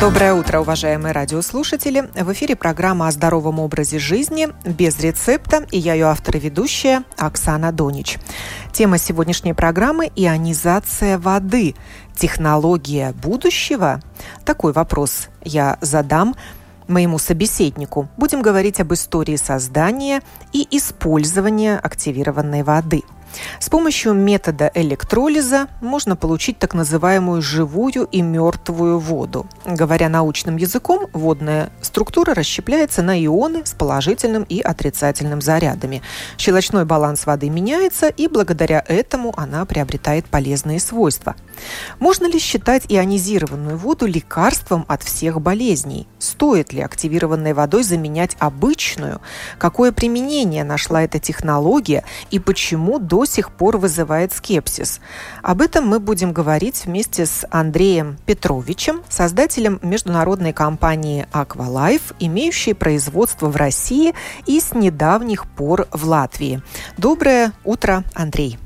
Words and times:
Доброе 0.00 0.32
утро, 0.32 0.60
уважаемые 0.60 1.12
радиослушатели. 1.12 2.08
В 2.14 2.32
эфире 2.32 2.56
программа 2.56 3.08
о 3.08 3.10
здоровом 3.10 3.60
образе 3.60 3.98
жизни 3.98 4.48
без 4.64 4.98
рецепта, 4.98 5.66
и 5.70 5.78
я 5.78 5.92
ее 5.92 6.06
автор 6.06 6.38
и 6.38 6.40
ведущая 6.40 7.02
Оксана 7.18 7.70
Донич. 7.70 8.16
Тема 8.72 8.96
сегодняшней 8.96 9.52
программы– 9.52 10.10
ионизация 10.16 11.18
воды. 11.18 11.74
Технология 12.16 13.12
будущего? 13.12 14.00
Такой 14.46 14.72
вопрос 14.72 15.28
я 15.44 15.76
задам 15.82 16.34
моему 16.88 17.18
собеседнику. 17.18 18.08
Будем 18.16 18.40
говорить 18.40 18.80
об 18.80 18.94
истории 18.94 19.36
создания 19.36 20.22
и 20.54 20.66
использования 20.70 21.76
активированной 21.76 22.62
воды– 22.62 23.02
с 23.58 23.68
помощью 23.68 24.14
метода 24.14 24.70
электролиза 24.74 25.68
можно 25.80 26.16
получить 26.16 26.58
так 26.58 26.74
называемую 26.74 27.42
живую 27.42 28.08
и 28.10 28.22
мертвую 28.22 28.98
воду. 28.98 29.46
Говоря 29.64 30.08
научным 30.08 30.56
языком, 30.56 31.06
водная 31.12 31.70
структура 31.80 32.34
расщепляется 32.34 33.02
на 33.02 33.22
ионы 33.24 33.64
с 33.64 33.72
положительным 33.72 34.44
и 34.44 34.60
отрицательным 34.60 35.40
зарядами. 35.40 36.02
Щелочной 36.38 36.84
баланс 36.84 37.26
воды 37.26 37.48
меняется, 37.50 38.08
и 38.08 38.28
благодаря 38.28 38.84
этому 38.86 39.32
она 39.36 39.64
приобретает 39.64 40.26
полезные 40.26 40.80
свойства. 40.80 41.36
Можно 41.98 42.26
ли 42.26 42.38
считать 42.38 42.84
ионизированную 42.88 43.76
воду 43.76 44.06
лекарством 44.06 44.84
от 44.88 45.02
всех 45.02 45.40
болезней? 45.40 46.08
Стоит 46.18 46.72
ли 46.72 46.80
активированной 46.80 47.52
водой 47.52 47.82
заменять 47.82 48.36
обычную? 48.38 49.20
Какое 49.58 49.92
применение 49.92 50.64
нашла 50.64 51.02
эта 51.02 51.18
технология 51.18 52.04
и 52.30 52.38
почему 52.38 52.98
до 52.98 53.19
сих 53.24 53.50
пор 53.50 53.76
вызывает 53.76 54.32
скепсис? 54.32 55.00
Об 55.42 55.60
этом 55.62 55.86
мы 55.86 56.00
будем 56.00 56.32
говорить 56.32 56.84
вместе 56.86 57.26
с 57.26 57.46
Андреем 57.50 58.16
Петровичем, 58.26 59.02
создателем 59.08 59.78
международной 59.82 60.52
компании 60.52 61.26
Aqualife, 61.32 62.14
имеющей 62.18 62.74
производство 62.74 63.48
в 63.48 63.56
России 63.56 64.14
и 64.46 64.60
с 64.60 64.74
недавних 64.74 65.46
пор 65.46 65.86
в 65.92 66.06
Латвии. 66.06 66.62
Доброе 66.96 67.52
утро, 67.64 68.04
Андрей. 68.14 68.58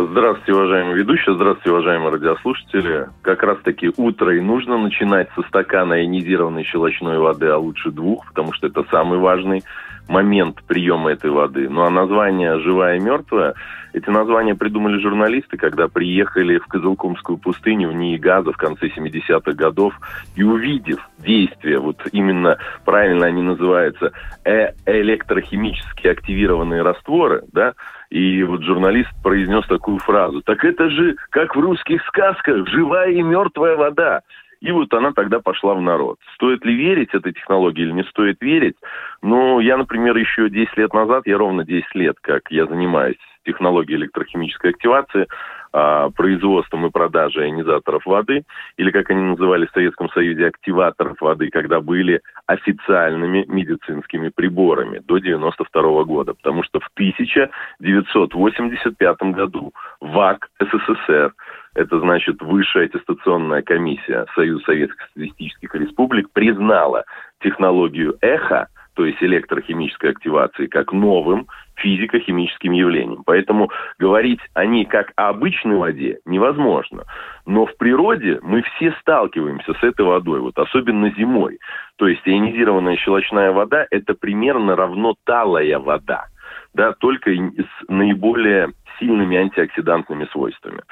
Здравствуйте, 0.00 0.52
уважаемые 0.52 0.96
ведущие, 0.98 1.34
здравствуйте, 1.34 1.72
уважаемые 1.72 2.12
радиослушатели. 2.12 3.08
Как 3.22 3.42
раз-таки 3.42 3.90
утро 3.96 4.36
и 4.36 4.40
нужно 4.40 4.78
начинать 4.78 5.28
со 5.34 5.42
стакана 5.48 5.94
ионизированной 5.94 6.62
щелочной 6.62 7.18
воды, 7.18 7.48
а 7.48 7.58
лучше 7.58 7.90
двух, 7.90 8.24
потому 8.28 8.52
что 8.52 8.68
это 8.68 8.84
самый 8.92 9.18
важный 9.18 9.64
момент 10.08 10.62
приема 10.66 11.12
этой 11.12 11.30
воды. 11.30 11.68
Ну 11.68 11.82
а 11.82 11.90
название 11.90 12.58
«живая 12.60 12.96
и 12.96 13.00
мертвая» 13.00 13.54
эти 13.92 14.10
названия 14.10 14.54
придумали 14.54 15.00
журналисты, 15.00 15.56
когда 15.56 15.88
приехали 15.88 16.58
в 16.58 16.66
Козылкумскую 16.66 17.38
пустыню 17.38 17.88
в 17.88 17.94
НИИ 17.94 18.18
газа 18.18 18.52
в 18.52 18.56
конце 18.56 18.88
70-х 18.88 19.52
годов 19.52 19.94
и 20.36 20.42
увидев 20.42 21.08
действие, 21.18 21.78
вот 21.78 21.96
именно 22.12 22.58
правильно 22.84 23.26
они 23.26 23.42
называются, 23.42 24.12
э 24.44 24.72
электрохимически 24.86 26.06
активированные 26.06 26.82
растворы, 26.82 27.42
да, 27.52 27.74
и 28.10 28.42
вот 28.42 28.62
журналист 28.62 29.10
произнес 29.22 29.66
такую 29.66 29.98
фразу. 29.98 30.42
Так 30.42 30.64
это 30.64 30.90
же, 30.90 31.16
как 31.30 31.56
в 31.56 31.60
русских 31.60 32.02
сказках, 32.06 32.68
живая 32.68 33.10
и 33.10 33.22
мертвая 33.22 33.76
вода. 33.76 34.20
И 34.60 34.72
вот 34.72 34.92
она 34.92 35.12
тогда 35.12 35.40
пошла 35.40 35.74
в 35.74 35.80
народ. 35.80 36.18
Стоит 36.34 36.64
ли 36.64 36.74
верить 36.74 37.14
этой 37.14 37.32
технологии 37.32 37.82
или 37.82 37.92
не 37.92 38.02
стоит 38.04 38.40
верить? 38.40 38.76
Ну, 39.22 39.60
я, 39.60 39.76
например, 39.76 40.16
еще 40.16 40.50
10 40.50 40.76
лет 40.76 40.92
назад, 40.92 41.26
я 41.26 41.38
ровно 41.38 41.64
10 41.64 41.94
лет, 41.94 42.16
как 42.20 42.50
я 42.50 42.66
занимаюсь 42.66 43.18
технологией 43.44 43.98
электрохимической 43.98 44.72
активации, 44.72 45.28
а, 45.72 46.10
производством 46.10 46.86
и 46.86 46.90
продажей 46.90 47.46
ионизаторов 47.46 48.04
воды, 48.06 48.42
или, 48.76 48.90
как 48.90 49.10
они 49.10 49.22
называли 49.22 49.66
в 49.66 49.70
Советском 49.70 50.10
Союзе, 50.10 50.46
активаторов 50.46 51.20
воды, 51.20 51.50
когда 51.50 51.80
были 51.80 52.20
официальными 52.46 53.44
медицинскими 53.48 54.30
приборами 54.30 55.02
до 55.06 55.18
92 55.18 56.04
года. 56.04 56.32
Потому 56.34 56.62
что 56.62 56.80
в 56.80 56.88
1985 56.94 59.34
году 59.34 59.72
ВАК 60.00 60.48
СССР 60.58 61.34
это 61.74 62.00
значит 62.00 62.40
Высшая 62.40 62.86
аттестационная 62.86 63.62
комиссия 63.62 64.26
Союза 64.34 64.64
Советских 64.64 65.06
Социалистических 65.08 65.74
Республик, 65.74 66.30
признала 66.32 67.04
технологию 67.40 68.16
эхо, 68.20 68.68
то 68.94 69.04
есть 69.04 69.22
электрохимической 69.22 70.10
активации, 70.10 70.66
как 70.66 70.92
новым 70.92 71.46
физико-химическим 71.76 72.72
явлением. 72.72 73.22
Поэтому 73.24 73.70
говорить 73.98 74.40
о 74.54 74.66
ней 74.66 74.84
как 74.86 75.12
о 75.14 75.28
обычной 75.28 75.76
воде 75.76 76.18
невозможно. 76.24 77.04
Но 77.46 77.66
в 77.66 77.76
природе 77.76 78.40
мы 78.42 78.62
все 78.62 78.92
сталкиваемся 79.00 79.72
с 79.74 79.82
этой 79.84 80.04
водой, 80.04 80.40
вот 80.40 80.58
особенно 80.58 81.10
зимой. 81.16 81.60
То 81.96 82.08
есть 82.08 82.22
ионизированная 82.24 82.96
щелочная 82.96 83.52
вода– 83.52 83.86
это 83.90 84.14
примерно 84.14 84.74
равно 84.74 85.14
талая 85.24 85.78
вода, 85.78 86.26
да, 86.74 86.92
только 86.92 87.30
с 87.30 87.88
наиболее 87.88 88.72
сильными 88.98 89.36
антиоксидантными 89.36 90.24
свойствами. 90.32 90.82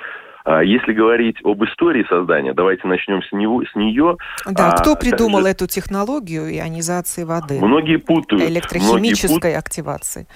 А 0.47 0.63
если 0.63 0.93
говорить 0.93 1.39
об 1.43 1.65
истории 1.65 2.07
создания, 2.09 2.55
давайте 2.55 2.87
начнем 2.87 3.21
с, 3.21 3.33
него, 3.33 3.65
с 3.65 3.75
нее. 3.75 4.17
Да, 4.47 4.71
а, 4.71 4.77
кто 4.77 4.95
придумал 4.95 5.41
также... 5.41 5.51
эту 5.51 5.67
технологию 5.67 6.49
ионизации 6.49 7.25
воды? 7.25 7.59
Многие 7.61 7.97
путают. 7.97 8.49
Электрохимической 8.49 9.29
многие 9.29 9.55
пут... 9.55 9.59
активации. 9.59 10.29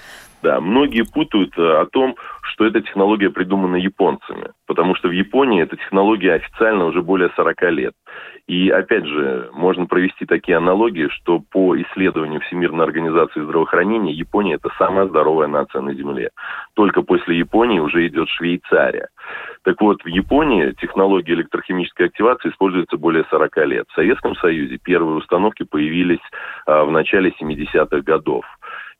Да, 0.43 0.59
многие 0.59 1.03
путают 1.05 1.57
э, 1.57 1.61
о 1.61 1.85
том, 1.85 2.15
что 2.41 2.65
эта 2.65 2.81
технология 2.81 3.29
придумана 3.29 3.75
японцами, 3.75 4.49
потому 4.65 4.95
что 4.95 5.07
в 5.07 5.11
Японии 5.11 5.61
эта 5.61 5.77
технология 5.77 6.33
официально 6.33 6.85
уже 6.85 7.01
более 7.01 7.29
40 7.35 7.61
лет. 7.71 7.93
И 8.47 8.69
опять 8.69 9.05
же, 9.05 9.49
можно 9.53 9.85
провести 9.85 10.25
такие 10.25 10.57
аналогии, 10.57 11.09
что 11.09 11.39
по 11.51 11.79
исследованию 11.79 12.41
Всемирной 12.41 12.85
организации 12.85 13.41
здравоохранения 13.41 14.13
Япония 14.13 14.55
это 14.55 14.69
самая 14.77 15.07
здоровая 15.07 15.47
нация 15.47 15.81
на 15.81 15.93
Земле. 15.93 16.31
Только 16.73 17.03
после 17.03 17.37
Японии 17.37 17.79
уже 17.79 18.07
идет 18.07 18.27
Швейцария. 18.29 19.09
Так 19.63 19.79
вот, 19.79 20.03
в 20.03 20.07
Японии 20.07 20.73
технология 20.81 21.33
электрохимической 21.33 22.07
активации 22.07 22.49
используется 22.49 22.97
более 22.97 23.25
40 23.29 23.57
лет. 23.67 23.85
В 23.89 23.93
Советском 23.93 24.35
Союзе 24.35 24.77
первые 24.77 25.17
установки 25.17 25.63
появились 25.63 26.19
а, 26.65 26.83
в 26.83 26.91
начале 26.91 27.31
70-х 27.39 28.01
годов. 28.01 28.43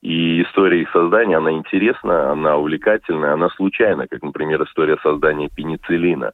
И 0.02 0.42
история 0.42 0.82
их 0.82 0.90
создания, 0.92 1.38
она 1.38 1.52
интересна, 1.52 2.32
она 2.32 2.58
увлекательна, 2.58 3.34
она 3.34 3.50
случайна, 3.50 4.08
как, 4.08 4.24
например, 4.24 4.64
история 4.64 4.98
создания 5.04 5.48
пенициллина. 5.48 6.32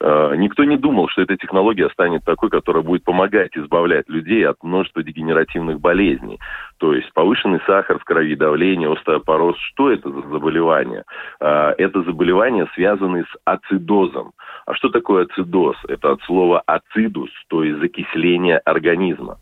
Э, 0.00 0.34
никто 0.36 0.64
не 0.64 0.78
думал, 0.78 1.08
что 1.08 1.20
эта 1.20 1.36
технология 1.36 1.90
станет 1.90 2.24
такой, 2.24 2.48
которая 2.48 2.82
будет 2.82 3.04
помогать 3.04 3.54
избавлять 3.54 4.08
людей 4.08 4.46
от 4.46 4.62
множества 4.62 5.02
дегенеративных 5.02 5.78
болезней. 5.78 6.40
То 6.78 6.94
есть 6.94 7.12
повышенный 7.12 7.60
сахар 7.66 7.98
в 7.98 8.04
крови, 8.04 8.34
давление, 8.34 8.90
остеопороз. 8.90 9.58
Что 9.58 9.90
это 9.90 10.08
за 10.10 10.22
заболевание? 10.28 11.04
Э, 11.38 11.74
это 11.76 12.02
заболевания, 12.02 12.66
связанные 12.74 13.24
с 13.24 13.36
ацидозом. 13.44 14.32
А 14.64 14.74
что 14.74 14.88
такое 14.88 15.24
ацидоз? 15.24 15.76
Это 15.86 16.12
от 16.12 16.22
слова 16.22 16.62
ацидус, 16.66 17.30
то 17.48 17.62
есть 17.62 17.78
закисление 17.78 18.56
организма. 18.56 19.36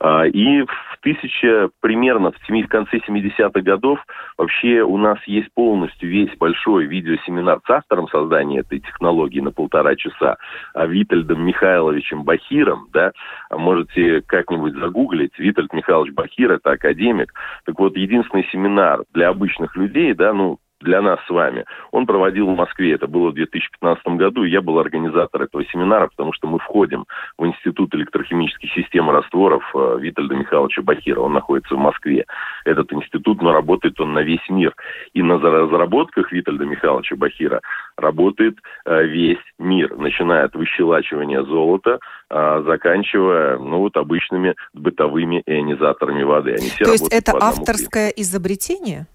А, 0.00 0.26
и 0.26 0.66
в 1.04 1.16
тысяча, 1.16 1.68
примерно 1.80 2.32
в, 2.32 2.36
7, 2.46 2.64
в 2.64 2.68
конце 2.68 2.96
70-х 2.96 3.60
годов 3.60 3.98
вообще 4.38 4.82
у 4.82 4.96
нас 4.96 5.18
есть 5.26 5.52
полностью 5.54 6.08
весь 6.08 6.34
большой 6.38 6.86
видеосеминар 6.86 7.60
с 7.66 7.70
автором 7.70 8.08
создания 8.08 8.60
этой 8.60 8.80
технологии 8.80 9.40
на 9.40 9.52
полтора 9.52 9.96
часа, 9.96 10.38
а 10.72 10.86
Витальдом 10.86 11.44
Михайловичем 11.44 12.24
Бахиром, 12.24 12.88
да, 12.92 13.12
можете 13.50 14.22
как-нибудь 14.22 14.74
загуглить, 14.74 15.38
Витальд 15.38 15.72
Михайлович 15.72 16.14
Бахир, 16.14 16.52
это 16.52 16.72
академик. 16.72 17.32
Так 17.66 17.78
вот, 17.78 17.96
единственный 17.96 18.46
семинар 18.50 19.04
для 19.12 19.28
обычных 19.28 19.76
людей, 19.76 20.14
да, 20.14 20.32
ну, 20.32 20.58
для 20.84 21.02
нас 21.02 21.18
с 21.26 21.30
вами. 21.30 21.64
Он 21.90 22.06
проводил 22.06 22.46
в 22.46 22.56
Москве, 22.56 22.92
это 22.92 23.08
было 23.08 23.30
в 23.30 23.34
2015 23.34 24.06
году, 24.18 24.44
и 24.44 24.50
я 24.50 24.62
был 24.62 24.78
организатор 24.78 25.42
этого 25.42 25.64
семинара, 25.64 26.06
потому 26.08 26.32
что 26.32 26.46
мы 26.46 26.58
входим 26.58 27.06
в 27.36 27.46
Институт 27.46 27.94
электрохимических 27.94 28.72
систем 28.72 29.10
растворов 29.10 29.64
э, 29.74 29.98
Витальда 30.00 30.36
Михайловича 30.36 30.82
Бахира, 30.82 31.20
он 31.20 31.32
находится 31.32 31.74
в 31.74 31.78
Москве. 31.78 32.26
Этот 32.64 32.92
институт, 32.92 33.42
но 33.42 33.52
работает 33.52 34.00
он 34.00 34.12
на 34.12 34.20
весь 34.20 34.48
мир. 34.48 34.74
И 35.14 35.22
на 35.22 35.38
разработках 35.38 36.30
Витальда 36.30 36.64
Михайловича 36.64 37.16
Бахира 37.16 37.60
работает 37.96 38.58
э, 38.86 39.04
весь 39.04 39.38
мир, 39.58 39.96
начиная 39.96 40.44
от 40.44 40.54
выщелачивания 40.54 41.42
золота, 41.42 41.98
э, 42.30 42.62
заканчивая, 42.66 43.58
ну 43.58 43.78
вот, 43.78 43.96
обычными 43.96 44.54
бытовыми 44.74 45.42
ионизаторами 45.46 46.22
воды. 46.22 46.50
Они 46.52 46.68
все 46.68 46.84
То 46.84 46.92
есть 46.92 47.12
это 47.12 47.32
авторское 47.40 48.10
изобретение? 48.10 49.06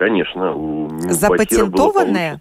Конечно. 0.00 0.54
У 0.54 0.88
Запатентованное? 1.10 2.40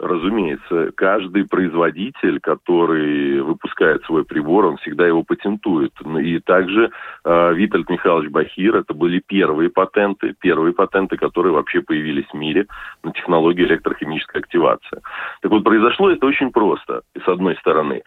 разумеется, 0.00 0.92
каждый 0.94 1.44
производитель, 1.44 2.38
который 2.38 3.40
выпускает 3.42 4.04
свой 4.04 4.24
прибор, 4.24 4.66
он 4.66 4.76
всегда 4.76 5.06
его 5.06 5.24
патентует. 5.24 5.92
И 6.22 6.38
также 6.38 6.92
э, 7.24 7.54
Витальд 7.54 7.90
Михайлович 7.90 8.30
Бахир, 8.30 8.76
это 8.76 8.94
были 8.94 9.18
первые 9.18 9.70
патенты, 9.70 10.34
первые 10.38 10.72
патенты, 10.72 11.16
которые 11.16 11.52
вообще 11.52 11.80
появились 11.80 12.26
в 12.32 12.34
мире 12.34 12.66
на 13.02 13.10
технологии 13.10 13.64
электрохимической 13.64 14.40
активации. 14.40 15.00
Так 15.42 15.50
вот, 15.50 15.64
произошло 15.64 16.10
это 16.10 16.24
очень 16.26 16.52
просто, 16.52 17.02
с 17.20 17.28
одной 17.28 17.56
стороны. 17.56 18.02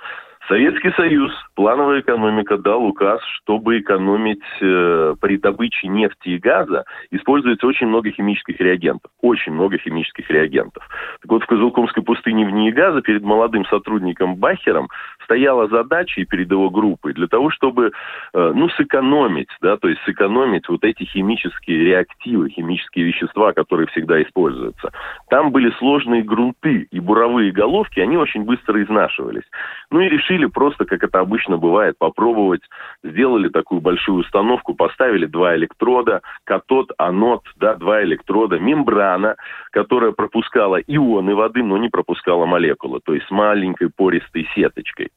Советский 0.52 0.92
Союз, 0.98 1.32
плановая 1.56 2.02
экономика, 2.02 2.58
дал 2.58 2.84
указ, 2.84 3.22
чтобы 3.38 3.80
экономить 3.80 4.44
э, 4.60 5.16
при 5.22 5.38
добыче 5.38 5.88
нефти 5.88 6.28
и 6.28 6.38
газа, 6.40 6.84
используется 7.10 7.66
очень 7.66 7.88
много 7.88 8.12
химических 8.12 8.60
реагентов. 8.60 9.10
Очень 9.22 9.54
много 9.54 9.78
химических 9.78 10.30
реагентов. 10.30 10.86
Так 11.22 11.32
вот, 11.32 11.44
в 11.44 11.46
Козылкомской 11.46 12.04
пустыне 12.04 12.46
в 12.46 12.52
НИИ 12.52 12.72
газа 12.72 13.02
перед 13.02 13.24
молодым 13.24 13.66
сотрудником 13.68 14.36
Бахером 14.36 14.90
стояла 15.24 15.70
задача 15.70 16.20
и 16.20 16.26
перед 16.26 16.52
его 16.52 16.70
группой 16.70 17.14
для 17.14 17.28
того, 17.28 17.50
чтобы, 17.50 17.94
э, 18.34 18.52
ну, 18.54 18.68
сэкономить, 18.72 19.48
да, 19.62 19.78
то 19.78 19.88
есть 19.88 20.02
сэкономить 20.04 20.68
вот 20.68 20.84
эти 20.84 21.04
химические 21.04 21.86
реактивы, 21.86 22.50
химические 22.50 23.06
вещества, 23.06 23.54
которые 23.54 23.88
всегда 23.88 24.22
используются. 24.22 24.92
Там 25.30 25.52
были 25.54 25.72
сложные 25.78 26.24
грунты 26.24 26.90
и 26.92 27.00
буровые 27.00 27.54
головки, 27.54 28.02
они 28.02 28.18
очень 28.18 28.44
быстро 28.44 28.84
изнашивались. 28.84 29.46
Ну 29.90 30.02
и 30.02 30.10
решили 30.10 30.41
просто, 30.48 30.86
как 30.86 31.04
это 31.04 31.20
обычно 31.20 31.58
бывает, 31.58 31.96
попробовать. 31.98 32.62
Сделали 33.04 33.50
такую 33.50 33.82
большую 33.82 34.20
установку, 34.20 34.74
поставили 34.74 35.26
два 35.26 35.56
электрода, 35.56 36.22
катод, 36.44 36.92
анод, 36.98 37.42
да, 37.58 37.76
два 37.76 38.04
электрода, 38.04 38.60
мембрана, 38.60 39.36
которая 39.72 40.12
пропускала 40.12 40.78
ионы 40.78 41.36
воды, 41.36 41.64
но 41.64 41.78
не 41.78 41.90
пропускала 41.90 42.46
молекулы, 42.46 43.00
то 43.04 43.14
есть 43.14 43.28
с 43.28 43.32
маленькой 43.32 43.90
пористой 43.90 44.48
сеточкой 44.56 45.12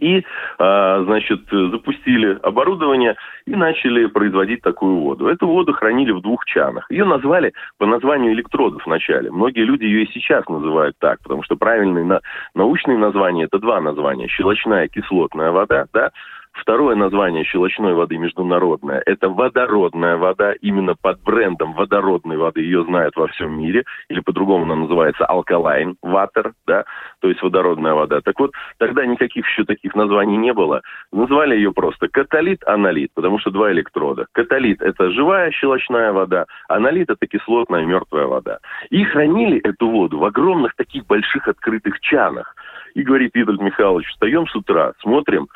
и, 0.00 0.24
а, 0.58 1.02
значит, 1.04 1.40
запустили 1.50 2.38
оборудование 2.42 3.16
и 3.46 3.54
начали 3.54 4.06
производить 4.06 4.62
такую 4.62 4.96
воду. 4.96 5.28
Эту 5.28 5.46
воду 5.46 5.72
хранили 5.72 6.12
в 6.12 6.20
двух 6.20 6.44
чанах. 6.46 6.90
Ее 6.90 7.04
назвали 7.04 7.52
по 7.78 7.86
названию 7.86 8.32
электродов 8.32 8.84
вначале. 8.86 9.30
Многие 9.30 9.64
люди 9.64 9.84
ее 9.84 10.04
и 10.04 10.12
сейчас 10.12 10.48
называют 10.48 10.96
так, 10.98 11.20
потому 11.22 11.42
что 11.42 11.56
правильные 11.56 12.04
на, 12.04 12.20
научные 12.54 12.98
названия 12.98 13.44
это 13.44 13.58
два 13.58 13.80
названия. 13.80 14.28
Щелочная 14.28 14.88
кислотная 14.88 15.50
вода, 15.50 15.86
да, 15.92 16.10
Второе 16.52 16.96
название 16.96 17.44
щелочной 17.44 17.94
воды 17.94 18.18
международное– 18.18 19.02
это 19.06 19.28
водородная 19.28 20.16
вода. 20.16 20.52
Именно 20.60 20.94
под 21.00 21.22
брендом 21.22 21.74
водородной 21.74 22.36
воды 22.36 22.60
ее 22.60 22.84
знают 22.84 23.16
во 23.16 23.28
всем 23.28 23.58
мире. 23.58 23.84
Или 24.08 24.20
по-другому 24.20 24.64
она 24.64 24.76
называется 24.76 25.26
alkaline 25.30 25.94
water, 26.04 26.52
да, 26.66 26.84
то 27.20 27.28
есть 27.28 27.40
водородная 27.42 27.94
вода. 27.94 28.20
Так 28.20 28.38
вот, 28.40 28.52
тогда 28.78 29.06
никаких 29.06 29.46
еще 29.46 29.64
таких 29.64 29.94
названий 29.94 30.36
не 30.36 30.52
было. 30.52 30.82
Назвали 31.12 31.54
ее 31.54 31.72
просто 31.72 32.08
католит, 32.08 32.62
аналит, 32.66 33.10
потому 33.14 33.38
что 33.38 33.50
два 33.50 33.70
электрода. 33.72 34.26
Католит– 34.32 34.82
это 34.82 35.10
живая 35.12 35.50
щелочная 35.52 36.12
вода, 36.12 36.46
аналит– 36.68 37.10
это 37.10 37.26
кислотная 37.26 37.84
мертвая 37.84 38.26
вода. 38.26 38.58
И 38.90 39.04
хранили 39.04 39.58
эту 39.60 39.88
воду 39.88 40.18
в 40.18 40.24
огромных 40.24 40.74
таких 40.74 41.06
больших 41.06 41.46
открытых 41.48 42.00
чанах. 42.00 42.54
И 42.94 43.02
говорит 43.02 43.34
Витольд 43.34 43.60
Михайлович, 43.60 44.08
встаем 44.08 44.46
с 44.46 44.54
утра, 44.54 44.92
смотрим 45.00 45.48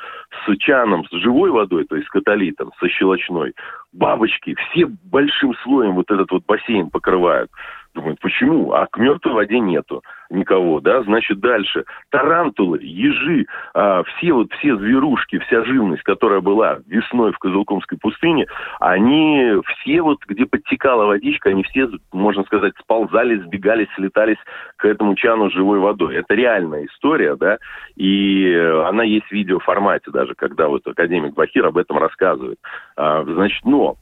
с 0.47 0.57
чаном, 0.59 1.05
с 1.07 1.13
живой 1.13 1.51
водой, 1.51 1.85
то 1.85 1.97
есть 1.97 2.09
с 2.09 2.11
католитом, 2.11 2.73
со 2.79 2.89
щелочной. 2.89 3.55
Бабочки 3.93 4.55
все 4.55 4.87
большим 4.87 5.55
слоем 5.63 5.95
вот 5.95 6.11
этот 6.11 6.31
вот 6.31 6.45
бассейн 6.47 6.91
покрывают. 6.91 7.51
Думают, 7.95 8.19
почему? 8.21 8.73
А 8.73 8.87
к 8.87 8.99
мертвой 8.99 9.35
воде 9.35 9.61
нету 9.61 10.03
никого, 10.29 10.81
да, 10.81 11.03
значит, 11.05 11.39
дальше. 11.39 11.85
Тарантулы, 12.11 12.81
ежи, 12.83 13.47
а, 13.73 14.03
все 14.03 14.33
вот, 14.33 14.53
все 14.55 14.77
зверушки, 14.77 15.39
вся 15.39 15.65
живность, 15.65 16.03
которая 16.03 16.41
была 16.41 16.79
весной 16.89 17.33
в 17.33 17.39
Кызылкумской 17.39 17.97
пустыне, 17.99 18.47
они 18.81 19.55
все 19.69 20.03
вот, 20.03 20.19
где 20.27 20.45
подтекала 20.45 21.07
водичка, 21.07 21.51
они 21.51 21.63
все, 21.63 21.89
можно 22.13 22.43
сказать, 22.45 22.75
сползали, 22.81 23.37
сбегались, 23.37 23.89
слетались 23.95 24.39
к 24.77 24.87
этому 24.87 25.15
чану 25.15 25.51
живой 25.51 25.79
водой. 25.79 26.17
Это 26.17 26.35
реальная 26.35 26.87
история, 26.87 27.37
да, 27.37 27.59
и 27.95 28.53
она 28.87 29.05
есть 29.05 29.27
в 29.27 29.33
видеоформате 29.33 30.11
даже, 30.11 30.35
когда 30.35 30.67
вот 30.67 30.85
академик 30.87 31.35
Бахир 31.35 31.67
об 31.67 31.79
этом 31.79 31.99
рассказывает. 31.99 32.59
А, 32.97 33.23
значит, 33.23 33.65
но 33.65 33.95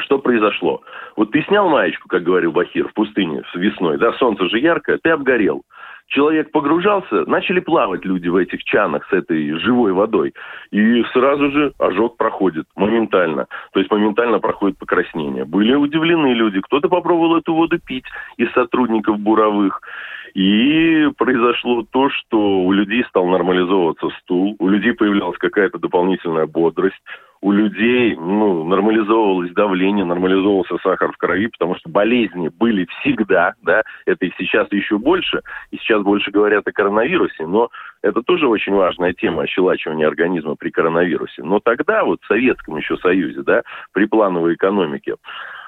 что 0.00 0.18
произошло? 0.18 0.82
Вот 1.16 1.30
ты 1.32 1.42
снял 1.42 1.68
маечку, 1.68 2.08
как 2.08 2.22
говорил 2.22 2.52
Бахир, 2.52 2.88
в 2.88 2.94
пустыне 2.94 3.42
с 3.52 3.54
весной, 3.54 3.98
да, 3.98 4.12
солнце 4.14 4.48
же 4.48 4.58
яркое, 4.58 4.98
ты 5.02 5.10
обгорел. 5.10 5.62
Человек 6.08 6.50
погружался, 6.50 7.24
начали 7.26 7.60
плавать 7.60 8.04
люди 8.04 8.28
в 8.28 8.36
этих 8.36 8.62
чанах 8.64 9.06
с 9.08 9.12
этой 9.14 9.58
живой 9.60 9.92
водой. 9.92 10.34
И 10.70 11.02
сразу 11.14 11.50
же 11.50 11.72
ожог 11.78 12.18
проходит 12.18 12.66
моментально. 12.76 13.46
То 13.72 13.80
есть 13.80 13.90
моментально 13.90 14.38
проходит 14.38 14.76
покраснение. 14.76 15.46
Были 15.46 15.74
удивлены 15.74 16.34
люди. 16.34 16.60
Кто-то 16.60 16.90
попробовал 16.90 17.36
эту 17.36 17.54
воду 17.54 17.78
пить 17.78 18.04
из 18.36 18.52
сотрудников 18.52 19.18
буровых. 19.20 19.80
И 20.34 21.08
произошло 21.16 21.84
то, 21.90 22.10
что 22.10 22.60
у 22.60 22.72
людей 22.72 23.04
стал 23.08 23.26
нормализовываться 23.26 24.10
стул, 24.20 24.56
у 24.58 24.68
людей 24.68 24.92
появлялась 24.92 25.38
какая-то 25.38 25.78
дополнительная 25.78 26.46
бодрость, 26.46 27.00
у 27.42 27.50
людей 27.50 28.14
ну, 28.14 28.64
нормализовывалось 28.64 29.52
давление, 29.52 30.04
нормализовывался 30.04 30.78
сахар 30.78 31.10
в 31.12 31.16
крови, 31.16 31.48
потому 31.48 31.74
что 31.74 31.90
болезни 31.90 32.48
были 32.48 32.86
всегда, 32.86 33.54
да, 33.62 33.82
это 34.06 34.26
и 34.26 34.32
сейчас 34.38 34.68
еще 34.70 34.96
больше, 34.96 35.42
и 35.72 35.76
сейчас 35.78 36.02
больше 36.02 36.30
говорят 36.30 36.66
о 36.68 36.72
коронавирусе, 36.72 37.44
но 37.46 37.68
это 38.00 38.22
тоже 38.22 38.46
очень 38.46 38.74
важная 38.74 39.12
тема 39.12 39.42
ощелачивания 39.42 40.06
организма 40.06 40.54
при 40.54 40.70
коронавирусе. 40.70 41.42
Но 41.42 41.58
тогда, 41.58 42.04
вот 42.04 42.20
в 42.22 42.26
Советском 42.26 42.76
еще 42.76 42.96
Союзе, 42.98 43.42
да, 43.42 43.62
при 43.92 44.06
плановой 44.06 44.54
экономике, 44.54 45.16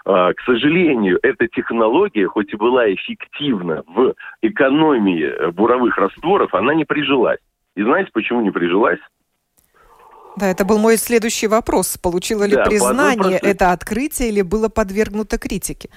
а, 0.06 0.32
к 0.32 0.40
сожалению, 0.42 1.18
эта 1.22 1.48
технология, 1.48 2.28
хоть 2.28 2.52
и 2.52 2.56
была 2.56 2.92
эффективна 2.94 3.82
в 3.88 4.14
экономии 4.42 5.50
буровых 5.50 5.98
растворов, 5.98 6.54
она 6.54 6.72
не 6.72 6.84
прижилась. 6.84 7.40
И 7.74 7.82
знаете, 7.82 8.10
почему 8.12 8.42
не 8.42 8.52
прижилась? 8.52 9.00
Да, 10.36 10.46
это 10.46 10.64
был 10.64 10.78
мой 10.78 10.96
следующий 10.96 11.46
вопрос. 11.46 11.96
Получило 11.96 12.44
ли 12.44 12.56
да, 12.56 12.64
признание 12.64 13.38
это 13.38 13.72
открытие 13.72 14.30
или 14.30 14.42
было 14.42 14.68
подвергнуто 14.68 15.38
критике? 15.38 15.88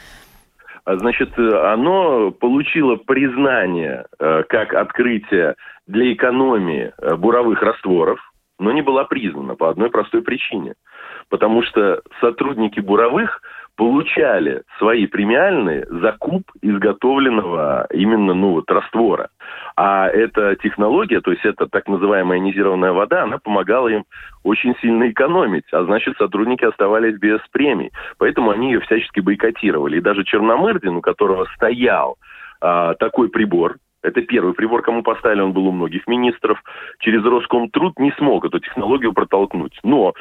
А, 0.85 0.95
значит, 0.97 1.37
оно 1.37 2.31
получило 2.31 2.95
признание 2.95 4.05
э, 4.19 4.43
как 4.47 4.73
открытие 4.73 5.55
для 5.87 6.13
экономии 6.13 6.93
э, 6.97 7.15
буровых 7.15 7.61
растворов, 7.61 8.19
но 8.59 8.71
не 8.71 8.81
была 8.81 9.05
признана 9.05 9.55
по 9.55 9.69
одной 9.69 9.89
простой 9.89 10.21
причине. 10.21 10.75
Потому 11.29 11.63
что 11.63 12.01
сотрудники 12.21 12.79
буровых 12.79 13.41
получали 13.77 14.63
свои 14.79 15.05
премиальные 15.05 15.85
за 15.89 16.11
куб 16.13 16.43
изготовленного 16.61 17.87
именно 17.93 18.33
ну, 18.33 18.53
вот, 18.53 18.69
раствора. 18.69 19.29
А 19.77 20.07
эта 20.09 20.55
технология, 20.55 21.21
то 21.21 21.31
есть 21.31 21.45
это 21.45 21.67
так 21.67 21.87
называемая 21.87 22.39
ионизированная 22.39 22.91
вода, 22.91 23.23
она 23.23 23.37
помогала 23.37 23.87
им 23.87 24.03
очень 24.43 24.75
сильно 24.81 25.09
экономить, 25.09 25.71
а 25.71 25.83
значит 25.83 26.17
сотрудники 26.17 26.65
оставались 26.65 27.17
без 27.19 27.39
премий. 27.51 27.91
Поэтому 28.17 28.49
они 28.49 28.71
ее 28.73 28.79
всячески 28.81 29.19
бойкотировали. 29.19 29.97
И 29.97 30.01
даже 30.01 30.23
Черномырдин, 30.23 30.95
у 30.95 31.01
которого 31.01 31.45
стоял 31.55 32.17
а, 32.59 32.95
такой 32.95 33.29
прибор, 33.29 33.77
это 34.03 34.21
первый 34.21 34.53
прибор, 34.53 34.83
кому 34.83 35.03
поставили, 35.03 35.41
он 35.41 35.53
был 35.53 35.67
у 35.67 35.71
многих 35.71 36.07
министров. 36.07 36.61
Через 36.99 37.23
Роскомтруд 37.25 37.99
не 37.99 38.11
смог 38.13 38.45
эту 38.45 38.59
технологию 38.59 39.11
протолкнуть. 39.11 39.77
Но 39.83 40.13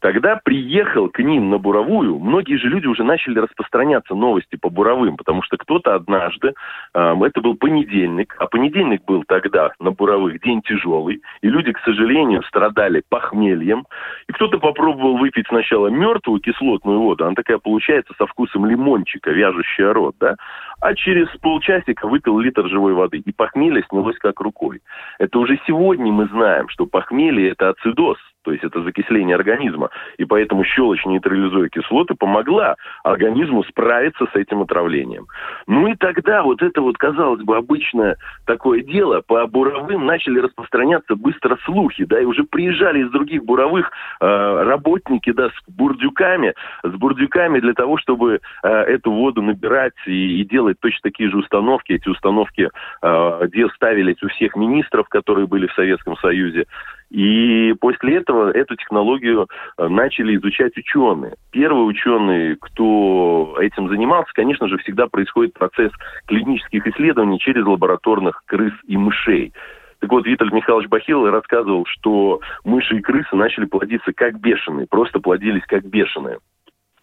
тогда 0.00 0.40
приехал 0.42 1.08
к 1.08 1.18
ним 1.18 1.50
на 1.50 1.58
буровую, 1.58 2.18
многие 2.18 2.56
же 2.56 2.68
люди 2.68 2.86
уже 2.86 3.04
начали 3.04 3.38
распространяться 3.38 4.14
новости 4.14 4.56
по 4.56 4.70
буровым, 4.70 5.16
потому 5.16 5.42
что 5.42 5.56
кто-то 5.56 5.94
однажды, 5.94 6.54
э, 6.94 7.14
это 7.20 7.40
был 7.40 7.56
понедельник, 7.56 8.34
а 8.38 8.46
понедельник 8.46 9.04
был 9.04 9.24
тогда 9.26 9.70
на 9.80 9.90
буровых 9.90 10.40
день 10.42 10.62
тяжелый, 10.62 11.22
и 11.42 11.48
люди, 11.48 11.72
к 11.72 11.80
сожалению, 11.80 12.42
страдали 12.44 13.02
похмельем, 13.08 13.86
и 14.28 14.32
кто-то 14.32 14.58
попробовал 14.58 15.18
выпить 15.18 15.46
сначала 15.48 15.88
мертвую 15.88 16.40
кислотную 16.40 17.00
воду, 17.00 17.24
она 17.24 17.34
такая 17.34 17.58
получается 17.58 18.14
со 18.18 18.26
вкусом 18.26 18.66
лимончика, 18.66 19.30
вяжущая 19.30 19.92
рот, 19.92 20.14
да, 20.20 20.36
а 20.80 20.94
через 20.94 21.28
полчасика 21.40 22.06
выпил 22.06 22.38
литр 22.38 22.68
живой 22.68 22.94
воды, 22.94 23.18
и 23.18 23.32
похмелье 23.32 23.84
снялось 23.88 24.18
как 24.18 24.40
рукой. 24.40 24.80
Это 25.18 25.38
уже 25.38 25.58
сегодня 25.66 26.12
мы 26.12 26.26
знаем, 26.26 26.68
что 26.68 26.86
похмелье– 26.86 27.50
это 27.50 27.70
ацидоз, 27.70 28.18
то 28.48 28.52
есть 28.52 28.64
это 28.64 28.82
закисление 28.82 29.36
организма. 29.36 29.90
И 30.16 30.24
поэтому 30.24 30.64
щелочь 30.64 31.04
нейтрализуя 31.04 31.68
кислоты 31.68 32.14
помогла 32.14 32.76
организму 33.04 33.62
справиться 33.64 34.24
с 34.32 34.34
этим 34.34 34.62
отравлением. 34.62 35.26
Ну 35.66 35.86
и 35.86 35.94
тогда 35.96 36.42
вот 36.42 36.62
это 36.62 36.80
вот, 36.80 36.96
казалось 36.96 37.42
бы, 37.42 37.58
обычное 37.58 38.16
такое 38.46 38.80
дело, 38.80 39.20
по 39.20 39.46
буровым 39.46 40.06
начали 40.06 40.38
распространяться 40.38 41.14
быстро 41.14 41.58
слухи, 41.66 42.06
да, 42.06 42.22
и 42.22 42.24
уже 42.24 42.44
приезжали 42.44 43.00
из 43.00 43.10
других 43.10 43.44
буровых 43.44 43.90
э, 44.18 44.62
работники, 44.62 45.30
да, 45.30 45.50
с 45.50 45.70
бурдюками, 45.70 46.54
с 46.82 46.92
бурдюками 46.94 47.60
для 47.60 47.74
того, 47.74 47.98
чтобы 47.98 48.40
э, 48.62 48.68
эту 48.68 49.12
воду 49.12 49.42
набирать 49.42 49.92
и, 50.06 50.40
и 50.40 50.44
делать 50.46 50.80
точно 50.80 51.00
такие 51.02 51.28
же 51.28 51.36
установки. 51.36 51.92
Эти 51.92 52.08
установки 52.08 52.70
э, 53.02 53.48
ставились 53.74 54.22
у 54.22 54.28
всех 54.28 54.56
министров, 54.56 55.06
которые 55.10 55.46
были 55.46 55.66
в 55.66 55.74
Советском 55.74 56.16
Союзе. 56.16 56.64
И 57.10 57.74
после 57.80 58.16
этого 58.16 58.50
эту 58.50 58.76
технологию 58.76 59.48
э, 59.78 59.88
начали 59.88 60.36
изучать 60.36 60.76
ученые. 60.76 61.36
Первый 61.50 61.88
ученый, 61.88 62.56
кто 62.56 63.56
этим 63.60 63.88
занимался, 63.88 64.30
конечно 64.34 64.68
же, 64.68 64.76
всегда 64.78 65.06
происходит 65.06 65.54
процесс 65.54 65.90
клинических 66.26 66.86
исследований 66.86 67.38
через 67.38 67.64
лабораторных 67.64 68.42
крыс 68.46 68.74
и 68.86 68.96
мышей. 68.96 69.54
Так 70.00 70.10
вот, 70.10 70.26
Виталий 70.26 70.54
Михайлович 70.54 70.88
Бахилов 70.88 71.32
рассказывал, 71.32 71.84
что 71.86 72.40
мыши 72.64 72.98
и 72.98 73.00
крысы 73.00 73.34
начали 73.34 73.64
плодиться 73.64 74.12
как 74.12 74.38
бешеные, 74.38 74.86
просто 74.88 75.18
плодились 75.18 75.64
как 75.66 75.84
бешеные. 75.84 76.38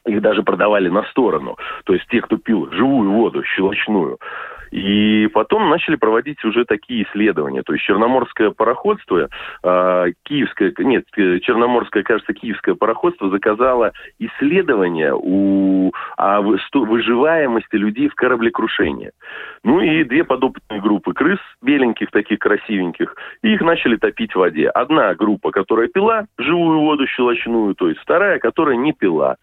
Их 0.05 0.21
даже 0.21 0.43
продавали 0.43 0.87
на 0.87 1.03
сторону. 1.05 1.57
То 1.85 1.93
есть 1.93 2.05
те, 2.09 2.21
кто 2.21 2.37
пил 2.37 2.71
живую 2.71 3.11
воду, 3.11 3.43
щелочную. 3.43 4.19
И 4.75 5.27
потом 5.27 5.69
начали 5.69 5.95
проводить 5.95 6.43
уже 6.43 6.65
такие 6.65 7.03
исследования. 7.03 7.63
То 7.63 7.71
есть 7.71 7.85
черноморское 7.85 8.51
пароходство, 8.51 9.29
э, 9.63 10.05
киевское, 10.23 10.73
нет, 10.79 11.05
черноморское, 11.15 12.03
кажется, 12.03 12.33
киевское 12.33 12.75
пароходство 12.75 13.29
заказало 13.29 13.93
исследования 14.19 15.13
у, 15.15 15.93
о 16.17 16.41
выживаемости 16.41 17.77
людей 17.77 18.09
в 18.09 18.15
кораблекрушении. 18.15 19.11
Ну 19.63 19.79
и 19.79 20.03
две 20.03 20.25
подопытные 20.25 20.81
группы 20.81 21.13
крыс, 21.13 21.39
беленьких, 21.61 22.11
таких 22.11 22.39
красивеньких, 22.39 23.15
и 23.43 23.53
их 23.53 23.61
начали 23.61 23.95
топить 23.95 24.33
в 24.33 24.39
воде. 24.39 24.67
Одна 24.67 25.15
группа, 25.15 25.51
которая 25.51 25.87
пила 25.87 26.25
живую 26.37 26.81
воду 26.81 27.07
щелочную, 27.07 27.75
то 27.75 27.87
есть 27.87 28.01
вторая, 28.01 28.39
которая 28.39 28.75
не 28.75 28.91
пила. 28.91 29.37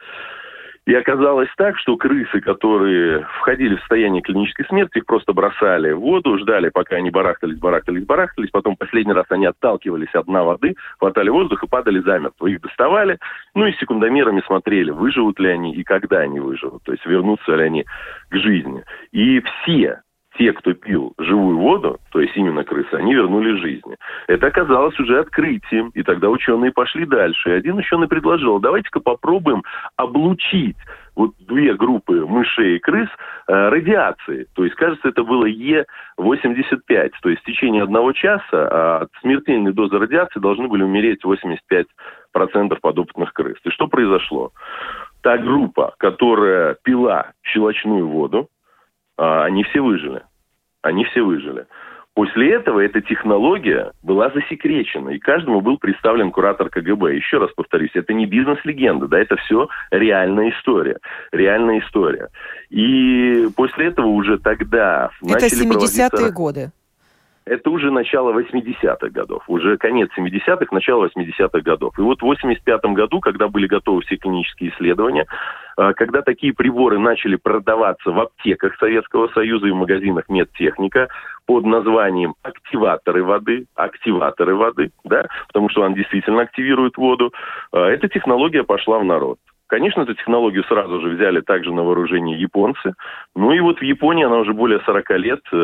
И 0.85 0.95
оказалось 0.95 1.49
так, 1.57 1.79
что 1.79 1.97
крысы, 1.97 2.41
которые 2.41 3.25
входили 3.39 3.77
в 3.77 3.81
состояние 3.81 4.21
клинической 4.21 4.67
смерти, 4.67 4.99
их 4.99 5.07
просто 5.07 5.33
бросали 5.33 5.93
в 5.93 6.01
воду, 6.01 6.37
ждали, 6.39 6.71
пока 6.71 6.97
они 6.97 7.11
барахтались, 7.11 7.59
барахтались, 7.59 8.05
барахтались. 8.05 8.51
Потом 8.51 8.77
последний 8.77 9.13
раз 9.13 9.27
они 9.29 9.47
отталкивались 9.47 10.13
от 10.13 10.27
дна 10.27 10.43
воды, 10.43 10.75
хватали 10.99 11.29
воздух 11.29 11.63
и 11.63 11.69
падали 11.69 12.01
замертво. 12.01 12.49
Их 12.49 12.61
доставали, 12.61 13.19
ну 13.55 13.67
и 13.67 13.73
секундомерами 13.75 14.43
смотрели, 14.45 14.91
выживут 14.91 15.39
ли 15.39 15.51
они 15.51 15.73
и 15.73 15.85
когда 15.85 16.19
они 16.19 16.41
выживут. 16.41 16.83
То 16.83 16.93
есть 16.93 17.07
вернутся 17.07 17.55
ли 17.55 17.63
они 17.63 17.85
к 18.31 18.37
жизни. 18.37 18.83
И 19.13 19.41
все 19.41 20.01
те, 20.39 20.53
кто 20.53 20.73
пил 20.73 21.13
живую 21.19 21.59
воду, 21.59 21.99
то 22.11 22.21
есть 22.21 22.37
именно 22.37 22.65
крысы, 22.65 22.95
они 22.95 23.15
вернули 23.15 23.61
жизни. 23.61 23.97
Это 24.29 24.47
оказалось 24.47 24.99
уже 24.99 25.19
открытием, 25.19 25.91
и 25.95 26.03
тогда 26.03 26.31
ученые 26.31 26.73
пошли 26.73 27.05
дальше. 27.05 27.51
И 27.51 27.55
один 27.55 27.77
ученый 27.77 28.09
предложил, 28.09 28.59
давайте-ка 28.59 29.01
попробуем 29.01 29.63
облучить 29.97 30.77
вот 31.15 31.33
две 31.41 31.75
группы 31.75 32.25
мышей 32.27 32.77
и 32.77 32.79
крыс 32.79 33.09
э, 33.47 33.69
радиацией. 33.69 34.47
То 34.55 34.65
есть, 34.65 34.77
кажется, 34.77 35.09
это 35.09 35.25
было 35.25 35.47
Е85. 35.47 37.11
То 37.21 37.29
есть 37.29 37.43
в 37.43 37.45
течение 37.45 37.83
одного 37.83 38.13
часа 38.13 38.41
а 38.53 38.99
от 39.03 39.11
смертельной 39.21 39.73
дозы 39.73 39.99
радиации 39.99 40.41
должны 40.41 40.69
были 40.69 40.83
умереть 40.83 41.21
85% 41.25 41.87
подопытных 42.81 43.33
крыс. 43.33 43.59
И 43.65 43.71
что 43.71 43.89
произошло? 43.89 44.53
Та 45.23 45.37
группа, 45.37 45.95
которая 45.99 46.77
пила 46.83 47.33
щелочную 47.43 48.09
воду, 48.09 48.49
они 49.23 49.63
все 49.65 49.81
выжили. 49.81 50.23
Они 50.83 51.05
все 51.05 51.23
выжили. 51.23 51.67
После 52.15 52.53
этого 52.53 52.81
эта 52.81 53.01
технология 53.01 53.93
была 54.03 54.31
засекречена, 54.31 55.11
и 55.11 55.19
каждому 55.19 55.63
был 55.63 55.79
представлен 55.79 56.31
куратор 56.31 56.69
КГБ. 56.69 57.17
Еще 57.17 57.39
раз 57.39 57.51
повторюсь, 57.53 57.93
это 57.95 58.13
не 58.13 58.27
бизнес-легенда, 58.27 59.09
да, 59.09 59.19
это 59.19 59.37
все 59.37 59.69
реальная 59.91 60.51
история. 60.51 60.99
Реальная 61.31 61.81
история. 61.81 62.29
И 62.69 63.49
после 63.57 63.87
этого 63.87 64.09
уже 64.09 64.39
тогда... 64.39 65.11
Это 65.23 65.47
70-е 65.47 66.33
годы. 66.33 66.73
Это 67.45 67.71
уже 67.71 67.91
начало 67.91 68.33
80-х 68.33 69.09
годов, 69.09 69.43
уже 69.49 69.77
конец 69.77 70.11
70-х, 70.17 70.67
начало 70.71 71.07
80-х 71.07 71.61
годов. 71.61 71.99
И 71.99 72.03
вот 72.03 72.23
в 72.23 72.31
85-м 72.31 72.95
году, 72.95 73.21
когда 73.21 73.49
были 73.49 73.67
готовы 73.67 74.03
все 74.03 74.17
клинические 74.17 74.71
исследования, 74.71 75.27
а, 75.77 75.93
когда 75.95 76.23
такие 76.23 76.53
приборы 76.53 76.99
начали 76.99 77.37
продаваться 77.37 78.11
в 78.11 78.21
аптеках 78.21 78.77
Советского 78.77 79.29
Союза 79.29 79.67
и 79.67 79.73
в 79.73 79.77
магазинах 79.77 80.29
медтехника 80.29 81.09
под 81.47 81.65
названием 81.65 82.35
активаторы 82.43 83.25
воды, 83.25 83.67
активаторы 83.75 84.55
воды, 84.55 84.93
да, 85.05 85.27
потому 85.49 85.69
что 85.69 85.83
он 85.83 85.95
действительно 85.95 86.43
активирует 86.43 86.97
воду, 86.97 87.33
а, 87.73 87.89
эта 87.89 88.09
технология 88.09 88.63
пошла 88.63 88.99
в 88.99 89.05
народ. 89.05 89.39
Конечно, 89.73 90.03
эту 90.03 90.13
технологию 90.13 90.65
сразу 90.65 91.01
же 91.01 91.09
взяли 91.09 91.41
также 91.41 91.73
на 91.73 91.83
вооружение 91.83 92.39
японцы. 92.39 92.93
Ну 93.35 93.53
и 93.53 93.61
вот 93.61 93.79
в 93.79 93.83
Японии 93.83 94.23
она 94.23 94.37
уже 94.37 94.53
более 94.53 94.81
40 94.81 95.11
лет 95.13 95.41
э, 95.51 95.57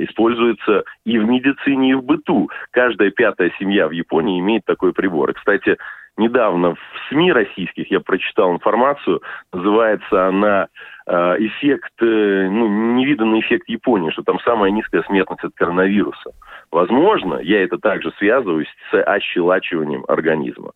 используется 0.00 0.84
и 1.06 1.18
в 1.18 1.24
медицине, 1.24 1.92
и 1.92 1.94
в 1.94 2.02
быту. 2.02 2.50
Каждая 2.72 3.10
пятая 3.10 3.50
семья 3.58 3.88
в 3.88 3.92
Японии 3.92 4.38
имеет 4.38 4.66
такой 4.66 4.92
прибор. 4.92 5.30
И, 5.30 5.32
кстати, 5.32 5.78
недавно 6.18 6.74
в 6.74 6.78
СМИ 7.08 7.32
российских 7.32 7.90
я 7.90 8.00
прочитал 8.00 8.52
информацию, 8.52 9.22
называется 9.50 10.26
она 10.26 10.68
э, 11.06 11.36
эффект, 11.38 11.94
э, 12.02 12.48
ну, 12.50 12.68
невиданный 12.96 13.40
эффект 13.40 13.66
Японии, 13.70 14.10
что 14.10 14.22
там 14.24 14.38
самая 14.40 14.70
низкая 14.72 15.04
смертность 15.04 15.44
от 15.44 15.54
коронавируса. 15.54 16.32
Возможно, 16.70 17.36
я 17.36 17.64
это 17.64 17.78
также 17.78 18.12
связываю 18.18 18.66
с 18.90 19.02
ощелачиванием 19.04 20.04
организма. 20.06 20.72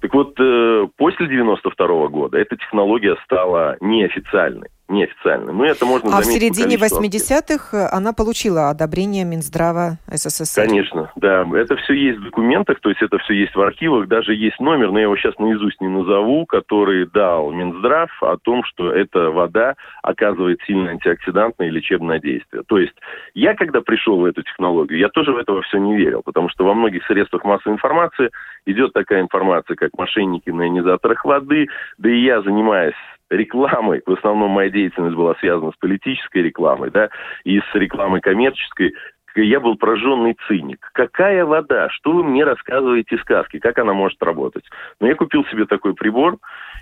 Так 0.00 0.14
вот, 0.14 0.38
э, 0.38 0.88
после 0.96 1.26
92 1.26 1.86
-го 1.86 2.08
года 2.08 2.38
эта 2.38 2.56
технология 2.56 3.16
стала 3.24 3.76
неофициальной 3.80 4.68
неофициально. 4.88 5.52
Но 5.52 5.64
это 5.64 5.84
можно 5.84 6.16
а 6.16 6.20
в 6.20 6.24
середине 6.24 6.76
80-х 6.76 7.88
она 7.92 8.12
получила 8.12 8.70
одобрение 8.70 9.24
Минздрава 9.24 9.98
СССР. 10.10 10.66
Конечно, 10.66 11.10
да. 11.16 11.44
Это 11.54 11.76
все 11.76 11.94
есть 11.94 12.18
в 12.18 12.24
документах, 12.24 12.80
то 12.80 12.88
есть 12.90 13.02
это 13.02 13.18
все 13.18 13.34
есть 13.34 13.54
в 13.54 13.60
архивах. 13.60 14.08
Даже 14.08 14.34
есть 14.34 14.60
номер, 14.60 14.92
но 14.92 14.98
я 14.98 15.04
его 15.04 15.16
сейчас 15.16 15.38
наизусть 15.38 15.80
не 15.80 15.88
назову, 15.88 16.46
который 16.46 17.06
дал 17.06 17.50
Минздрав 17.50 18.10
о 18.22 18.36
том, 18.36 18.62
что 18.64 18.92
эта 18.92 19.30
вода 19.30 19.74
оказывает 20.02 20.60
сильное 20.66 20.92
антиоксидантное 20.92 21.68
и 21.68 21.70
лечебное 21.70 22.20
действие. 22.20 22.62
То 22.66 22.78
есть 22.78 22.94
я, 23.34 23.54
когда 23.54 23.80
пришел 23.80 24.20
в 24.20 24.24
эту 24.24 24.42
технологию, 24.42 24.98
я 24.98 25.08
тоже 25.08 25.32
в 25.32 25.36
это 25.36 25.60
все 25.62 25.78
не 25.78 25.96
верил, 25.96 26.22
потому 26.22 26.48
что 26.48 26.64
во 26.64 26.74
многих 26.74 27.04
средствах 27.06 27.44
массовой 27.44 27.74
информации 27.74 28.30
идет 28.66 28.92
такая 28.92 29.20
информация, 29.20 29.74
как 29.76 29.90
мошенники 29.98 30.50
на 30.50 30.62
ионизаторах 30.62 31.24
воды, 31.24 31.66
да 31.98 32.10
и 32.10 32.20
я, 32.22 32.42
занимаясь 32.42 32.94
рекламой, 33.30 34.02
в 34.04 34.12
основном 34.12 34.50
моя 34.50 34.70
деятельность 34.70 35.16
была 35.16 35.34
связана 35.36 35.72
с 35.72 35.76
политической 35.76 36.42
рекламой, 36.42 36.90
да, 36.90 37.10
и 37.44 37.60
с 37.60 37.74
рекламой 37.74 38.20
коммерческой, 38.20 38.94
я 39.36 39.60
был 39.60 39.76
пораженный 39.76 40.36
циник. 40.46 40.88
Какая 40.94 41.44
вода? 41.44 41.90
Что 41.90 42.12
вы 42.12 42.24
мне 42.24 42.44
рассказываете 42.44 43.18
сказки? 43.18 43.58
Как 43.58 43.78
она 43.78 43.92
может 43.92 44.22
работать? 44.22 44.64
Но 45.00 45.06
я 45.06 45.14
купил 45.14 45.44
себе 45.46 45.66
такой 45.66 45.94
прибор, 45.94 46.38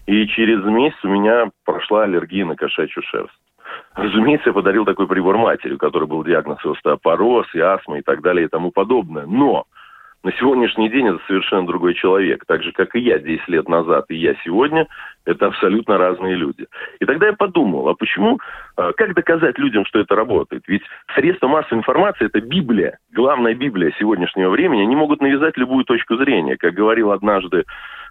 и 0.07 0.27
через 0.29 0.63
месяц 0.65 0.99
у 1.03 1.09
меня 1.09 1.51
прошла 1.65 2.05
аллергия 2.05 2.45
на 2.45 2.55
кошачью 2.55 3.03
шерсть. 3.03 3.35
Разумеется, 3.95 4.51
я 4.51 4.53
подарил 4.53 4.85
такой 4.85 5.09
прибор 5.09 5.37
матери, 5.39 5.75
у 5.75 5.79
которой 5.79 6.05
был 6.07 6.23
диагноз 6.23 6.65
остеопороз, 6.65 7.53
и 7.55 7.61
астма 7.61 7.99
и 7.99 8.03
так 8.03 8.23
далее 8.23 8.47
и 8.47 8.49
тому 8.49 8.71
подобное. 8.71 9.27
Но 9.27 9.65
на 10.23 10.33
сегодняшний 10.33 10.89
день 10.91 11.09
это 11.09 11.21
совершенно 11.27 11.67
другой 11.67 11.95
человек. 11.95 12.45
Так 12.47 12.63
же, 12.63 12.73
как 12.73 12.95
и 12.95 13.01
я 13.01 13.19
10 13.19 13.49
лет 13.49 13.69
назад, 13.69 14.07
и 14.09 14.17
я 14.17 14.35
сегодня, 14.45 14.87
это 15.25 15.47
абсолютно 15.47 15.99
разные 15.99 16.35
люди. 16.35 16.67
И 17.01 17.05
тогда 17.05 17.27
я 17.27 17.33
подумал, 17.33 17.89
а 17.89 17.95
почему, 17.95 18.39
а, 18.77 18.93
как 18.93 19.15
доказать 19.15 19.59
людям, 19.59 19.85
что 19.87 20.01
это 20.01 20.15
работает? 20.15 20.65
Ведь 20.67 20.83
средства 21.15 21.49
массовой 21.49 21.79
информации– 21.79 22.27
это 22.27 22.41
Библия, 22.41 22.99
главная 23.13 23.55
Библия 23.55 23.93
сегодняшнего 23.99 24.51
времени. 24.51 24.83
Они 24.83 24.97
могут 24.97 25.21
навязать 25.21 25.57
любую 25.57 25.85
точку 25.85 26.17
зрения. 26.17 26.57
Как 26.57 26.75
говорил 26.75 27.11
однажды 27.11 27.65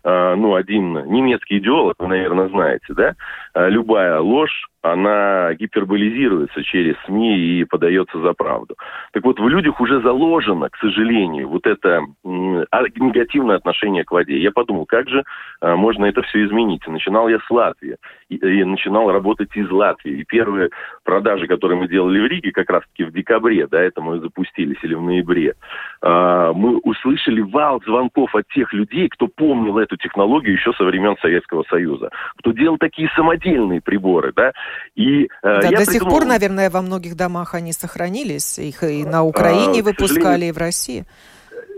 а, 0.05 0.35
ну, 0.35 0.55
один 0.55 1.05
немецкий 1.05 1.59
идеолог, 1.59 1.95
вы, 1.99 2.07
наверное, 2.07 2.49
знаете, 2.49 2.93
да, 2.93 3.15
а, 3.53 3.69
любая 3.69 4.19
ложь, 4.19 4.67
она 4.81 5.53
гиперболизируется 5.53 6.61
через 6.63 6.95
СМИ 7.05 7.37
и 7.37 7.63
подается 7.63 8.19
за 8.19 8.33
правду. 8.33 8.75
Так 9.13 9.23
вот, 9.23 9.39
в 9.39 9.47
людях 9.47 9.79
уже 9.79 10.01
заложено, 10.01 10.69
к 10.69 10.75
сожалению, 10.75 11.47
вот 11.47 11.65
это 11.65 12.01
негативное 12.23 13.55
отношение 13.55 14.03
к 14.03 14.11
воде. 14.11 14.37
Я 14.37 14.51
подумал, 14.51 14.85
как 14.85 15.07
же 15.07 15.23
можно 15.61 16.03
это 16.03 16.21
все 16.23 16.43
изменить? 16.43 16.85
Начинал 17.03 17.27
я 17.27 17.39
с 17.39 17.49
Латвии. 17.49 17.97
И, 18.29 18.35
и 18.35 18.63
начинал 18.63 19.11
работать 19.11 19.49
из 19.55 19.69
Латвии. 19.69 20.21
И 20.21 20.23
первые 20.23 20.69
продажи, 21.03 21.47
которые 21.47 21.79
мы 21.79 21.87
делали 21.87 22.19
в 22.19 22.25
Риге, 22.25 22.51
как 22.51 22.69
раз-таки 22.69 23.03
в 23.03 23.11
декабре, 23.11 23.67
да, 23.67 23.81
это 23.81 24.01
мы 24.01 24.19
запустились, 24.19 24.77
или 24.83 24.95
в 24.95 25.01
ноябре, 25.01 25.53
э, 26.01 26.51
мы 26.55 26.77
услышали 26.79 27.41
вал 27.41 27.81
звонков 27.85 28.33
от 28.35 28.47
тех 28.49 28.71
людей, 28.73 29.09
кто 29.09 29.27
помнил 29.27 29.77
эту 29.77 29.97
технологию 29.97 30.53
еще 30.53 30.73
со 30.73 30.83
времен 30.83 31.15
Советского 31.21 31.63
Союза, 31.69 32.09
кто 32.37 32.51
делал 32.51 32.77
такие 32.77 33.09
самодельные 33.15 33.81
приборы, 33.81 34.33
да. 34.35 34.53
И, 34.95 35.25
э, 35.25 35.27
да, 35.41 35.59
до 35.59 35.67
придумал... 35.67 35.85
сих 35.85 36.03
пор, 36.03 36.25
наверное, 36.25 36.69
во 36.69 36.81
многих 36.81 37.15
домах 37.15 37.53
они 37.53 37.73
сохранились, 37.73 38.57
их 38.59 38.83
и 38.83 39.03
на 39.03 39.23
Украине 39.23 39.81
а, 39.81 39.83
выпускали, 39.83 40.45
и 40.45 40.51
в 40.51 40.57
России 40.57 41.05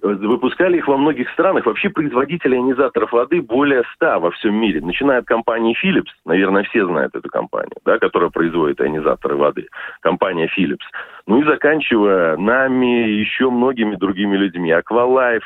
выпускали 0.06 0.78
их 0.78 0.88
во 0.88 0.98
многих 0.98 1.30
странах. 1.32 1.66
Вообще 1.66 1.90
производителей 1.90 2.58
ионизаторов 2.58 3.12
воды 3.12 3.42
более 3.42 3.84
ста 3.94 4.20
во 4.20 4.32
всем 4.32 4.56
мире. 4.56 4.82
Начиная 4.82 5.20
от 5.20 5.26
компании 5.26 5.76
Philips, 5.84 6.12
наверное, 6.26 6.64
все 6.64 6.86
знают 6.86 7.16
эту 7.16 7.30
компанию, 7.30 7.76
да, 7.86 7.98
которая 7.98 8.30
производит 8.30 8.80
ионизаторы 8.82 9.36
воды. 9.36 9.68
Компания 10.02 10.50
Philips. 10.58 10.86
Ну 11.28 11.42
и 11.42 11.46
заканчивая 11.46 12.38
нами, 12.38 13.10
еще 13.10 13.50
многими 13.50 13.96
другими 13.96 14.38
людьми. 14.38 14.72
Aqualife, 14.72 15.44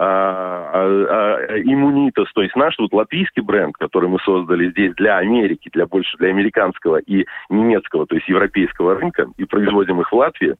а, 0.00 0.70
а, 0.72 1.36
а, 1.50 1.58
Иммунитас, 1.58 2.32
то 2.32 2.42
есть 2.42 2.54
наш 2.54 2.78
вот 2.78 2.92
латвийский 2.92 3.42
бренд, 3.42 3.74
который 3.76 4.08
мы 4.08 4.20
создали 4.20 4.70
здесь 4.70 4.94
для 4.94 5.18
Америки, 5.18 5.70
для 5.72 5.86
больше 5.86 6.16
для 6.18 6.28
американского 6.28 6.98
и 6.98 7.26
немецкого, 7.50 8.06
то 8.06 8.14
есть 8.14 8.28
европейского 8.28 8.94
рынка, 8.94 9.26
и 9.36 9.44
производим 9.44 10.00
их 10.00 10.12
в 10.12 10.14
Латвии, 10.14 10.54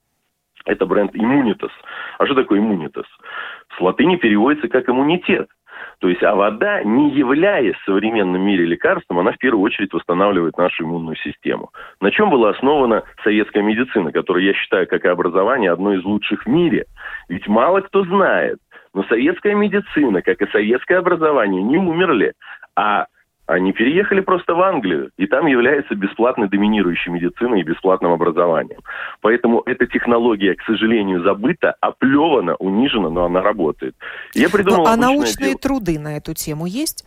это 0.68 0.86
бренд 0.86 1.14
Immunitas. 1.14 1.70
А 2.18 2.26
что 2.26 2.34
такое 2.34 2.60
Immunitas? 2.60 3.06
С 3.76 3.80
латыни 3.80 4.16
переводится 4.16 4.68
как 4.68 4.88
иммунитет. 4.88 5.48
То 6.00 6.08
есть, 6.08 6.22
а 6.22 6.34
вода, 6.34 6.82
не 6.82 7.10
являясь 7.10 7.76
в 7.76 7.84
современном 7.84 8.40
мире 8.42 8.64
лекарством, 8.64 9.18
она 9.20 9.32
в 9.32 9.38
первую 9.38 9.62
очередь 9.62 9.92
восстанавливает 9.92 10.56
нашу 10.58 10.84
иммунную 10.84 11.16
систему. 11.16 11.70
На 12.00 12.10
чем 12.10 12.30
была 12.30 12.50
основана 12.50 13.02
советская 13.22 13.62
медицина, 13.62 14.12
которая, 14.12 14.44
я 14.44 14.54
считаю, 14.54 14.86
как 14.86 15.04
и 15.04 15.08
образование, 15.08 15.72
одно 15.72 15.94
из 15.94 16.04
лучших 16.04 16.44
в 16.44 16.48
мире. 16.48 16.86
Ведь 17.28 17.46
мало 17.48 17.80
кто 17.80 18.04
знает, 18.04 18.58
но 18.94 19.04
советская 19.04 19.54
медицина, 19.54 20.22
как 20.22 20.40
и 20.42 20.50
советское 20.50 20.98
образование, 20.98 21.62
не 21.62 21.78
умерли, 21.78 22.32
а 22.76 23.06
они 23.48 23.72
переехали 23.72 24.20
просто 24.20 24.54
в 24.54 24.60
Англию, 24.60 25.10
и 25.16 25.26
там 25.26 25.46
является 25.46 25.94
бесплатной 25.94 26.48
доминирующей 26.48 27.10
медициной 27.10 27.62
и 27.62 27.64
бесплатным 27.64 28.12
образованием. 28.12 28.80
Поэтому 29.22 29.62
эта 29.64 29.86
технология, 29.86 30.54
к 30.54 30.62
сожалению, 30.64 31.22
забыта, 31.22 31.74
оплевана, 31.80 32.56
унижена, 32.56 33.08
но 33.08 33.24
она 33.24 33.40
работает. 33.40 33.96
Я 34.34 34.50
придумал 34.50 34.84
ну, 34.84 34.90
а 34.90 34.96
научные 34.96 35.50
дело. 35.50 35.60
труды 35.60 35.98
на 35.98 36.18
эту 36.18 36.34
тему 36.34 36.66
есть? 36.66 37.06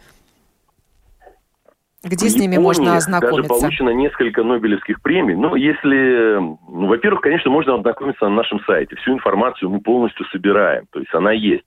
Где 2.03 2.29
с 2.29 2.35
ними 2.35 2.57
можно 2.57 2.97
ознакомиться? 2.97 3.47
Даже 3.47 3.61
получено 3.61 3.89
несколько 3.91 4.41
Нобелевских 4.41 5.03
премий. 5.03 5.35
Ну, 5.35 5.53
если... 5.53 6.39
Ну, 6.39 6.87
во-первых, 6.87 7.21
конечно, 7.21 7.51
можно 7.51 7.75
ознакомиться 7.75 8.25
на 8.27 8.35
нашем 8.37 8.59
сайте. 8.65 8.95
Всю 8.95 9.13
информацию 9.13 9.69
мы 9.69 9.81
полностью 9.81 10.25
собираем. 10.31 10.85
То 10.91 10.99
есть 10.99 11.13
она 11.13 11.31
есть 11.31 11.65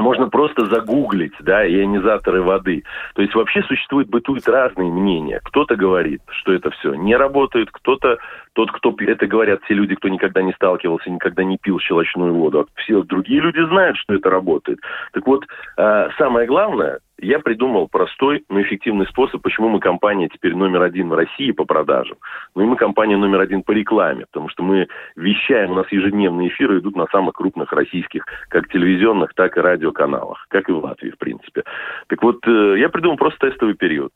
можно 0.00 0.28
просто 0.28 0.66
загуглить, 0.66 1.32
да, 1.40 1.66
ионизаторы 1.66 2.42
воды. 2.42 2.84
То 3.14 3.22
есть 3.22 3.34
вообще 3.34 3.62
существует, 3.62 4.08
бытуют 4.08 4.48
разные 4.48 4.90
мнения. 4.90 5.40
Кто-то 5.44 5.76
говорит, 5.76 6.22
что 6.30 6.52
это 6.52 6.70
все 6.70 6.94
не 6.94 7.16
работает, 7.16 7.70
кто-то, 7.70 8.18
тот, 8.52 8.70
кто, 8.72 8.94
это 8.98 9.26
говорят 9.26 9.62
все 9.64 9.74
люди, 9.74 9.94
кто 9.94 10.08
никогда 10.08 10.42
не 10.42 10.52
сталкивался, 10.52 11.10
никогда 11.10 11.44
не 11.44 11.58
пил 11.58 11.78
щелочную 11.78 12.34
воду, 12.34 12.60
а 12.60 12.80
все 12.80 13.02
другие 13.02 13.40
люди 13.40 13.60
знают, 13.68 13.96
что 13.96 14.14
это 14.14 14.30
работает. 14.30 14.80
Так 15.12 15.26
вот, 15.26 15.44
э, 15.76 16.08
самое 16.18 16.46
главное, 16.46 17.00
я 17.22 17.38
придумал 17.38 17.88
простой, 17.88 18.44
но 18.48 18.62
эффективный 18.62 19.06
способ, 19.06 19.42
почему 19.42 19.68
мы 19.68 19.80
компания 19.80 20.28
теперь 20.28 20.56
номер 20.56 20.82
один 20.82 21.10
в 21.10 21.14
России 21.14 21.50
по 21.50 21.64
продажам. 21.64 22.16
Ну 22.54 22.62
и 22.62 22.66
мы 22.66 22.76
компания 22.76 23.16
номер 23.16 23.40
один 23.40 23.62
по 23.62 23.72
рекламе, 23.72 24.26
потому 24.26 24.48
что 24.48 24.62
мы 24.62 24.88
вещаем, 25.16 25.72
у 25.72 25.74
нас 25.74 25.86
ежедневные 25.90 26.48
эфиры 26.48 26.78
идут 26.78 26.96
на 26.96 27.06
самых 27.12 27.34
крупных 27.34 27.72
российских, 27.72 28.24
как 28.48 28.68
телевизионных, 28.68 29.34
так 29.34 29.56
и 29.56 29.60
радиоканалах, 29.60 30.46
как 30.48 30.68
и 30.68 30.72
в 30.72 30.78
Латвии, 30.78 31.10
в 31.10 31.18
принципе. 31.18 31.64
Так 32.08 32.22
вот, 32.22 32.38
э, 32.46 32.78
я 32.78 32.88
придумал 32.88 33.16
просто 33.16 33.50
тестовый 33.50 33.74
период. 33.74 34.12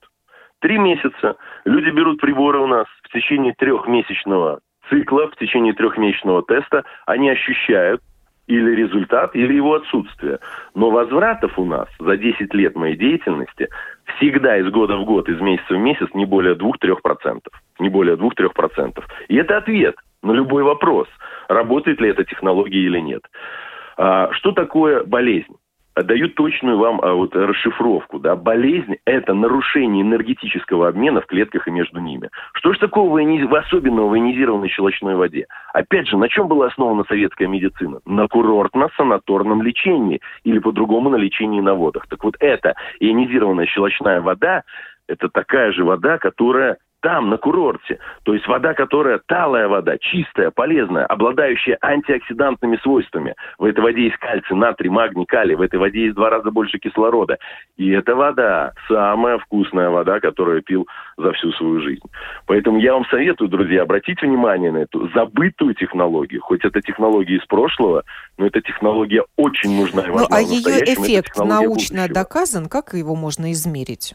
Три 0.61 0.79
месяца 0.79 1.37
люди 1.65 1.91
берут 1.91 2.21
приборы 2.21 2.59
у 2.59 2.67
нас 2.67 2.87
в 3.03 3.13
течение 3.13 3.55
трехмесячного 3.55 4.61
цикла, 4.89 5.29
в 5.29 5.37
течение 5.37 5.73
трехмесячного 5.73 6.43
теста, 6.43 6.85
они 7.07 7.31
ощущают, 7.31 8.01
или 8.47 8.75
результат, 8.75 9.35
или 9.35 9.55
его 9.55 9.75
отсутствие. 9.75 10.39
Но 10.75 10.91
возвратов 10.91 11.59
у 11.59 11.65
нас 11.65 11.89
за 11.99 12.17
10 12.17 12.53
лет 12.55 12.77
моей 12.77 12.97
деятельности 12.97 13.69
всегда 14.17 14.59
из 14.59 14.71
года 14.71 14.97
в 14.97 15.05
год, 15.05 15.29
из 15.29 15.41
месяца 15.41 15.75
в 15.75 15.79
месяц 15.79 16.09
не 16.15 16.27
более 16.27 16.55
2-3%. 16.55 17.41
Не 17.79 17.89
более 17.89 18.17
2-3%. 18.17 19.03
И 19.29 19.37
это 19.37 19.57
ответ 19.57 19.97
на 20.23 20.33
любой 20.33 20.63
вопрос, 20.63 21.09
работает 21.49 22.01
ли 22.01 22.11
эта 22.11 22.25
технология 22.25 22.81
или 22.81 22.99
нет. 22.99 23.23
А, 23.97 24.31
что 24.33 24.53
такое 24.53 25.05
болезнь? 25.05 25.55
Дают 26.03 26.35
точную 26.35 26.79
вам 26.79 27.01
а, 27.03 27.13
вот, 27.15 27.35
расшифровку. 27.37 28.19
Да? 28.19 28.35
Болезнь– 28.37 28.97
это 29.05 29.35
нарушение 29.35 30.03
энергетического 30.03 30.89
обмена 30.89 31.21
в 31.21 31.27
клетках 31.27 31.69
и 31.69 31.71
между 31.71 32.01
ними. 32.01 32.31
Что 32.55 32.73
же 32.73 32.81
такого 32.81 33.21
особенного 33.59 34.09
в 34.09 34.17
ионизированной 34.17 34.69
щелочной 34.69 35.15
воде? 35.15 35.47
Опять 35.73 36.09
же, 36.09 36.17
на 36.17 36.29
чем 36.29 36.49
была 36.49 36.67
основана 36.67 37.05
советская 37.09 37.49
медицина? 37.49 38.01
На 38.05 38.27
курортно-санаторном 38.27 39.63
лечении 39.63 40.21
или 40.45 40.59
по-другому 40.59 41.11
на 41.11 41.17
лечении 41.17 41.61
на 41.61 41.75
водах. 41.75 42.07
Так 42.09 42.25
вот, 42.25 42.37
эта 42.41 42.75
ионизированная 43.01 43.67
щелочная 43.67 44.21
вода– 44.21 44.63
это 45.07 45.29
такая 45.29 45.73
же 45.73 45.85
вода, 45.85 46.19
которая 46.19 46.79
там, 47.05 47.29
на 47.29 47.37
курорте. 47.37 47.99
То 48.23 48.33
есть 48.33 48.49
вода, 48.49 48.73
которая 48.73 49.21
талая 49.27 49.69
вода, 49.69 49.99
чистая, 49.99 50.51
полезная, 50.51 51.05
обладающая 51.05 51.77
антиоксидантными 51.83 52.79
свойствами. 52.79 53.35
В 53.59 53.65
этой 53.67 53.81
воде 53.81 54.05
есть 54.05 54.17
кальций, 54.17 54.57
натрий, 54.57 54.89
магний, 54.89 55.27
калий. 55.27 55.55
В 55.55 55.61
этой 55.61 55.79
воде 55.79 56.05
есть 56.05 56.15
два 56.15 56.31
раза 56.31 56.51
больше 56.51 56.79
кислорода. 56.79 57.37
И 57.77 57.91
эта 57.91 58.17
вода 58.17 58.73
самая 58.89 59.37
вкусная 59.37 59.91
вода, 59.91 60.19
которую 60.19 60.57
я 60.57 60.63
пил 60.63 60.89
за 61.19 61.33
всю 61.33 61.53
свою 61.53 61.83
жизнь. 61.83 62.09
Поэтому 62.47 62.79
я 62.79 62.95
вам 62.95 63.05
советую, 63.11 63.51
друзья, 63.51 63.83
обратить 63.83 64.23
внимание 64.23 64.73
на 64.73 64.79
эту 64.79 65.11
забытую 65.11 65.75
технологию. 65.75 66.41
Хоть 66.41 66.65
это 66.65 66.81
технология 66.81 67.37
из 67.37 67.45
прошлого, 67.45 68.05
но 68.39 68.47
эта 68.47 68.63
технология 68.63 69.25
очень 69.37 69.79
нужна 69.79 70.01
и 70.07 70.11
важна. 70.11 70.27
Ну, 70.31 70.35
а 70.35 70.41
ее 70.41 70.83
эффект 70.85 71.37
научно 71.37 71.69
будущего. 71.69 72.09
доказан? 72.09 72.69
Как 72.71 72.95
его 72.95 73.15
можно 73.15 73.53
измерить? 73.53 74.15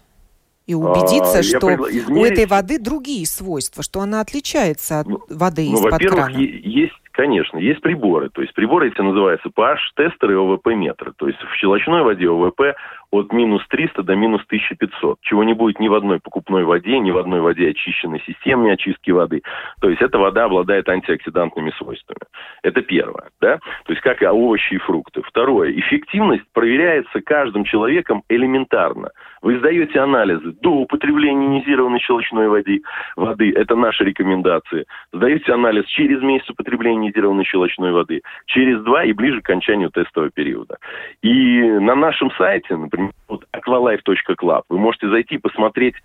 И 0.70 0.76
убедиться, 0.76 1.40
а, 1.40 1.44
что 1.44 1.74
измерить... 1.90 2.10
у 2.10 2.24
этой 2.24 2.46
воды 2.46 2.78
другие 2.78 3.26
свойства, 3.26 3.82
что 3.82 4.02
она 4.02 4.22
отличается 4.22 5.00
от 5.00 5.08
ну, 5.08 5.20
воды 5.28 5.68
ну, 5.68 5.78
из-под 5.78 6.00
крана. 6.00 6.38
Есть 6.38 6.94
Конечно, 7.12 7.58
есть 7.58 7.82
приборы. 7.82 8.30
То 8.30 8.42
есть 8.42 8.54
приборы 8.54 8.88
эти 8.88 9.02
называются 9.02 9.50
pH-тестеры 9.50 10.32
и 10.32 10.38
ОВП-метры. 10.38 11.12
То 11.18 11.28
есть 11.28 11.38
в 11.42 11.54
щелочной 11.56 12.02
воде 12.02 12.30
ОВП 12.30 12.78
от 13.12 13.34
минус 13.34 13.66
300 13.70 14.04
до 14.04 14.16
минус 14.16 14.42
1500, 14.46 15.20
чего 15.22 15.44
не 15.44 15.54
будет 15.54 15.80
ни 15.80 15.88
в 15.88 15.94
одной 15.94 16.20
покупной 16.20 16.64
воде, 16.64 17.00
ни 17.00 17.12
в 17.12 17.18
одной 17.18 17.42
воде 17.42 17.70
очищенной 17.70 18.22
системной 18.26 18.74
очистки 18.74 19.12
воды. 19.12 19.42
То 19.82 19.90
есть 19.90 20.02
эта 20.02 20.20
вода 20.20 20.46
обладает 20.46 20.88
антиоксидантными 20.88 21.72
свойствами. 21.72 22.20
Это 22.62 22.82
первое. 22.82 23.30
Да? 23.42 23.58
То 23.86 23.94
есть 23.94 24.02
как 24.02 24.22
и 24.22 24.26
овощи 24.26 24.76
и 24.76 24.78
фрукты. 24.78 25.22
Второе. 25.24 25.72
Эффективность 25.72 26.44
проверяется 26.54 27.22
каждым 27.22 27.64
человеком 27.64 28.24
элементарно. 28.30 29.10
Вы 29.42 29.58
сдаете 29.58 30.00
анализы 30.00 30.52
до 30.62 30.70
употребления 30.72 31.48
ионизированной 31.48 32.00
щелочной 32.00 32.48
воды. 32.48 32.82
воды. 33.16 33.52
Это 33.56 33.76
наши 33.76 34.04
рекомендации. 34.04 34.86
Сдаете 35.14 35.54
анализ 35.54 35.86
через 35.86 36.22
месяц 36.22 36.50
употребления 36.50 37.08
ионизированной 37.08 37.46
щелочной 37.46 37.92
воды, 37.92 38.22
через 38.46 38.82
два 38.84 39.04
и 39.04 39.14
ближе 39.14 39.42
к 39.42 39.50
окончанию 39.50 39.90
тестового 39.90 40.30
периода. 40.30 40.78
И 41.24 41.62
на 41.62 41.96
нашем 41.96 42.32
сайте, 42.32 42.76
например, 42.76 42.99
вот 43.28 43.46
aqualife.club, 43.54 44.64
вы 44.70 44.78
можете 44.78 45.10
зайти 45.10 45.36
и 45.36 45.40
посмотреть 45.40 45.96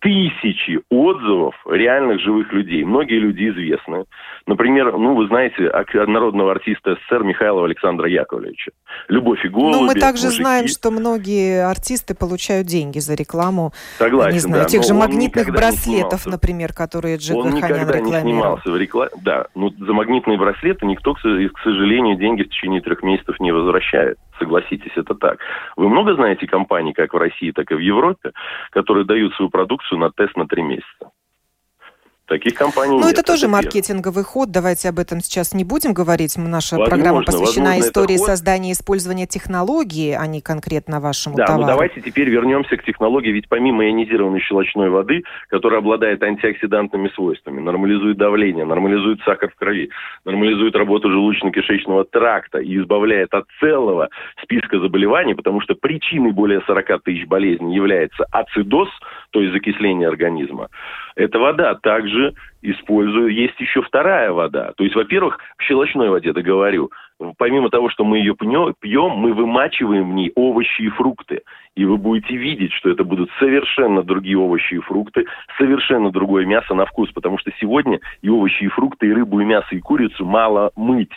тысячи 0.00 0.80
отзывов 0.90 1.54
реальных 1.68 2.20
живых 2.20 2.52
людей. 2.52 2.84
Многие 2.84 3.18
люди 3.18 3.48
известны. 3.48 4.04
Например, 4.46 4.96
ну, 4.96 5.14
вы 5.14 5.26
знаете, 5.26 5.72
народного 6.06 6.52
артиста 6.52 6.94
СССР 6.94 7.24
Михаила 7.24 7.64
Александра 7.64 8.08
Яковлевича. 8.08 8.70
«Любовь 9.08 9.44
и 9.44 9.48
голуби», 9.48 9.76
Ну, 9.76 9.86
мы 9.86 9.94
также 9.94 10.26
мужики. 10.26 10.42
знаем, 10.42 10.68
что 10.68 10.90
многие 10.90 11.64
артисты 11.64 12.14
получают 12.14 12.66
деньги 12.66 13.00
за 13.00 13.14
рекламу. 13.14 13.72
Согласен, 13.98 14.32
не 14.34 14.38
знаю, 14.38 14.62
да, 14.62 14.68
тех 14.68 14.84
же 14.84 14.94
магнитных 14.94 15.48
браслетов, 15.50 16.26
например, 16.26 16.72
которые 16.72 17.16
Джек 17.16 17.36
Он 17.36 17.50
никогда 17.50 17.98
не 18.00 18.20
снимался 18.20 18.70
в 18.70 18.76
рекламе. 18.76 19.10
Да, 19.20 19.46
ну, 19.54 19.70
за 19.70 19.92
магнитные 19.92 20.38
браслеты 20.38 20.86
никто, 20.86 21.14
к 21.14 21.20
сожалению, 21.20 22.16
деньги 22.16 22.44
в 22.44 22.48
течение 22.48 22.80
трех 22.80 23.02
месяцев 23.02 23.40
не 23.40 23.50
возвращает. 23.50 24.16
Согласитесь, 24.38 24.92
это 24.96 25.14
так. 25.14 25.38
Вы 25.76 25.88
много 25.88 26.14
знаете 26.14 26.46
компаний, 26.46 26.92
как 26.92 27.14
в 27.14 27.16
России, 27.16 27.50
так 27.50 27.70
и 27.70 27.74
в 27.74 27.78
Европе, 27.78 28.32
которые 28.70 29.04
дают 29.04 29.34
свою 29.34 29.50
продукцию 29.50 29.98
на 29.98 30.10
тест 30.10 30.36
на 30.36 30.46
три 30.46 30.62
месяца? 30.62 31.10
Таких 32.28 32.54
компаний 32.54 32.92
Ну, 32.92 33.06
нет. 33.06 33.12
это 33.14 33.22
тоже 33.22 33.46
это 33.46 33.52
маркетинговый 33.52 34.22
ход. 34.22 34.50
Давайте 34.50 34.90
об 34.90 34.98
этом 34.98 35.20
сейчас 35.20 35.54
не 35.54 35.64
будем 35.64 35.94
говорить. 35.94 36.36
Наша 36.36 36.76
возможно, 36.76 36.94
программа 36.94 37.22
посвящена 37.24 37.70
возможно, 37.70 37.88
истории 37.88 38.16
создания 38.18 38.68
и 38.68 38.72
использования 38.72 39.26
технологии, 39.26 40.12
а 40.12 40.26
не 40.26 40.42
конкретно 40.42 41.00
вашему 41.00 41.36
да, 41.36 41.46
товару. 41.46 41.62
Да, 41.62 41.66
ну 41.68 41.72
давайте 41.72 42.02
теперь 42.02 42.28
вернемся 42.28 42.76
к 42.76 42.84
технологии. 42.84 43.30
Ведь 43.30 43.48
помимо 43.48 43.86
ионизированной 43.86 44.40
щелочной 44.40 44.90
воды, 44.90 45.24
которая 45.48 45.80
обладает 45.80 46.22
антиоксидантными 46.22 47.08
свойствами, 47.14 47.60
нормализует 47.60 48.18
давление, 48.18 48.66
нормализует 48.66 49.20
сахар 49.24 49.50
в 49.50 49.54
крови, 49.54 49.88
нормализует 50.26 50.76
работу 50.76 51.08
желудочно-кишечного 51.08 52.04
тракта 52.04 52.58
и 52.58 52.76
избавляет 52.78 53.32
от 53.32 53.46
целого 53.58 54.10
списка 54.42 54.78
заболеваний, 54.78 55.34
потому 55.34 55.62
что 55.62 55.74
причиной 55.74 56.32
более 56.32 56.60
40 56.66 57.04
тысяч 57.04 57.26
болезней 57.26 57.74
является 57.74 58.26
ацидоз, 58.30 58.90
то 59.30 59.40
есть 59.40 59.54
закисление 59.54 60.08
организма. 60.08 60.68
Эта 61.18 61.40
вода 61.40 61.74
также 61.74 62.32
использую. 62.62 63.34
Есть 63.34 63.58
еще 63.58 63.82
вторая 63.82 64.30
вода. 64.30 64.72
То 64.76 64.84
есть, 64.84 64.94
во-первых, 64.94 65.40
в 65.56 65.62
щелочной 65.64 66.10
воде, 66.10 66.32
договорю, 66.32 66.92
помимо 67.38 67.70
того, 67.70 67.90
что 67.90 68.04
мы 68.04 68.18
ее 68.18 68.36
пьем, 68.36 69.10
мы 69.16 69.32
вымачиваем 69.32 70.10
в 70.10 70.14
ней 70.14 70.30
овощи 70.36 70.82
и 70.82 70.88
фрукты. 70.90 71.42
И 71.74 71.84
вы 71.84 71.96
будете 71.96 72.36
видеть, 72.36 72.72
что 72.72 72.90
это 72.90 73.02
будут 73.02 73.30
совершенно 73.40 74.04
другие 74.04 74.38
овощи 74.38 74.74
и 74.74 74.78
фрукты, 74.78 75.26
совершенно 75.58 76.12
другое 76.12 76.46
мясо 76.46 76.72
на 76.74 76.86
вкус. 76.86 77.10
Потому 77.10 77.36
что 77.38 77.50
сегодня 77.60 77.98
и 78.22 78.28
овощи, 78.28 78.62
и 78.62 78.68
фрукты, 78.68 79.08
и 79.08 79.12
рыбу, 79.12 79.40
и 79.40 79.44
мясо, 79.44 79.74
и 79.74 79.80
курицу 79.80 80.24
мало 80.24 80.70
мыть. 80.76 81.10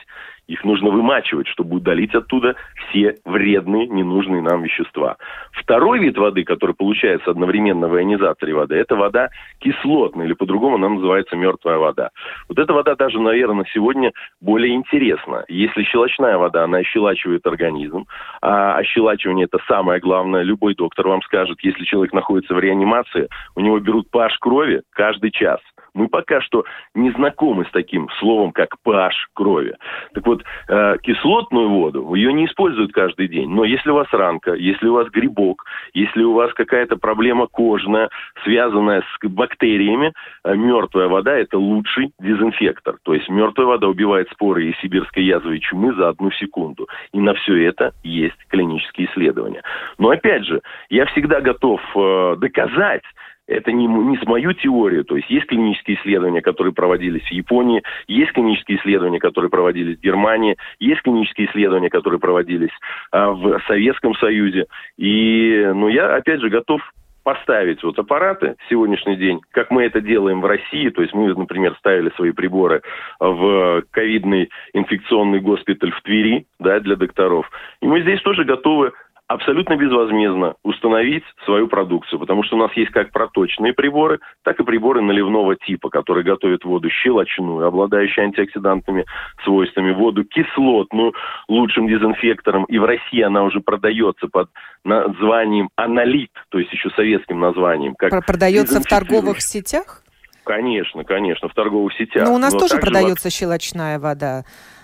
Их 0.51 0.65
нужно 0.65 0.89
вымачивать, 0.89 1.47
чтобы 1.47 1.77
удалить 1.77 2.13
оттуда 2.13 2.55
все 2.75 3.15
вредные, 3.23 3.87
ненужные 3.87 4.41
нам 4.41 4.63
вещества. 4.63 5.15
Второй 5.53 5.99
вид 5.99 6.17
воды, 6.17 6.43
который 6.43 6.75
получается 6.75 7.31
одновременно 7.31 7.87
в 7.87 7.97
ионизаторе 7.97 8.53
воды, 8.53 8.75
это 8.75 8.97
вода 8.97 9.29
кислотная, 9.59 10.25
или 10.25 10.33
по-другому 10.33 10.75
она 10.75 10.89
называется 10.89 11.37
мертвая 11.37 11.77
вода. 11.77 12.09
Вот 12.49 12.59
эта 12.59 12.73
вода 12.73 12.95
даже, 12.95 13.21
наверное, 13.21 13.65
сегодня 13.73 14.11
более 14.41 14.75
интересна. 14.75 15.45
Если 15.47 15.83
щелочная 15.83 16.37
вода, 16.37 16.65
она 16.65 16.79
ощелачивает 16.79 17.47
организм, 17.47 18.05
а 18.41 18.75
ощелачивание 18.75 19.45
это 19.45 19.59
самое 19.69 20.01
главное. 20.01 20.41
Любой 20.41 20.75
доктор 20.75 21.07
вам 21.07 21.21
скажет, 21.21 21.59
если 21.61 21.85
человек 21.85 22.11
находится 22.11 22.53
в 22.53 22.59
реанимации, 22.59 23.29
у 23.55 23.61
него 23.61 23.79
берут 23.79 24.07
pH 24.13 24.31
крови 24.41 24.81
каждый 24.91 25.31
час. 25.31 25.61
Мы 25.93 26.07
пока 26.07 26.41
что 26.41 26.63
не 26.95 27.11
знакомы 27.11 27.65
с 27.65 27.71
таким 27.71 28.09
словом, 28.19 28.51
как 28.51 28.75
pH 28.85 29.11
крови. 29.33 29.75
Так 30.13 30.25
вот, 30.25 30.43
э, 30.69 30.97
кислотную 31.03 31.69
воду, 31.69 32.13
ее 32.13 32.31
не 32.33 32.45
используют 32.45 32.93
каждый 32.93 33.27
день. 33.27 33.49
Но 33.49 33.63
если 33.63 33.89
у 33.89 33.95
вас 33.95 34.07
ранка, 34.11 34.53
если 34.53 34.87
у 34.87 34.93
вас 34.93 35.09
грибок, 35.09 35.65
если 35.93 36.23
у 36.23 36.33
вас 36.33 36.53
какая-то 36.53 36.97
проблема 36.97 37.47
кожная, 37.47 38.09
связанная 38.43 39.01
с 39.01 39.27
бактериями, 39.27 40.13
э, 40.43 40.55
мертвая 40.55 41.07
вода– 41.07 41.31
это 41.37 41.57
лучший 41.57 42.11
дезинфектор. 42.19 42.97
То 43.03 43.13
есть 43.13 43.29
мертвая 43.29 43.67
вода 43.67 43.87
убивает 43.87 44.29
споры 44.31 44.65
и 44.65 44.75
сибирской 44.81 45.23
язвы 45.23 45.57
и 45.57 45.61
чумы 45.61 45.93
за 45.93 46.09
одну 46.09 46.31
секунду. 46.31 46.87
И 47.13 47.19
на 47.19 47.33
все 47.33 47.67
это 47.67 47.93
есть 48.03 48.37
клинические 48.47 49.07
исследования. 49.07 49.61
Но 49.97 50.09
опять 50.09 50.45
же, 50.45 50.61
я 50.89 51.05
всегда 51.07 51.41
готов 51.41 51.81
э, 51.95 52.35
доказать, 52.37 53.03
это 53.51 53.71
не, 53.71 53.87
не 53.87 54.17
с 54.17 54.25
мою 54.25 54.53
теорию. 54.53 55.03
То 55.03 55.15
есть 55.15 55.29
есть 55.29 55.47
клинические 55.47 55.97
исследования, 55.97 56.41
которые 56.41 56.73
проводились 56.73 57.23
в 57.23 57.31
Японии, 57.31 57.83
есть 58.07 58.31
клинические 58.31 58.77
исследования, 58.79 59.19
которые 59.19 59.49
проводились 59.49 59.97
в 59.97 60.01
Германии, 60.01 60.57
есть 60.79 61.01
клинические 61.01 61.47
исследования, 61.47 61.89
которые 61.89 62.19
проводились 62.19 62.71
а, 63.11 63.31
в 63.31 63.61
Советском 63.67 64.15
Союзе. 64.15 64.65
И 64.97 65.69
ну, 65.73 65.87
я, 65.87 66.15
опять 66.15 66.39
же, 66.41 66.49
готов 66.49 66.81
поставить 67.23 67.83
вот 67.83 67.99
аппараты 67.99 68.55
сегодняшний 68.69 69.15
день, 69.15 69.41
как 69.51 69.69
мы 69.69 69.83
это 69.83 70.01
делаем 70.01 70.41
в 70.41 70.45
России, 70.45 70.89
то 70.89 71.01
есть 71.01 71.13
мы, 71.13 71.33
например, 71.35 71.75
ставили 71.77 72.09
свои 72.15 72.31
приборы 72.31 72.81
в 73.19 73.83
ковидный 73.91 74.49
инфекционный 74.73 75.39
госпиталь 75.39 75.91
в 75.91 76.01
Твери, 76.01 76.47
да, 76.59 76.79
для 76.79 76.95
докторов, 76.95 77.49
и 77.79 77.85
мы 77.85 78.01
здесь 78.01 78.21
тоже 78.21 78.43
готовы 78.43 78.91
абсолютно 79.33 79.75
безвозмездно 79.75 80.55
установить 80.63 81.23
свою 81.45 81.67
продукцию, 81.67 82.19
потому 82.19 82.43
что 82.43 82.55
у 82.55 82.59
нас 82.59 82.71
есть 82.75 82.91
как 82.91 83.11
проточные 83.11 83.73
приборы, 83.73 84.19
так 84.43 84.59
и 84.59 84.63
приборы 84.63 85.01
наливного 85.01 85.55
типа, 85.55 85.89
которые 85.89 86.23
готовят 86.23 86.63
воду 86.63 86.89
щелочную, 86.89 87.65
обладающую 87.65 88.25
антиоксидантными 88.25 89.05
свойствами, 89.43 89.91
воду 89.91 90.23
кислотную, 90.23 91.13
лучшим 91.47 91.87
дезинфектором, 91.87 92.65
и 92.65 92.77
в 92.77 92.85
России 92.85 93.21
она 93.21 93.43
уже 93.43 93.59
продается 93.59 94.27
под 94.27 94.49
названием 94.83 95.69
аналит, 95.75 96.31
то 96.49 96.59
есть 96.59 96.71
еще 96.71 96.89
советским 96.91 97.39
названием. 97.39 97.95
Как 97.95 98.25
продается 98.25 98.79
в 98.79 98.85
торговых 98.85 99.41
сетях? 99.41 100.03
Конечно, 100.43 101.03
конечно, 101.03 101.47
в 101.49 101.53
торговых 101.53 101.93
сетях. 101.93 102.27
Но 102.27 102.33
у 102.33 102.37
нас 102.37 102.53
Но 102.53 102.59
тоже 102.59 102.77
продается 102.77 103.27
во... 103.27 103.31
щелочная 103.31 103.99
вода 103.99 104.43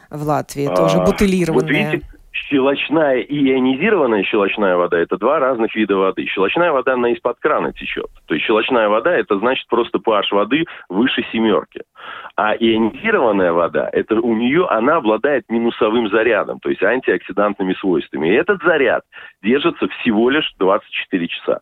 в 0.09 0.23
Латвии, 0.23 0.67
тоже 0.67 0.97
а, 0.97 1.05
бутылированная. 1.05 1.61
Вот 1.61 1.69
видите, 1.69 2.16
щелочная 2.49 3.19
и 3.19 3.51
ионизированная 3.51 4.23
щелочная 4.23 4.75
вода– 4.75 4.97
это 4.99 5.17
два 5.17 5.39
разных 5.39 5.75
вида 5.75 5.95
воды. 5.95 6.25
Щелочная 6.25 6.71
вода, 6.71 6.93
она 6.93 7.09
из-под 7.11 7.39
крана 7.39 7.73
течет. 7.73 8.09
То 8.27 8.35
есть 8.35 8.45
щелочная 8.45 8.89
вода– 8.89 9.11
это 9.15 9.37
значит 9.39 9.67
просто 9.67 9.97
pH 9.97 10.31
воды 10.31 10.65
выше 10.89 11.25
семерки. 11.31 11.81
А 12.35 12.55
ионизированная 12.55 13.51
вода, 13.51 13.89
это 13.91 14.15
у 14.15 14.35
нее, 14.35 14.65
она 14.67 14.97
обладает 14.97 15.45
минусовым 15.49 16.09
зарядом, 16.09 16.59
то 16.59 16.69
есть 16.69 16.83
антиоксидантными 16.83 17.73
свойствами. 17.73 18.29
И 18.29 18.35
этот 18.35 18.61
заряд 18.63 19.03
держится 19.41 19.87
всего 19.87 20.29
лишь 20.29 20.53
24 20.59 21.27
часа. 21.27 21.59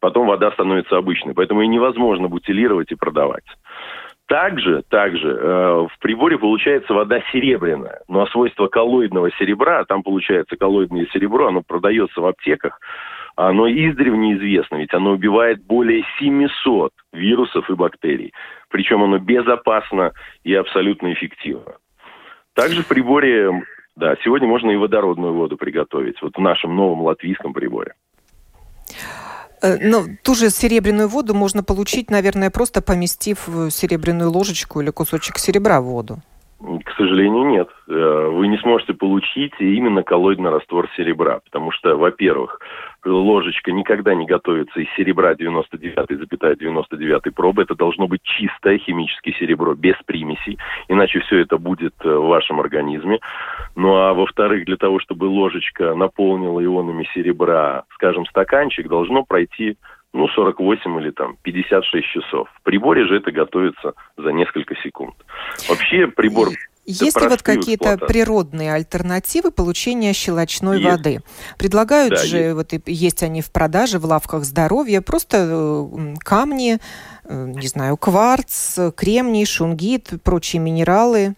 Потом 0.00 0.26
вода 0.26 0.50
становится 0.52 0.96
обычной, 0.96 1.34
поэтому 1.34 1.62
ее 1.62 1.68
невозможно 1.68 2.28
бутилировать 2.28 2.92
и 2.92 2.96
продавать. 2.96 3.44
Также, 4.26 4.82
также 4.88 5.28
э, 5.28 5.86
в 5.88 5.98
приборе 6.00 6.36
получается 6.36 6.92
вода 6.92 7.20
серебряная. 7.32 8.00
Но 8.08 8.22
а 8.22 8.26
свойство 8.26 8.66
коллоидного 8.66 9.30
серебра, 9.32 9.84
там 9.84 10.02
получается 10.02 10.56
коллоидное 10.56 11.06
серебро, 11.12 11.46
оно 11.46 11.62
продается 11.62 12.20
в 12.20 12.26
аптеках, 12.26 12.80
оно 13.36 13.68
издревне 13.68 14.34
известно, 14.34 14.76
ведь 14.76 14.92
оно 14.94 15.12
убивает 15.12 15.64
более 15.64 16.02
700 16.18 16.92
вирусов 17.12 17.70
и 17.70 17.74
бактерий. 17.74 18.32
Причем 18.68 19.04
оно 19.04 19.18
безопасно 19.18 20.12
и 20.42 20.54
абсолютно 20.54 21.12
эффективно. 21.12 21.76
Также 22.54 22.82
в 22.82 22.88
приборе, 22.88 23.62
да, 23.94 24.16
сегодня 24.24 24.48
можно 24.48 24.70
и 24.70 24.76
водородную 24.76 25.34
воду 25.34 25.56
приготовить, 25.56 26.20
вот 26.20 26.34
в 26.34 26.40
нашем 26.40 26.74
новом 26.74 27.02
латвийском 27.02 27.52
приборе. 27.52 27.92
Э, 29.62 29.78
ну, 29.80 30.16
ту 30.22 30.34
же 30.34 30.50
серебряную 30.50 31.08
воду 31.08 31.34
можно 31.34 31.62
получить, 31.62 32.10
наверное, 32.10 32.50
просто 32.50 32.82
поместив 32.82 33.48
серебряную 33.70 34.30
ложечку 34.30 34.80
или 34.80 34.90
кусочек 34.90 35.38
серебра 35.38 35.80
в 35.80 35.84
воду. 35.84 36.22
К 36.58 36.90
сожалению, 36.96 37.46
нет. 37.46 37.68
Э, 37.86 38.30
вы 38.32 38.48
не 38.48 38.56
сможете 38.58 38.94
получить 38.94 39.52
именно 39.58 40.02
коллоидный 40.02 40.50
раствор 40.50 40.88
серебра, 40.96 41.40
потому 41.44 41.70
что, 41.70 41.96
во-первых, 41.96 42.60
ложечка 43.04 43.72
никогда 43.72 44.14
не 44.14 44.24
готовится 44.24 44.80
из 44.80 44.88
серебра 44.96 45.34
99,99 45.34 46.56
99 46.58 47.34
пробы. 47.34 47.62
Это 47.62 47.74
должно 47.74 48.08
быть 48.08 48.22
чистое 48.22 48.78
химическое 48.78 49.32
серебро, 49.34 49.74
без 49.74 49.96
примесей, 50.06 50.58
иначе 50.88 51.20
все 51.20 51.40
это 51.40 51.58
будет 51.58 51.94
э, 52.02 52.08
в 52.08 52.26
вашем 52.26 52.58
организме. 52.60 53.20
Ну 53.74 53.94
а 53.94 54.14
во-вторых, 54.14 54.64
для 54.64 54.78
того, 54.78 54.98
чтобы 54.98 55.24
ложечка 55.24 55.94
наполнила 55.94 56.64
ионами 56.64 57.06
серебра, 57.12 57.84
скажем, 57.94 58.24
стаканчик, 58.24 58.88
должно 58.88 59.24
пройти 59.24 59.76
ну, 60.16 60.28
48 60.28 61.00
или 61.00 61.10
там 61.10 61.36
56 61.42 62.06
часов. 62.06 62.48
В 62.60 62.62
приборе 62.62 63.06
же 63.06 63.16
это 63.16 63.30
готовится 63.30 63.94
за 64.16 64.30
несколько 64.32 64.74
секунд. 64.76 65.14
Вообще 65.68 66.06
прибор 66.06 66.48
есть 66.86 67.20
ли 67.20 67.26
вот 67.26 67.42
какие-то 67.42 67.98
природные 67.98 68.72
альтернативы 68.72 69.50
получения 69.50 70.12
щелочной 70.12 70.80
есть. 70.80 70.88
воды? 70.88 71.20
Предлагают 71.58 72.14
да, 72.14 72.24
же, 72.24 72.36
есть. 72.36 72.54
вот 72.54 72.72
есть 72.86 73.22
они 73.24 73.42
в 73.42 73.50
продаже 73.50 73.98
в 73.98 74.04
лавках 74.04 74.44
здоровья, 74.44 75.00
просто 75.00 75.48
э, 75.50 76.14
камни, 76.20 76.78
э, 77.24 77.46
не 77.56 77.66
знаю, 77.66 77.96
кварц, 77.96 78.78
кремний, 78.96 79.44
шунгит, 79.46 80.12
прочие 80.22 80.62
минералы, 80.62 81.34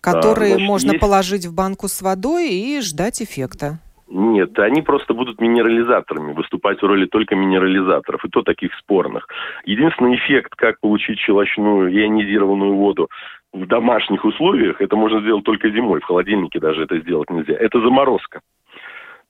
которые 0.00 0.50
да, 0.50 0.54
значит, 0.54 0.68
можно 0.68 0.90
есть... 0.92 1.00
положить 1.00 1.46
в 1.46 1.52
банку 1.52 1.88
с 1.88 2.00
водой 2.00 2.50
и 2.50 2.80
ждать 2.80 3.20
эффекта. 3.22 3.80
Нет, 4.08 4.58
они 4.58 4.82
просто 4.82 5.14
будут 5.14 5.40
минерализаторами, 5.40 6.34
выступать 6.34 6.80
в 6.80 6.86
роли 6.86 7.06
только 7.06 7.34
минерализаторов, 7.34 8.24
и 8.24 8.28
то 8.28 8.42
таких 8.42 8.74
спорных. 8.74 9.26
Единственный 9.64 10.16
эффект, 10.16 10.54
как 10.56 10.78
получить 10.80 11.18
щелочную 11.18 11.90
ионизированную 11.90 12.74
воду 12.74 13.08
в 13.52 13.66
домашних 13.66 14.24
условиях, 14.24 14.80
это 14.80 14.96
можно 14.96 15.20
сделать 15.20 15.44
только 15.44 15.70
зимой, 15.70 16.00
в 16.00 16.04
холодильнике 16.04 16.60
даже 16.60 16.82
это 16.82 16.98
сделать 16.98 17.30
нельзя, 17.30 17.54
это 17.54 17.80
заморозка. 17.80 18.40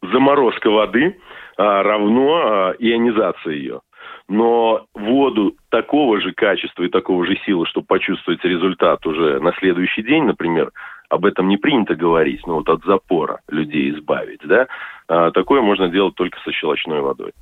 Заморозка 0.02 0.70
воды 0.70 1.18
а, 1.56 1.82
равно 1.82 2.34
а, 2.34 2.74
ионизация 2.78 3.54
ее. 3.54 3.80
Но 4.28 4.87
воду 4.94 5.54
такого 5.70 6.20
же 6.20 6.32
качества 6.32 6.82
и 6.82 6.88
такого 6.88 7.26
же 7.26 7.37
силы, 7.44 7.66
чтобы 7.66 7.87
почувствовать 7.87 8.42
результат 8.44 9.06
уже 9.06 9.38
на 9.40 9.52
следующий 9.58 10.02
день, 10.02 10.24
например, 10.24 10.72
об 11.08 11.26
этом 11.26 11.48
не 11.48 11.56
принято 11.56 11.94
говорить, 11.94 12.46
но 12.46 12.56
вот 12.56 12.68
от 12.68 12.84
запора 12.84 13.40
людей 13.48 13.90
избавить, 13.90 14.40
да, 14.44 14.66
а, 15.08 15.30
такое 15.30 15.60
можно 15.60 15.88
делать 15.88 16.14
только 16.14 16.38
со 16.40 16.52
щелочной 16.52 17.00
водой. 17.00 17.32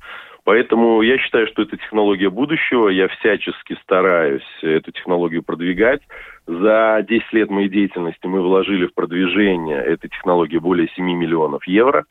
Поэтому 0.45 1.01
я 1.01 1.17
считаю, 1.17 1.47
что 1.47 1.61
это 1.61 1.77
технология 1.77 2.29
будущего. 2.29 2.89
Я 2.89 3.07
всячески 3.07 3.77
стараюсь 3.81 4.43
эту 4.61 4.91
технологию 4.91 5.41
продвигать. 5.41 6.01
За 6.45 7.03
10 7.07 7.31
лет 7.31 7.49
моей 7.49 7.69
деятельности 7.69 8.25
мы 8.25 8.41
вложили 8.41 8.87
в 8.87 8.93
продвижение 8.93 9.81
этой 9.81 10.09
технологии 10.09 10.57
более 10.57 10.89
7 10.95 11.05
миллионов 11.05 11.65
евро. 11.65 12.03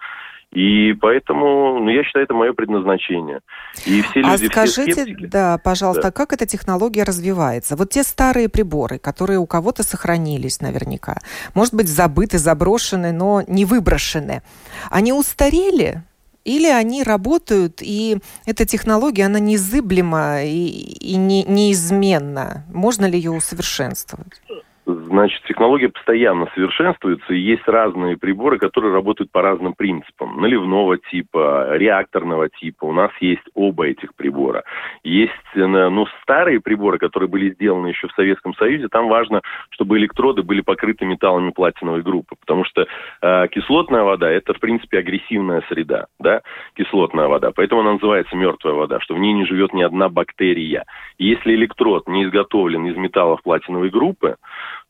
И 0.52 0.92
поэтому, 1.00 1.78
ну, 1.80 1.88
я 1.88 2.04
считаю, 2.04 2.24
это 2.24 2.34
мое 2.34 2.52
предназначение. 2.52 3.40
И 3.86 4.02
все 4.02 4.20
а 4.20 4.32
люди, 4.32 4.46
а 4.46 4.50
скажите, 4.50 4.92
все 4.92 5.02
скептики, 5.02 5.26
да, 5.26 5.56
пожалуйста, 5.56 6.04
да. 6.04 6.12
как 6.12 6.34
эта 6.34 6.44
технология 6.44 7.04
развивается? 7.04 7.74
Вот 7.74 7.88
те 7.90 8.02
старые 8.02 8.50
приборы, 8.50 8.98
которые 8.98 9.38
у 9.38 9.46
кого-то 9.46 9.82
сохранились 9.82 10.60
наверняка, 10.60 11.16
может 11.54 11.72
быть, 11.72 11.88
забыты, 11.88 12.36
заброшены, 12.36 13.12
но 13.12 13.42
не 13.46 13.64
выброшены, 13.64 14.42
они 14.90 15.12
устарели? 15.12 16.02
Или 16.44 16.66
они 16.66 17.04
работают, 17.04 17.78
и 17.82 18.18
эта 18.46 18.66
технология, 18.66 19.26
она 19.26 19.38
незыблема 19.38 20.42
и, 20.42 20.66
и 20.66 21.14
не, 21.14 21.44
неизменна? 21.44 22.64
Можно 22.68 23.06
ли 23.06 23.16
ее 23.16 23.30
усовершенствовать? 23.30 24.42
Значит, 24.84 25.42
технология 25.44 25.88
постоянно 25.88 26.48
совершенствуется, 26.54 27.32
и 27.32 27.38
есть 27.38 27.68
разные 27.68 28.16
приборы, 28.16 28.58
которые 28.58 28.92
работают 28.92 29.30
по 29.30 29.40
разным 29.40 29.74
принципам. 29.74 30.40
Наливного 30.40 30.98
типа, 30.98 31.68
реакторного 31.76 32.48
типа. 32.48 32.86
У 32.86 32.92
нас 32.92 33.12
есть 33.20 33.44
оба 33.54 33.86
этих 33.86 34.12
прибора. 34.16 34.64
Есть 35.04 35.32
э, 35.54 35.64
ну, 35.64 36.06
старые 36.22 36.60
приборы, 36.60 36.98
которые 36.98 37.28
были 37.28 37.50
сделаны 37.50 37.88
еще 37.88 38.08
в 38.08 38.12
Советском 38.14 38.54
Союзе. 38.54 38.88
Там 38.88 39.06
важно, 39.06 39.40
чтобы 39.70 39.98
электроды 39.98 40.42
были 40.42 40.62
покрыты 40.62 41.04
металлами 41.04 41.50
платиновой 41.50 42.02
группы, 42.02 42.34
потому 42.40 42.64
что 42.64 42.84
э, 43.22 43.48
кислотная 43.52 44.02
вода– 44.02 44.28
это, 44.32 44.52
в 44.52 44.58
принципе, 44.58 44.98
агрессивная 44.98 45.62
среда, 45.68 46.06
да, 46.18 46.40
кислотная 46.74 47.28
вода. 47.28 47.52
Поэтому 47.54 47.82
она 47.82 47.92
называется 47.92 48.34
мертвая 48.34 48.74
вода, 48.74 48.98
что 48.98 49.14
в 49.14 49.18
ней 49.20 49.32
не 49.32 49.46
живет 49.46 49.72
ни 49.74 49.82
одна 49.82 50.08
бактерия. 50.08 50.84
Если 51.18 51.54
электрод 51.54 52.08
не 52.08 52.24
изготовлен 52.24 52.84
из 52.86 52.96
металлов 52.96 53.42
платиновой 53.44 53.90
группы, 53.90 54.36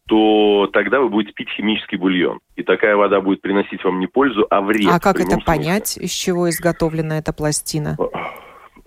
то 0.08 0.68
тогда 0.72 1.00
вы 1.00 1.08
будете 1.08 1.32
пить 1.32 1.48
химический 1.56 1.96
бульон. 1.96 2.40
И 2.56 2.62
такая 2.62 2.96
вода 2.96 3.20
будет 3.20 3.40
приносить 3.40 3.82
вам 3.84 4.00
не 4.00 4.06
пользу, 4.06 4.46
а 4.50 4.60
вред. 4.60 4.90
А 4.90 5.00
как 5.00 5.16
это 5.16 5.32
смысле. 5.32 5.44
понять, 5.46 5.96
из 5.96 6.10
чего 6.10 6.50
изготовлена 6.50 7.18
эта 7.18 7.32
пластина? 7.32 7.96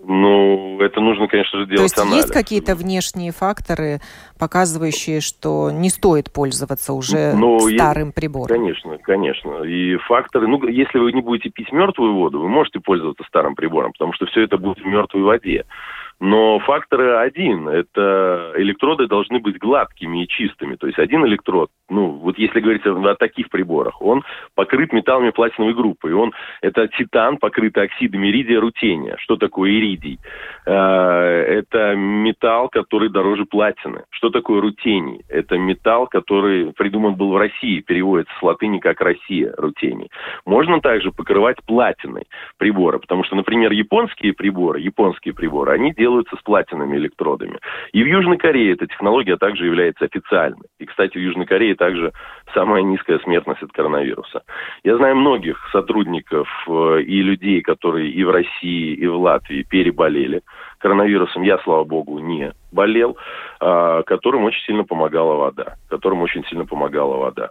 Ну, 0.08 0.80
это 0.80 1.00
нужно, 1.00 1.26
конечно 1.26 1.58
же, 1.58 1.66
делать 1.66 1.78
То 1.78 1.82
есть 1.82 1.98
анализ. 1.98 2.16
есть 2.24 2.32
какие-то 2.32 2.76
внешние 2.76 3.32
факторы, 3.32 4.00
показывающие, 4.38 5.20
что 5.20 5.70
не 5.70 5.90
стоит 5.90 6.32
пользоваться 6.32 6.92
уже 6.92 7.34
ну, 7.34 7.58
старым 7.60 8.08
есть, 8.08 8.16
прибором? 8.16 8.48
Конечно, 8.48 8.98
конечно. 8.98 9.62
И 9.62 9.96
факторы, 9.96 10.46
ну, 10.46 10.64
если 10.68 10.98
вы 10.98 11.12
не 11.12 11.20
будете 11.20 11.50
пить 11.50 11.72
мертвую 11.72 12.14
воду, 12.14 12.40
вы 12.40 12.48
можете 12.48 12.80
пользоваться 12.80 13.24
старым 13.28 13.54
прибором, 13.54 13.92
потому 13.92 14.12
что 14.12 14.26
все 14.26 14.42
это 14.42 14.58
будет 14.58 14.78
в 14.78 14.86
мертвой 14.86 15.22
воде. 15.22 15.64
Но 16.18 16.58
фактор 16.60 17.18
один– 17.18 17.68
это 17.68 18.54
электроды 18.56 19.06
должны 19.06 19.38
быть 19.38 19.58
гладкими 19.58 20.24
и 20.24 20.28
чистыми. 20.28 20.76
То 20.76 20.86
есть 20.86 20.98
один 20.98 21.26
электрод, 21.26 21.68
ну, 21.90 22.12
вот 22.12 22.38
если 22.38 22.60
говорить 22.60 22.86
о, 22.86 23.10
о 23.10 23.14
таких 23.16 23.50
приборах, 23.50 24.00
он 24.00 24.24
покрыт 24.54 24.94
металлами 24.94 25.30
платиновой 25.30 25.74
группы. 25.74 26.10
И 26.10 26.14
он, 26.14 26.32
это 26.62 26.88
титан, 26.88 27.36
покрытый 27.36 27.84
оксидами 27.84 28.28
иридия 28.28 28.58
рутения. 28.58 29.16
Что 29.18 29.36
такое 29.36 29.72
иридий? 29.72 30.18
Э, 30.64 30.72
это 30.72 31.94
металл, 31.94 32.70
который 32.70 33.10
дороже 33.10 33.44
платины. 33.44 34.04
Что 34.08 34.25
такое 34.30 34.60
рутений? 34.60 35.22
Это 35.28 35.56
металл, 35.56 36.06
который 36.06 36.72
придуман 36.72 37.14
был 37.14 37.32
в 37.32 37.36
России, 37.36 37.80
переводится 37.80 38.32
с 38.38 38.42
латыни 38.42 38.78
как 38.78 39.00
Россия, 39.00 39.54
рутений. 39.56 40.10
Можно 40.44 40.80
также 40.80 41.12
покрывать 41.12 41.56
платиной 41.66 42.24
приборы, 42.58 42.98
потому 42.98 43.24
что, 43.24 43.36
например, 43.36 43.72
японские 43.72 44.32
приборы, 44.32 44.80
японские 44.80 45.34
приборы, 45.34 45.72
они 45.72 45.92
делают 45.92 46.16
делаются 46.16 46.36
с 46.36 46.42
платиновыми 46.42 46.96
электродами. 46.96 47.58
И 47.92 48.02
в 48.02 48.06
Южной 48.06 48.38
Корее 48.38 48.72
эта 48.72 48.86
технология 48.86 49.36
также 49.36 49.66
является 49.66 50.04
официальной. 50.04 50.68
И, 50.78 50.86
кстати, 50.86 51.18
в 51.18 51.20
Южной 51.20 51.46
Корее 51.46 51.74
также 51.74 52.12
самая 52.54 52.82
низкая 52.82 53.18
смертность 53.20 53.62
от 53.62 53.72
коронавируса. 53.72 54.42
Я 54.84 54.96
знаю 54.96 55.16
многих 55.16 55.58
сотрудников 55.72 56.48
э, 56.68 57.02
и 57.02 57.22
людей, 57.22 57.60
которые 57.60 58.10
и 58.10 58.24
в 58.24 58.30
России, 58.30 58.94
и 58.94 59.06
в 59.06 59.16
Латвии 59.16 59.62
переболели 59.62 60.42
коронавирусом. 60.86 61.42
Я, 61.42 61.58
слава 61.58 61.82
богу, 61.82 62.20
не 62.20 62.52
болел, 62.70 63.16
а, 63.58 64.02
которым 64.04 64.44
очень 64.44 64.62
сильно 64.62 64.84
помогала 64.84 65.34
вода. 65.34 65.74
Которым 65.90 66.22
очень 66.22 66.44
сильно 66.44 66.64
помогала 66.64 67.16
вода. 67.16 67.50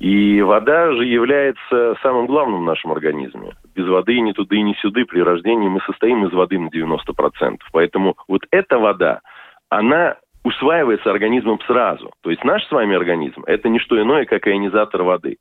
И 0.00 0.40
вода 0.40 0.92
же 0.92 1.04
является 1.04 1.96
самым 2.02 2.26
главным 2.26 2.60
в 2.60 2.64
нашем 2.64 2.92
организме. 2.92 3.52
Без 3.74 3.86
воды 3.86 4.18
ни 4.20 4.32
туды, 4.32 4.62
ни 4.62 4.72
сюды 4.80 5.04
при 5.04 5.20
рождении 5.20 5.68
мы 5.68 5.80
состоим 5.82 6.24
из 6.24 6.32
воды 6.32 6.58
на 6.58 6.68
90%. 6.68 7.58
Поэтому 7.72 8.16
вот 8.28 8.42
эта 8.50 8.78
вода, 8.78 9.20
она 9.68 10.16
усваивается 10.48 11.10
организмом 11.10 11.60
сразу. 11.66 12.10
То 12.22 12.30
есть 12.30 12.42
наш 12.42 12.64
с 12.66 12.72
вами 12.72 12.96
организм– 12.96 13.44
это 13.46 13.68
не 13.68 13.78
что 13.78 14.00
иное, 14.00 14.24
как 14.24 14.46
ионизатор 14.48 15.02
воды. 15.02 15.36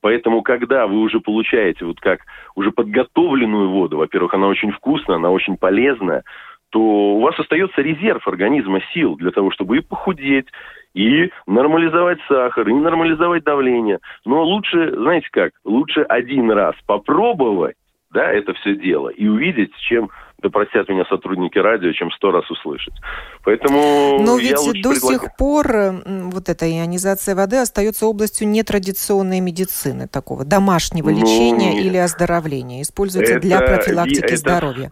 Поэтому, 0.00 0.42
когда 0.42 0.86
вы 0.86 0.98
уже 0.98 1.20
получаете 1.20 1.84
вот 1.84 2.00
как 2.00 2.20
уже 2.54 2.70
подготовленную 2.70 3.70
воду, 3.70 3.96
во-первых, 3.96 4.34
она 4.34 4.46
очень 4.46 4.70
вкусная, 4.72 5.16
она 5.16 5.30
очень 5.30 5.56
полезная, 5.56 6.22
то 6.70 6.80
у 6.80 7.20
вас 7.20 7.38
остается 7.38 7.80
резерв 7.80 8.26
организма 8.28 8.80
сил 8.92 9.16
для 9.16 9.30
того, 9.30 9.50
чтобы 9.50 9.78
и 9.78 9.80
похудеть, 9.80 10.46
и 10.94 11.30
нормализовать 11.46 12.18
сахар, 12.28 12.68
и 12.68 12.74
нормализовать 12.74 13.44
давление. 13.44 13.98
Но 14.24 14.42
лучше, 14.42 14.94
знаете 14.94 15.28
как, 15.30 15.52
лучше 15.64 16.02
один 16.02 16.50
раз 16.50 16.74
попробовать, 16.86 17.76
да, 18.10 18.32
это 18.32 18.54
все 18.54 18.74
дело, 18.76 19.08
и 19.08 19.26
увидеть, 19.26 19.74
чем 19.88 20.10
да 20.40 20.50
простят 20.50 20.88
меня 20.88 21.04
сотрудники 21.06 21.58
радио, 21.58 21.90
чем 21.92 22.12
сто 22.12 22.30
раз 22.30 22.48
услышать. 22.48 22.94
Поэтому 23.44 24.18
Но 24.20 24.38
ведь 24.38 24.54
до 24.82 24.90
предлагаю... 24.90 25.00
сих 25.00 25.36
пор 25.36 25.66
вот 26.32 26.48
эта 26.48 26.70
ионизация 26.70 27.34
воды 27.34 27.56
остается 27.56 28.06
областью 28.06 28.46
нетрадиционной 28.48 29.40
медицины, 29.40 30.06
такого 30.06 30.44
домашнего 30.44 31.10
ну, 31.10 31.20
лечения 31.20 31.74
нет. 31.74 31.84
или 31.84 31.96
оздоровления. 31.96 32.82
Используется 32.82 33.34
это, 33.34 33.42
для 33.42 33.58
профилактики 33.58 34.24
это, 34.24 34.36
здоровья. 34.36 34.90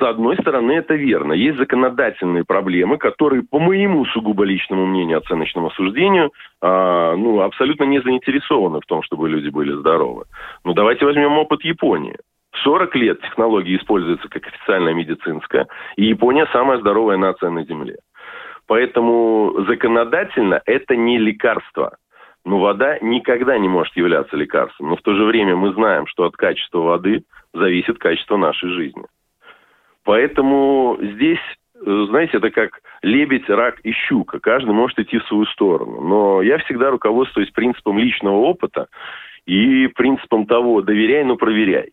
С 0.00 0.02
одной 0.02 0.36
стороны, 0.38 0.72
это 0.72 0.94
верно. 0.94 1.34
Есть 1.34 1.58
законодательные 1.58 2.44
проблемы, 2.44 2.96
которые, 2.96 3.42
по 3.42 3.60
моему 3.60 4.06
сугубо 4.06 4.44
личному 4.44 4.86
мнению, 4.86 5.18
оценочному 5.18 5.70
суждению, 5.72 6.32
а, 6.62 7.14
ну, 7.16 7.42
абсолютно 7.42 7.84
не 7.84 8.00
заинтересованы 8.00 8.80
в 8.80 8.86
том, 8.86 9.02
чтобы 9.02 9.28
люди 9.28 9.50
были 9.50 9.72
здоровы. 9.78 10.24
Ну, 10.64 10.72
давайте 10.72 11.04
возьмем 11.04 11.36
опыт 11.36 11.62
Японии. 11.64 12.16
40 12.64 12.94
лет 12.96 13.20
технология 13.22 13.76
используется 13.76 14.28
как 14.28 14.46
официальная 14.46 14.94
медицинская, 14.94 15.68
и 15.96 16.04
Япония 16.04 16.46
самая 16.52 16.78
здоровая 16.78 17.16
нация 17.16 17.50
на 17.50 17.64
Земле. 17.64 17.96
Поэтому 18.66 19.64
законодательно 19.66 20.62
это 20.64 20.94
не 20.94 21.18
лекарство. 21.18 21.96
Но 22.44 22.58
вода 22.58 22.98
никогда 23.00 23.58
не 23.58 23.68
может 23.68 23.96
являться 23.96 24.36
лекарством. 24.36 24.90
Но 24.90 24.96
в 24.96 25.02
то 25.02 25.14
же 25.14 25.24
время 25.24 25.56
мы 25.56 25.72
знаем, 25.74 26.06
что 26.06 26.24
от 26.24 26.36
качества 26.36 26.78
воды 26.78 27.24
зависит 27.52 27.98
качество 27.98 28.36
нашей 28.36 28.70
жизни. 28.70 29.04
Поэтому 30.04 30.96
здесь, 31.00 31.40
э, 31.84 32.06
знаете, 32.08 32.38
это 32.38 32.50
как 32.50 32.80
лебедь, 33.02 33.48
рак 33.50 33.80
и 33.82 33.92
щука. 33.92 34.38
Каждый 34.38 34.72
может 34.72 34.98
идти 34.98 35.18
в 35.18 35.26
свою 35.26 35.46
сторону. 35.46 36.00
Но 36.00 36.40
я 36.40 36.58
всегда 36.58 36.90
руководствуюсь 36.90 37.50
принципом 37.50 37.98
личного 37.98 38.36
опыта 38.36 38.86
и 39.46 39.88
принципом 39.88 40.46
того 40.46 40.80
«доверяй, 40.80 41.24
но 41.24 41.36
проверяй». 41.36 41.90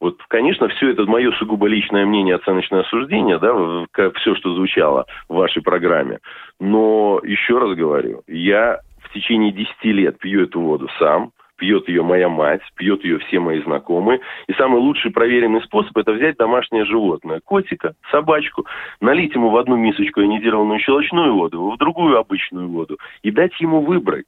Вот, 0.00 0.18
конечно, 0.28 0.68
все 0.68 0.90
это 0.90 1.04
мое 1.04 1.32
сугубо 1.32 1.66
личное 1.66 2.04
мнение, 2.04 2.36
оценочное 2.36 2.80
осуждение, 2.80 3.38
да, 3.38 3.86
как 3.92 4.16
все, 4.16 4.34
что 4.34 4.54
звучало 4.54 5.06
в 5.28 5.34
вашей 5.34 5.62
программе. 5.62 6.18
Но 6.60 7.20
еще 7.22 7.58
раз 7.58 7.76
говорю, 7.76 8.22
я 8.26 8.80
в 9.02 9.12
течение 9.12 9.52
10 9.52 9.84
лет 9.84 10.18
пью 10.18 10.42
эту 10.42 10.60
воду 10.60 10.88
сам, 10.98 11.30
пьет 11.56 11.88
ее 11.88 12.02
моя 12.02 12.28
мать, 12.28 12.62
пьет 12.76 13.04
ее 13.04 13.18
все 13.20 13.38
мои 13.38 13.62
знакомые. 13.62 14.20
И 14.48 14.52
самый 14.54 14.80
лучший 14.80 15.10
проверенный 15.10 15.62
способ– 15.62 15.96
это 15.98 16.12
взять 16.12 16.36
домашнее 16.36 16.84
животное, 16.84 17.40
котика, 17.44 17.94
собачку, 18.10 18.66
налить 19.00 19.34
ему 19.34 19.50
в 19.50 19.56
одну 19.56 19.76
мисочку 19.76 20.20
ионизированную 20.20 20.80
щелочную 20.80 21.34
воду, 21.34 21.70
в 21.70 21.78
другую 21.78 22.18
обычную 22.18 22.68
воду 22.68 22.98
и 23.22 23.30
дать 23.30 23.58
ему 23.60 23.80
выбрать 23.80 24.26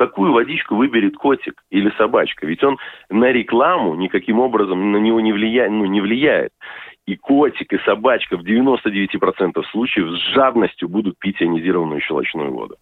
какую 0.00 0.32
водичку 0.32 0.76
выберет 0.76 1.16
котик 1.18 1.62
или 1.68 1.92
собачка. 1.98 2.46
Ведь 2.46 2.64
он 2.64 2.78
на 3.10 3.30
рекламу 3.32 3.94
никаким 3.96 4.40
образом 4.40 4.92
на 4.92 4.96
него 4.96 5.20
не 5.20 5.30
влияет. 5.30 5.70
Ну, 5.70 5.84
не 5.84 6.00
влияет. 6.00 6.52
И 7.04 7.16
котик, 7.16 7.70
и 7.74 7.78
собачка 7.84 8.38
в 8.38 8.40
99% 8.40 9.62
случаев 9.70 10.18
с 10.18 10.34
жадностью 10.34 10.88
будут 10.88 11.18
пить 11.18 11.42
ионизированную 11.42 12.00
щелочную 12.00 12.50
воду. 12.50 12.76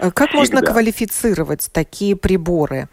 Э, 0.00 0.10
как 0.10 0.28
Всегда. 0.28 0.38
можно 0.38 0.60
квалифицировать 0.60 1.70
такие 1.72 2.14
приборы? 2.14 2.88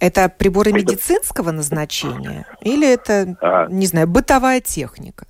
Это 0.00 0.28
приборы 0.28 0.70
это... 0.70 0.78
медицинского 0.80 1.52
назначения 1.52 2.44
или 2.60 2.92
это, 2.92 3.36
а... 3.40 3.68
не 3.68 3.86
знаю, 3.86 4.08
бытовая 4.08 4.60
техника? 4.60 5.26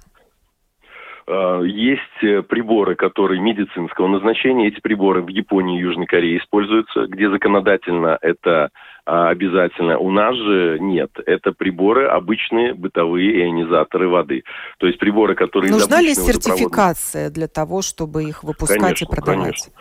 А, 1.26 1.62
есть 1.62 2.22
э, 2.22 2.42
приборы, 2.42 2.96
которые 2.96 3.40
медицинского 3.40 4.08
назначения. 4.08 4.68
Эти 4.68 4.80
приборы 4.80 5.22
в 5.22 5.28
Японии 5.28 5.78
и 5.78 5.82
Южной 5.82 6.06
Корее 6.06 6.38
используются, 6.38 7.06
где 7.06 7.30
законодательно 7.30 8.18
это 8.20 8.70
а, 9.06 9.28
обязательно. 9.28 9.98
У 9.98 10.10
нас 10.10 10.34
же 10.34 10.78
нет. 10.80 11.10
Это 11.26 11.52
приборы 11.52 12.06
обычные 12.06 12.74
бытовые 12.74 13.44
ионизаторы 13.44 14.08
воды. 14.08 14.44
То 14.78 14.86
есть 14.86 14.98
приборы, 14.98 15.34
которые... 15.34 15.72
Нужна 15.72 16.00
ли 16.00 16.14
сертификация 16.14 17.30
для 17.30 17.48
того, 17.48 17.82
чтобы 17.82 18.24
их 18.24 18.44
выпускать 18.44 18.80
конечно, 18.80 19.04
и 19.04 19.08
продавать? 19.08 19.42
Конечно. 19.42 19.72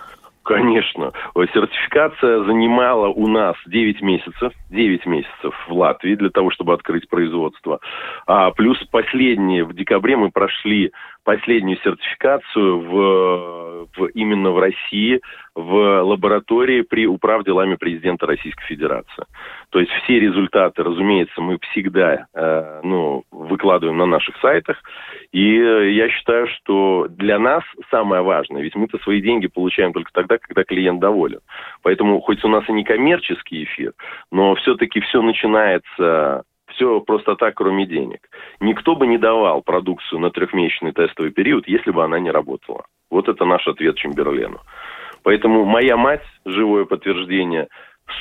Конечно. 0.44 1.12
Сертификация 1.36 2.44
занимала 2.44 3.08
у 3.08 3.28
нас 3.28 3.56
9 3.66 4.02
месяцев, 4.02 4.52
9 4.70 5.06
месяцев 5.06 5.56
в 5.68 5.74
Латвии 5.74 6.16
для 6.16 6.30
того, 6.30 6.52
чтобы 6.52 6.74
открыть 6.74 7.08
производство. 7.08 7.80
А 8.28 8.52
плюс 8.52 8.78
последние, 8.92 9.64
в 9.64 9.74
декабре 9.74 10.18
мы 10.18 10.32
прошли 10.32 10.92
последнюю 11.24 11.78
сертификацию 11.78 12.80
в, 12.80 13.88
в, 13.96 14.06
именно 14.14 14.52
в 14.52 14.60
России, 14.60 15.22
в 15.56 16.02
лаборатории 16.02 16.82
при 16.82 17.08
управ 17.08 17.46
делами 17.46 17.76
президента 17.76 18.26
Российской 18.26 18.66
Федерации. 18.66 19.26
То 19.74 19.80
есть 19.80 19.92
все 20.04 20.20
результаты, 20.20 20.84
разумеется, 20.84 21.42
мы 21.42 21.58
всегда 21.72 22.28
э, 22.32 22.82
ну, 22.84 23.24
выкладываем 23.32 23.98
на 23.98 24.06
наших 24.06 24.38
сайтах. 24.38 24.78
И 25.32 25.58
э, 25.58 25.94
я 25.94 26.10
считаю, 26.10 26.48
что 26.48 27.08
для 27.10 27.40
нас 27.40 27.64
самое 27.90 28.22
важное, 28.22 28.62
ведь 28.62 28.76
мы-то 28.76 29.00
свои 29.00 29.20
деньги 29.20 29.48
получаем 29.48 29.92
только 29.92 30.12
тогда, 30.14 30.38
когда 30.38 30.64
клиент 30.64 31.00
доволен. 31.00 31.40
Поэтому 31.82 32.22
хоть 32.22 32.44
у 32.46 32.50
нас 32.50 32.64
и 32.70 32.72
не 32.72 32.84
коммерческий 32.84 33.64
эфир, 33.64 33.94
но 34.32 34.54
все-таки 34.54 35.00
все 35.00 35.24
начинается 35.24 36.44
все 36.68 37.00
просто 37.00 37.36
так, 37.36 37.56
кроме 37.56 37.88
денег. 37.88 38.30
Никто 38.60 38.96
бы 38.96 39.08
не 39.08 39.18
давал 39.18 39.64
продукцию 39.64 40.20
на 40.20 40.30
трехмесячный 40.30 40.92
тестовый 40.92 41.32
период, 41.32 41.68
если 41.68 41.90
бы 41.90 42.04
она 42.04 42.20
не 42.20 42.30
работала. 42.30 42.86
Вот 43.10 43.28
это 43.28 43.44
наш 43.44 43.68
ответ 43.68 43.96
Чемберлену. 43.96 44.60
Поэтому 45.24 45.66
моя 45.66 45.98
мать, 45.98 46.24
живое 46.46 46.86
подтверждение, 46.86 47.70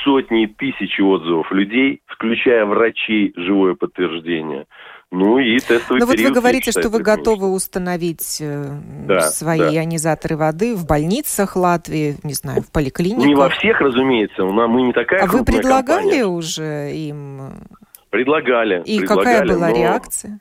сотни 0.05 0.45
и 0.45 0.47
тысячи 0.47 1.01
отзывов 1.01 1.51
людей, 1.53 2.03
включая 2.07 2.64
врачей, 2.64 3.33
живое 3.37 3.75
подтверждение. 3.75 4.66
Ну 5.11 5.38
и 5.38 5.59
тестовый 5.59 6.01
Но 6.01 6.07
вот 6.07 6.18
вы 6.18 6.31
говорите, 6.31 6.71
что 6.71 6.88
вы 6.88 7.03
готовы 7.03 7.53
установить 7.53 8.38
э, 8.40 8.64
да, 9.07 9.21
свои 9.21 9.59
да. 9.59 9.75
ионизаторы 9.75 10.38
воды 10.38 10.75
в 10.75 10.87
больницах 10.87 11.55
Латвии, 11.55 12.16
не 12.23 12.33
знаю, 12.33 12.62
в 12.62 12.73
поликлиниках. 12.73 13.27
Не 13.27 13.35
во 13.35 13.51
всех, 13.51 13.81
разумеется, 13.81 14.45
мы 14.45 14.83
не 14.83 14.92
такая 14.95 15.23
А 15.23 15.27
вы 15.27 15.45
предлагали 15.45 16.21
компания. 16.21 16.25
уже 16.25 16.90
им 16.92 17.53
Предлагали. 18.12 18.83
И 18.85 18.99
предлагали, 18.99 19.25
какая 19.25 19.47
была 19.47 19.68
но... 19.71 19.77
реакция? 19.77 20.40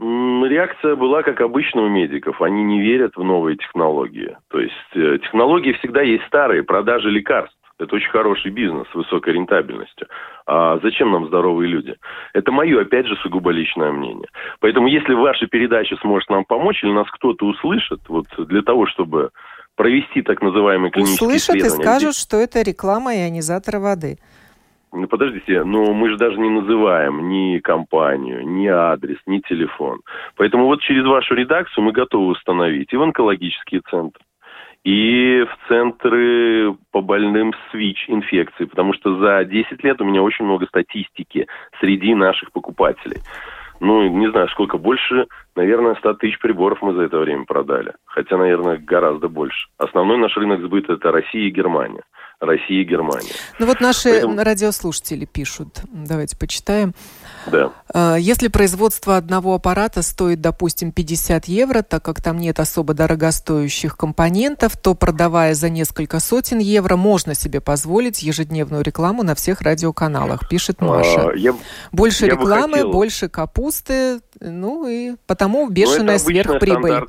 Реакция 0.00 0.96
была, 0.96 1.22
как 1.22 1.40
обычно, 1.40 1.82
у 1.82 1.88
медиков. 1.88 2.42
Они 2.42 2.64
не 2.64 2.80
верят 2.80 3.12
в 3.14 3.22
новые 3.22 3.56
технологии. 3.56 4.36
То 4.48 4.58
есть 4.58 4.74
э, 4.94 5.18
технологии 5.22 5.72
всегда 5.74 6.02
есть 6.02 6.24
старые. 6.26 6.64
Продажи 6.64 7.10
лекарств. 7.10 7.56
Это 7.78 7.96
очень 7.96 8.10
хороший 8.10 8.50
бизнес 8.50 8.86
с 8.90 8.94
высокой 8.94 9.34
рентабельностью. 9.34 10.06
А 10.46 10.78
зачем 10.82 11.10
нам 11.10 11.26
здоровые 11.26 11.68
люди? 11.68 11.96
Это 12.32 12.52
мое, 12.52 12.80
опять 12.80 13.06
же, 13.06 13.16
сугубо 13.16 13.50
личное 13.50 13.90
мнение. 13.90 14.28
Поэтому, 14.60 14.86
если 14.86 15.14
ваша 15.14 15.46
передача 15.46 15.96
сможет 15.96 16.30
нам 16.30 16.44
помочь, 16.44 16.82
или 16.84 16.92
нас 16.92 17.10
кто-то 17.10 17.46
услышит, 17.46 18.00
вот 18.08 18.26
для 18.38 18.62
того, 18.62 18.86
чтобы 18.86 19.30
провести 19.74 20.22
так 20.22 20.40
называемые 20.40 20.92
клинические 20.92 21.26
Услышат 21.26 21.56
исследования... 21.56 21.68
Услышат 21.70 21.80
и 21.80 21.98
скажут, 21.98 22.16
что 22.16 22.36
это 22.36 22.62
реклама 22.62 23.14
ионизатора 23.14 23.80
воды. 23.80 24.18
Ну, 24.92 25.08
подождите, 25.08 25.64
но 25.64 25.92
мы 25.92 26.08
же 26.08 26.16
даже 26.16 26.38
не 26.38 26.48
называем 26.48 27.28
ни 27.28 27.58
компанию, 27.58 28.46
ни 28.46 28.68
адрес, 28.68 29.18
ни 29.26 29.40
телефон. 29.40 30.02
Поэтому 30.36 30.66
вот 30.66 30.82
через 30.82 31.04
вашу 31.04 31.34
редакцию 31.34 31.82
мы 31.82 31.90
готовы 31.90 32.26
установить 32.26 32.92
и 32.92 32.96
в 32.96 33.02
онкологические 33.02 33.80
центры, 33.90 34.22
и 34.84 35.42
в 35.44 35.68
центры 35.68 36.76
по 36.92 37.00
больным 37.00 37.52
с 37.52 37.74
ВИЧ-инфекцией, 37.74 38.68
потому 38.68 38.92
что 38.92 39.18
за 39.18 39.44
10 39.44 39.82
лет 39.82 40.00
у 40.00 40.04
меня 40.04 40.22
очень 40.22 40.44
много 40.44 40.66
статистики 40.66 41.46
среди 41.80 42.14
наших 42.14 42.52
покупателей. 42.52 43.22
Ну, 43.80 44.06
не 44.08 44.30
знаю, 44.30 44.48
сколько 44.48 44.78
больше, 44.78 45.26
наверное, 45.56 45.94
100 45.96 46.14
тысяч 46.14 46.38
приборов 46.38 46.78
мы 46.82 46.94
за 46.94 47.02
это 47.02 47.18
время 47.18 47.44
продали. 47.44 47.92
Хотя, 48.06 48.36
наверное, 48.36 48.78
гораздо 48.78 49.28
больше. 49.28 49.68
Основной 49.78 50.18
наш 50.18 50.36
рынок 50.36 50.60
сбыта– 50.62 50.92
это 50.94 51.12
Россия 51.12 51.48
и 51.48 51.50
Германия. 51.50 52.02
России 52.40 52.82
и 52.82 52.84
Германии. 52.84 53.32
Ну 53.58 53.66
вот 53.66 53.80
наши 53.80 54.10
Поэтому... 54.10 54.42
радиослушатели 54.42 55.24
пишут, 55.24 55.80
давайте 55.92 56.36
почитаем. 56.36 56.94
Да. 57.46 57.72
А, 57.92 58.16
если 58.16 58.48
производство 58.48 59.16
одного 59.16 59.54
аппарата 59.54 60.02
стоит, 60.02 60.40
допустим, 60.40 60.92
50 60.92 61.46
евро, 61.46 61.82
так 61.82 62.02
как 62.02 62.22
там 62.22 62.38
нет 62.38 62.60
особо 62.60 62.94
дорогостоящих 62.94 63.96
компонентов, 63.96 64.76
то 64.76 64.94
продавая 64.94 65.54
за 65.54 65.70
несколько 65.70 66.20
сотен 66.20 66.58
евро, 66.58 66.96
можно 66.96 67.34
себе 67.34 67.60
позволить 67.60 68.22
ежедневную 68.22 68.82
рекламу 68.82 69.22
на 69.22 69.34
всех 69.34 69.60
радиоканалах, 69.60 70.48
пишет 70.48 70.76
а, 70.80 70.84
Маша. 70.84 71.28
А, 71.30 71.34
я, 71.34 71.54
больше 71.92 72.26
я 72.26 72.32
рекламы, 72.32 72.72
хотел... 72.72 72.92
больше 72.92 73.28
капусты, 73.28 74.20
ну 74.40 74.86
и 74.86 75.14
потому 75.26 75.43
ну, 75.48 75.68
бешеная 75.70 76.18
сверхприбыль 76.18 77.06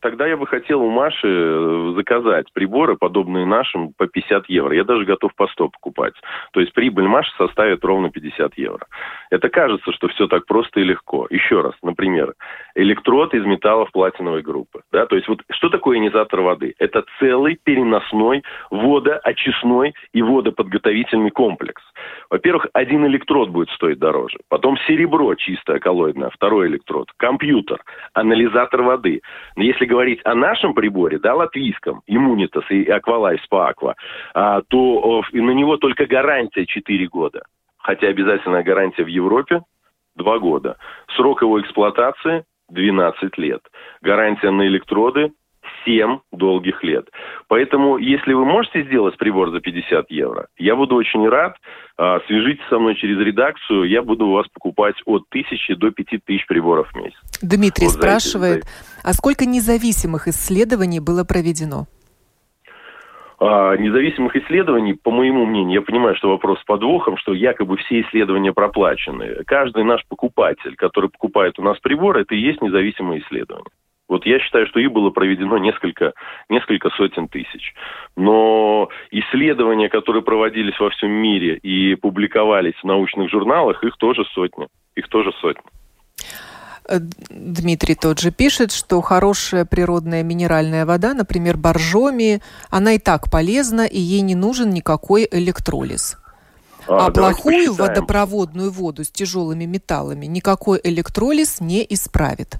тогда 0.00 0.26
я 0.26 0.36
бы 0.36 0.46
хотел 0.46 0.82
у 0.82 0.90
Маши 0.90 1.26
э, 1.26 1.92
заказать 1.96 2.52
приборы, 2.52 2.96
подобные 2.96 3.46
нашим, 3.46 3.92
по 3.92 4.06
50 4.06 4.48
евро. 4.48 4.74
Я 4.74 4.84
даже 4.84 5.04
готов 5.04 5.34
по 5.34 5.46
100 5.48 5.68
покупать. 5.68 6.14
То 6.52 6.60
есть 6.60 6.72
прибыль 6.72 7.06
Маши 7.06 7.30
составит 7.36 7.84
ровно 7.84 8.10
50 8.10 8.56
евро. 8.58 8.86
Это 9.32 9.48
кажется, 9.48 9.90
что 9.92 10.08
все 10.08 10.26
так 10.26 10.44
просто 10.44 10.80
и 10.80 10.84
легко. 10.84 11.26
Еще 11.30 11.62
раз, 11.62 11.72
например, 11.82 12.34
электрод 12.74 13.32
из 13.32 13.46
металлов 13.46 13.90
платиновой 13.90 14.42
группы. 14.42 14.82
Да? 14.92 15.06
То 15.06 15.16
есть 15.16 15.26
вот 15.26 15.40
что 15.50 15.70
такое 15.70 15.96
ионизатор 15.96 16.42
воды? 16.42 16.74
Это 16.78 17.02
целый 17.18 17.58
переносной 17.64 18.42
водоочистной 18.70 19.94
и 20.12 20.20
водоподготовительный 20.20 21.30
комплекс. 21.30 21.82
Во-первых, 22.28 22.66
один 22.74 23.06
электрод 23.06 23.48
будет 23.48 23.70
стоить 23.70 23.98
дороже. 23.98 24.36
Потом 24.50 24.76
серебро 24.86 25.34
чистое 25.34 25.78
коллоидное, 25.78 26.28
второй 26.28 26.68
электрод. 26.68 27.08
Компьютер, 27.16 27.80
анализатор 28.12 28.82
воды. 28.82 29.22
Но 29.56 29.62
если 29.62 29.86
говорить 29.86 30.20
о 30.24 30.34
нашем 30.34 30.74
приборе, 30.74 31.18
да, 31.18 31.34
латвийском, 31.34 32.02
Immunitas 32.06 32.66
и 32.68 32.84
Aqualife 32.84 33.38
Spa 33.50 33.72
Aqua, 33.72 33.94
а, 34.34 34.60
то 34.68 35.22
на 35.32 35.52
него 35.52 35.78
только 35.78 36.04
гарантия 36.04 36.66
4 36.66 37.06
года. 37.08 37.44
Хотя 37.82 38.08
обязательная 38.08 38.62
гарантия 38.62 39.04
в 39.04 39.08
Европе 39.08 39.62
2 40.16 40.38
года. 40.38 40.76
Срок 41.16 41.42
его 41.42 41.60
эксплуатации 41.60 42.44
12 42.68 43.38
лет. 43.38 43.62
Гарантия 44.00 44.50
на 44.50 44.66
электроды 44.66 45.32
7 45.84 46.18
долгих 46.32 46.82
лет. 46.82 47.08
Поэтому, 47.48 47.98
если 47.98 48.32
вы 48.32 48.44
можете 48.44 48.84
сделать 48.84 49.16
прибор 49.16 49.50
за 49.50 49.60
50 49.60 50.10
евро, 50.10 50.46
я 50.58 50.76
буду 50.76 50.94
очень 50.96 51.28
рад. 51.28 51.56
А, 51.96 52.20
свяжитесь 52.26 52.64
со 52.68 52.78
мной 52.78 52.94
через 52.96 53.18
редакцию, 53.18 53.84
я 53.84 54.02
буду 54.02 54.26
у 54.26 54.32
вас 54.32 54.46
покупать 54.48 54.96
от 55.06 55.24
1000 55.30 55.76
до 55.76 55.90
5000 55.90 56.46
приборов 56.46 56.90
в 56.92 56.96
месяц. 56.96 57.18
Дмитрий 57.42 57.86
вот 57.86 57.94
спрашивает, 57.94 58.64
а 59.02 59.12
сколько 59.12 59.44
независимых 59.44 60.28
исследований 60.28 61.00
было 61.00 61.24
проведено? 61.24 61.86
А, 63.44 63.76
независимых 63.76 64.36
исследований, 64.36 64.94
по 64.94 65.10
моему 65.10 65.44
мнению, 65.46 65.80
я 65.80 65.82
понимаю, 65.82 66.14
что 66.14 66.28
вопрос 66.28 66.60
с 66.60 66.64
подвохом, 66.64 67.16
что 67.16 67.34
якобы 67.34 67.76
все 67.78 68.02
исследования 68.02 68.52
проплачены. 68.52 69.42
Каждый 69.46 69.82
наш 69.82 70.06
покупатель, 70.06 70.76
который 70.76 71.10
покупает 71.10 71.58
у 71.58 71.62
нас 71.62 71.76
прибор, 71.80 72.18
это 72.18 72.36
и 72.36 72.38
есть 72.38 72.62
независимое 72.62 73.18
исследование. 73.18 73.66
Вот 74.08 74.26
я 74.26 74.38
считаю, 74.38 74.68
что 74.68 74.78
их 74.78 74.92
было 74.92 75.10
проведено 75.10 75.58
несколько, 75.58 76.12
несколько 76.48 76.90
сотен 76.90 77.26
тысяч. 77.26 77.74
Но 78.16 78.88
исследования, 79.10 79.88
которые 79.88 80.22
проводились 80.22 80.78
во 80.78 80.90
всем 80.90 81.10
мире 81.10 81.56
и 81.56 81.96
публиковались 81.96 82.76
в 82.80 82.84
научных 82.84 83.28
журналах, 83.28 83.82
их 83.82 83.96
тоже 83.96 84.24
сотни. 84.34 84.68
Их 84.94 85.08
тоже 85.08 85.32
сотни. 85.40 85.64
Э, 86.88 86.98
Дмитрий 86.98 87.94
тот 87.94 88.20
же 88.20 88.30
пишет, 88.30 88.72
что 88.72 89.00
хорошая 89.00 89.64
природная 89.64 90.22
минеральная 90.22 90.84
вода, 90.84 91.14
например, 91.14 91.56
боржоми, 91.56 92.42
она 92.70 92.92
и 92.92 92.98
так 92.98 93.30
полезна, 93.30 93.82
и 93.86 93.98
ей 93.98 94.20
не 94.20 94.34
нужен 94.34 94.70
никакой 94.70 95.28
электролиз. 95.30 96.16
А, 96.88 97.06
а 97.06 97.10
плохую 97.10 97.68
посчитаем. 97.68 97.74
водопроводную 97.76 98.70
воду 98.72 99.04
с 99.04 99.10
тяжелыми 99.10 99.64
металлами 99.64 100.26
никакой 100.26 100.80
электролиз 100.82 101.60
не 101.60 101.86
исправит. 101.88 102.56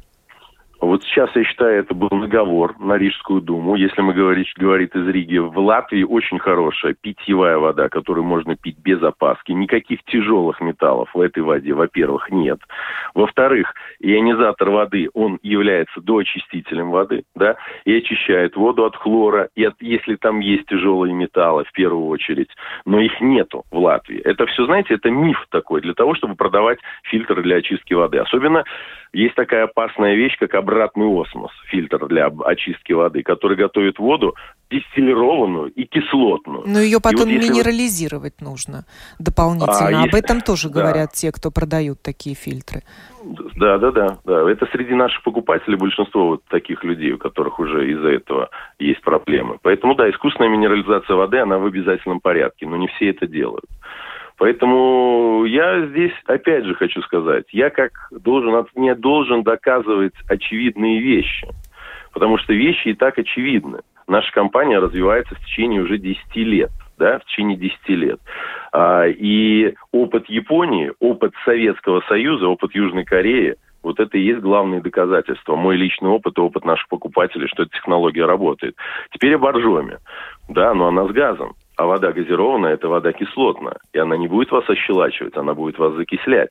Вот 0.83 1.05
сейчас, 1.05 1.31
я 1.37 1.45
считаю, 1.45 1.79
это 1.79 1.95
был 1.95 2.09
наговор 2.11 2.75
на 2.81 2.99
Рижскую 2.99 3.41
думу. 3.41 3.77
Если 3.77 4.03
мы 4.03 4.13
говорить, 4.15 4.53
говорит 4.57 4.97
из 4.97 5.07
Риги, 5.07 5.39
в 5.39 5.57
Латвии 5.57 6.03
очень 6.03 6.41
хорошая 6.41 6.97
питьевая 7.01 7.57
вода, 7.59 7.89
которую 7.89 8.25
можно 8.25 8.57
пить 8.57 8.79
без 8.79 9.01
опаски. 9.01 9.53
Никаких 9.53 10.03
тяжелых 10.07 10.61
металлов 10.61 11.09
в 11.15 11.21
этой 11.21 11.45
воде, 11.45 11.73
во-первых, 11.73 12.33
нет. 12.33 12.59
Во-вторых, 13.15 13.73
ионизатор 14.01 14.71
воды, 14.71 15.09
он 15.15 15.39
является 15.45 16.01
доочистителем 16.01 16.91
воды, 16.91 17.23
да, 17.37 17.55
и 17.85 17.97
очищает 17.99 18.57
воду 18.57 18.85
от 18.85 18.97
хлора, 18.97 19.51
и 19.55 19.63
от, 19.63 19.81
если 19.81 20.17
там 20.17 20.41
есть 20.41 20.67
тяжелые 20.67 21.15
металлы, 21.15 21.63
в 21.65 21.71
первую 21.71 22.09
очередь, 22.09 22.51
но 22.85 22.99
их 22.99 23.21
нету 23.21 23.63
в 23.71 23.79
Латвии. 23.79 24.19
Это 24.19 24.47
все, 24.47 24.67
знаете, 24.67 24.95
это 24.95 25.11
миф 25.11 25.47
такой, 25.51 25.81
для 25.81 25.95
того, 25.95 26.17
чтобы 26.17 26.35
продавать 26.35 26.81
фильтры 27.05 27.41
для 27.41 27.57
очистки 27.57 27.95
воды. 27.95 28.19
Особенно 28.19 28.65
есть 29.13 29.37
такая 29.37 29.65
опасная 29.65 30.15
вещь, 30.17 30.37
как 30.39 30.55
обратная 30.55 30.72
обратный 30.73 31.07
осмос, 31.07 31.51
фильтр 31.69 32.07
для 32.07 32.27
очистки 32.45 32.93
воды, 32.93 33.23
который 33.23 33.57
готовит 33.57 33.99
воду 33.99 34.35
дистиллированную 34.71 35.71
и 35.71 35.85
кислотную. 35.85 36.65
Но 36.67 36.81
ее 36.81 36.99
потом 37.01 37.29
вот 37.29 37.29
минерализировать 37.29 38.35
вы... 38.41 38.47
нужно 38.47 38.85
дополнительно. 39.19 40.01
А, 40.01 40.05
Об 40.05 40.15
этом 40.15 40.41
тоже 40.41 40.69
да. 40.69 40.81
говорят 40.81 41.13
те, 41.13 41.31
кто 41.31 41.51
продают 41.51 42.03
такие 42.03 42.35
фильтры. 42.35 42.83
Да, 43.57 43.79
да, 43.79 43.91
да, 43.93 44.19
да. 44.25 44.51
Это 44.51 44.67
среди 44.73 44.95
наших 44.95 45.23
покупателей 45.23 45.77
большинство 45.77 46.29
вот 46.29 46.45
таких 46.49 46.83
людей, 46.85 47.13
у 47.13 47.19
которых 47.19 47.59
уже 47.61 47.91
из-за 47.93 48.09
этого 48.09 48.51
есть 48.79 49.03
проблемы. 49.03 49.59
Поэтому, 49.63 49.95
да, 49.95 50.11
искусственная 50.11 50.51
минерализация 50.51 51.15
воды, 51.17 51.39
она 51.39 51.59
в 51.59 51.67
обязательном 51.67 52.21
порядке, 52.21 52.67
но 52.67 52.77
не 52.77 52.89
все 52.89 53.11
это 53.11 53.27
делают. 53.27 53.67
Поэтому 54.43 55.45
я 55.45 55.87
здесь 55.87 56.11
опять 56.27 56.65
же 56.65 56.75
хочу 56.75 57.01
сказать, 57.03 57.45
я 57.53 57.71
как 57.71 57.93
должен, 58.11 58.67
не 58.75 58.93
должен 58.97 59.45
доказывать 59.45 60.15
очевидные 60.29 61.01
вещи, 61.01 61.47
потому 62.13 62.39
что 62.39 62.53
вещи 62.53 62.89
и 62.89 62.95
так 62.95 63.17
очевидны. 63.19 63.83
Наша 64.09 64.33
компания 64.33 64.81
развивается 64.81 65.37
в 65.37 65.45
течение 65.45 65.81
уже 65.81 65.97
10 65.97 66.35
лет 66.35 66.73
да, 66.99 67.21
в 67.21 67.25
течение 67.27 67.57
10 67.57 67.89
лет. 67.91 68.21
А, 68.73 69.07
и 69.07 69.75
опыт 69.93 70.29
Японии, 70.29 70.91
опыт 70.99 71.35
Советского 71.45 72.01
Союза, 72.09 72.49
опыт 72.49 72.75
Южной 72.75 73.05
Кореи, 73.05 73.55
вот 73.85 74.01
это 74.01 74.19
и 74.19 74.23
есть 74.23 74.41
главные 74.41 74.81
доказательства. 74.81 75.55
Мой 75.55 75.77
личный 75.77 76.11
опыт 76.11 76.37
и 76.37 76.41
опыт 76.41 76.65
наших 76.65 76.89
покупателей, 76.89 77.47
что 77.47 77.63
эта 77.63 77.73
технология 77.77 78.25
работает. 78.25 78.75
Теперь 79.13 79.37
о 79.37 79.39
боржоме. 79.39 79.99
Да, 80.49 80.75
но 80.75 80.89
она 80.89 81.07
с 81.07 81.13
газом. 81.13 81.55
А 81.77 81.87
вода 81.87 82.13
газированная– 82.13 82.75
это 82.75 82.89
вода 82.89 83.13
кислотная. 83.13 83.79
И 83.93 83.99
она 83.99 84.17
не 84.17 84.29
будет 84.29 84.51
вас 84.51 84.69
ощелачивать, 84.69 85.37
она 85.37 85.55
будет 85.55 85.79
вас 85.79 85.95
закислять. 85.95 86.51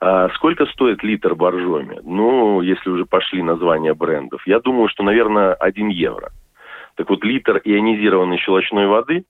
А 0.00 0.28
сколько 0.30 0.66
стоит 0.66 1.02
литр 1.02 1.34
боржоми? 1.34 2.00
Ну, 2.02 2.60
если 2.60 2.90
уже 2.90 3.06
пошли 3.06 3.42
названия 3.42 3.94
брендов, 3.94 4.46
я 4.46 4.60
думаю, 4.60 4.88
что, 4.88 5.02
наверное, 5.02 5.54
1 5.54 5.88
евро. 5.88 6.30
Так 6.96 7.08
вот, 7.10 7.24
литр 7.24 7.60
ионизированной 7.64 8.38
щелочной 8.38 8.86
воды 8.86 9.24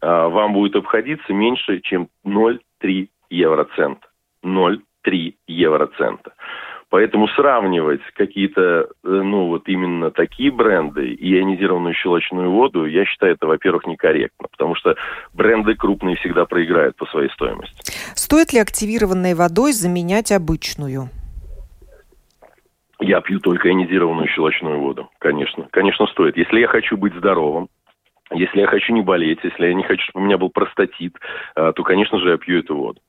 а, 0.00 0.28
вам 0.28 0.52
будет 0.52 0.76
обходиться 0.76 1.32
меньше, 1.32 1.80
чем 1.80 2.08
0,3 2.24 3.08
евроцента. 3.30 4.06
0,3 4.44 5.34
евроцента. 5.46 6.34
Поэтому 6.88 7.26
сравнивать 7.28 8.00
какие-то, 8.14 8.60
э, 8.60 8.84
ну, 9.02 9.48
вот 9.48 9.68
именно 9.68 10.12
такие 10.12 10.52
бренды 10.52 11.08
и 11.08 11.36
ионизированную 11.36 11.94
щелочную 11.94 12.50
воду, 12.50 12.86
я 12.86 13.04
считаю, 13.04 13.34
это, 13.34 13.46
во-первых, 13.46 13.86
некорректно, 13.86 14.46
потому 14.50 14.76
что 14.76 14.94
бренды 15.34 15.74
крупные 15.74 16.16
всегда 16.16 16.44
проиграют 16.44 16.96
по 16.96 17.06
своей 17.06 17.28
стоимости. 17.30 17.74
Стоит 18.14 18.52
ли 18.52 18.60
активированной 18.60 19.34
водой 19.34 19.72
заменять 19.72 20.30
обычную? 20.30 21.08
Я 23.00 23.20
пью 23.20 23.40
только 23.40 23.68
ионизированную 23.68 24.28
щелочную 24.28 24.78
воду, 24.78 25.10
конечно. 25.18 25.68
Конечно, 25.72 26.06
стоит. 26.06 26.36
Если 26.36 26.60
я 26.60 26.68
хочу 26.68 26.96
быть 26.96 27.14
здоровым, 27.14 27.68
если 28.32 28.60
я 28.60 28.66
хочу 28.66 28.92
не 28.92 29.02
болеть, 29.02 29.40
если 29.42 29.66
я 29.66 29.74
не 29.74 29.82
хочу, 29.82 30.02
чтобы 30.04 30.24
у 30.24 30.26
меня 30.26 30.38
был 30.38 30.50
простатит, 30.50 31.14
э, 31.56 31.72
то, 31.74 31.82
конечно 31.82 32.18
же, 32.18 32.30
я 32.30 32.38
пью 32.38 32.60
эту 32.60 32.76
воду. 32.76 33.00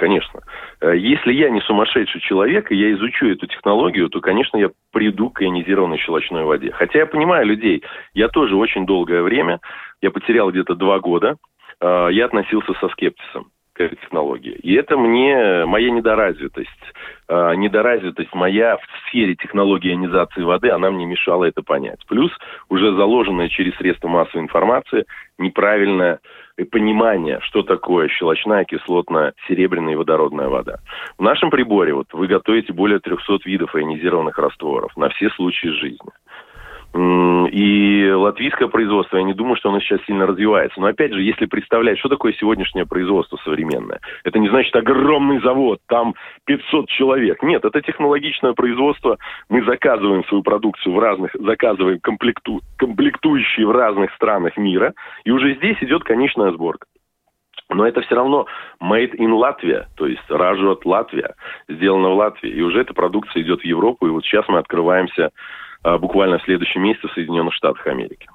Конечно. 0.00 0.40
Э, 0.80 0.96
если 0.96 1.30
я 1.30 1.50
не 1.50 1.60
сумасшедший 1.60 2.22
человек, 2.22 2.72
и 2.72 2.74
я 2.74 2.90
изучу 2.92 3.26
эту 3.28 3.46
технологию, 3.46 4.08
то, 4.08 4.22
конечно, 4.22 4.56
я 4.56 4.70
приду 4.92 5.28
к 5.28 5.42
ионизированной 5.42 5.98
щелочной 5.98 6.44
воде. 6.44 6.70
Хотя 6.72 7.00
я 7.00 7.06
понимаю 7.06 7.44
людей. 7.44 7.82
Я 8.14 8.28
тоже 8.28 8.56
очень 8.56 8.86
долгое 8.86 9.20
время, 9.20 9.60
я 10.00 10.10
потерял 10.10 10.50
где-то 10.50 10.74
два 10.74 11.00
года, 11.00 11.36
э, 11.82 12.08
я 12.12 12.24
относился 12.24 12.72
со 12.80 12.88
скептисом 12.88 13.48
к 13.74 13.80
этой 13.82 13.96
технологии. 13.96 14.54
И 14.62 14.72
это 14.72 14.96
мне 14.96 15.66
моя 15.66 15.90
недоразвитость. 15.90 16.70
Э, 17.28 17.54
недоразвитость 17.56 18.34
моя 18.34 18.78
в 18.78 19.08
сфере 19.08 19.34
технологии 19.34 19.90
ионизации 19.90 20.42
воды, 20.42 20.70
она 20.70 20.90
мне 20.90 21.04
мешала 21.04 21.44
это 21.44 21.60
понять. 21.62 22.00
Плюс 22.08 22.32
уже 22.70 22.96
заложенная 22.96 23.50
через 23.50 23.76
средства 23.76 24.08
массовой 24.08 24.44
информации 24.44 25.04
понимание, 26.64 27.40
что 27.42 27.62
такое 27.62 28.08
щелочная, 28.08 28.64
кислотная, 28.64 29.34
серебряная 29.48 29.94
и 29.94 29.96
водородная 29.96 30.48
вода. 30.48 30.78
В 31.18 31.22
нашем 31.22 31.50
приборе 31.50 31.94
вот 31.94 32.12
вы 32.12 32.26
готовите 32.26 32.72
более 32.72 32.98
300 33.00 33.38
видов 33.44 33.74
ионизированных 33.74 34.38
растворов 34.38 34.96
на 34.96 35.08
все 35.10 35.30
случаи 35.30 35.68
жизни. 35.68 36.10
И 36.92 38.10
латвийское 38.10 38.66
производство, 38.66 39.16
я 39.16 39.22
не 39.22 39.32
думаю, 39.32 39.56
что 39.56 39.68
оно 39.68 39.78
сейчас 39.80 40.00
сильно 40.06 40.26
развивается. 40.26 40.80
Но 40.80 40.88
опять 40.88 41.12
же, 41.12 41.22
если 41.22 41.46
представлять, 41.46 41.98
что 41.98 42.08
такое 42.08 42.32
сегодняшнее 42.32 42.84
производство 42.84 43.38
современное, 43.44 44.00
это 44.24 44.38
не 44.40 44.48
значит 44.48 44.74
огромный 44.74 45.40
завод, 45.40 45.80
там 45.86 46.14
500 46.46 46.88
человек. 46.88 47.42
Нет, 47.42 47.64
это 47.64 47.80
технологичное 47.80 48.54
производство. 48.54 49.18
Мы 49.48 49.62
заказываем 49.64 50.24
свою 50.24 50.42
продукцию 50.42 50.94
в 50.94 50.98
разных, 50.98 51.30
заказываем 51.34 52.00
комплекту, 52.00 52.60
комплектующие 52.76 53.66
в 53.66 53.70
разных 53.70 54.12
странах 54.14 54.56
мира. 54.56 54.92
И 55.24 55.30
уже 55.30 55.54
здесь 55.54 55.76
идет 55.80 56.02
конечная 56.02 56.50
сборка. 56.50 56.86
Но 57.68 57.86
это 57.86 58.00
все 58.00 58.16
равно 58.16 58.46
made 58.82 59.14
in 59.16 59.30
Latvia, 59.30 59.84
то 59.96 60.06
есть 60.06 60.28
ражу 60.28 60.76
Латвия, 60.84 61.34
сделано 61.68 62.08
в 62.08 62.14
Латвии. 62.14 62.50
И 62.50 62.60
уже 62.62 62.80
эта 62.80 62.94
продукция 62.94 63.42
идет 63.42 63.60
в 63.60 63.64
Европу, 63.64 64.08
и 64.08 64.10
вот 64.10 64.24
сейчас 64.24 64.48
мы 64.48 64.58
открываемся 64.58 65.30
буквально 65.82 66.38
в 66.38 66.42
следующем 66.44 66.82
месяце 66.82 67.08
в 67.08 67.12
Соединенных 67.12 67.54
Штатах 67.54 67.86
Америки. 67.86 68.28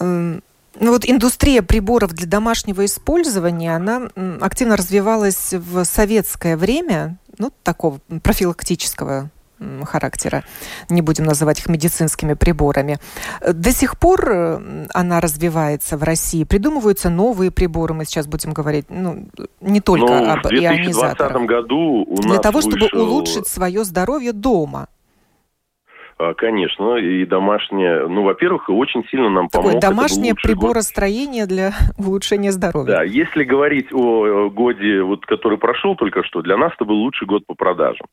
Эм, 0.00 0.42
ну 0.80 0.90
вот 0.90 1.08
индустрия 1.08 1.62
приборов 1.62 2.12
для 2.12 2.26
домашнего 2.26 2.84
использования, 2.84 3.76
она 3.76 4.08
активно 4.40 4.76
развивалась 4.76 5.52
в 5.52 5.84
советское 5.84 6.56
время, 6.56 7.18
ну, 7.38 7.52
такого 7.62 8.00
профилактического 8.22 9.30
характера, 9.84 10.44
не 10.90 11.00
будем 11.00 11.24
называть 11.24 11.60
их 11.60 11.68
медицинскими 11.68 12.34
приборами. 12.34 12.98
До 13.40 13.70
сих 13.70 13.98
пор 13.98 14.28
э, 14.30 14.86
она 14.92 15.20
развивается 15.20 15.96
в 15.96 16.02
России, 16.02 16.44
придумываются 16.44 17.08
новые 17.08 17.50
приборы, 17.50 17.94
мы 17.94 18.04
сейчас 18.04 18.26
будем 18.26 18.52
говорить, 18.52 18.86
ну, 18.88 19.28
не 19.60 19.80
только 19.80 20.06
ну, 20.06 20.30
об 20.32 20.46
ионизаторах. 20.46 21.32
В 21.32 21.46
2020 21.46 21.46
году 21.46 22.04
у 22.06 22.16
нас 22.16 22.26
Для 22.26 22.38
того, 22.38 22.58
вышел... 22.58 22.72
чтобы 22.72 22.88
улучшить 23.00 23.46
свое 23.46 23.84
здоровье 23.84 24.32
дома. 24.32 24.88
А, 26.16 26.32
конечно, 26.34 26.96
и 26.96 27.24
домашнее, 27.26 28.06
ну, 28.06 28.22
во-первых, 28.22 28.68
очень 28.68 29.04
сильно 29.08 29.30
нам 29.30 29.48
Такое 29.48 29.80
домашнее 29.80 30.34
приборостроение 30.34 31.42
год. 31.44 31.48
для 31.48 31.72
улучшения 31.98 32.52
здоровья. 32.52 32.96
Да, 32.96 33.02
если 33.02 33.42
говорить 33.42 33.92
о 33.92 34.48
годе, 34.48 35.02
вот, 35.02 35.26
который 35.26 35.58
прошел 35.58 35.96
только 35.96 36.22
что, 36.22 36.42
для 36.42 36.56
нас 36.56 36.72
это 36.74 36.84
был 36.84 36.96
лучший 36.96 37.26
год 37.26 37.44
по 37.46 37.54
продажам. 37.54 38.06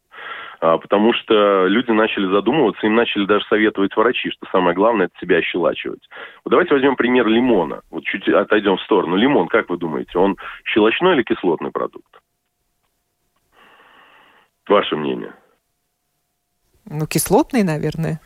А, 0.61 0.77
потому 0.77 1.13
что 1.13 1.67
люди 1.67 1.91
начали 1.91 2.31
задумываться, 2.31 2.85
им 2.85 2.95
начали 2.95 3.25
даже 3.25 3.45
советовать 3.45 3.95
врачи, 3.95 4.29
что 4.31 4.47
самое 4.51 4.75
главное 4.75 5.07
это 5.07 5.15
себя 5.19 5.37
ощелачивать. 5.37 6.07
Вот 6.43 6.51
давайте 6.51 6.73
возьмем 6.73 6.95
пример 6.95 7.27
лимона. 7.27 7.81
Вот 7.91 8.03
чуть 8.03 8.27
отойдем 8.27 8.77
в 8.77 8.81
сторону. 8.81 9.15
Лимон, 9.15 9.47
как 9.47 9.69
вы 9.69 9.77
думаете, 9.77 10.17
он 10.17 10.37
щелочной 10.65 11.15
или 11.15 11.23
кислотный 11.23 11.71
продукт? 11.71 12.19
Ваше 14.67 14.95
мнение? 14.95 15.33
Ну, 16.91 17.07
кислотный, 17.07 17.63
наверное. 17.63 18.19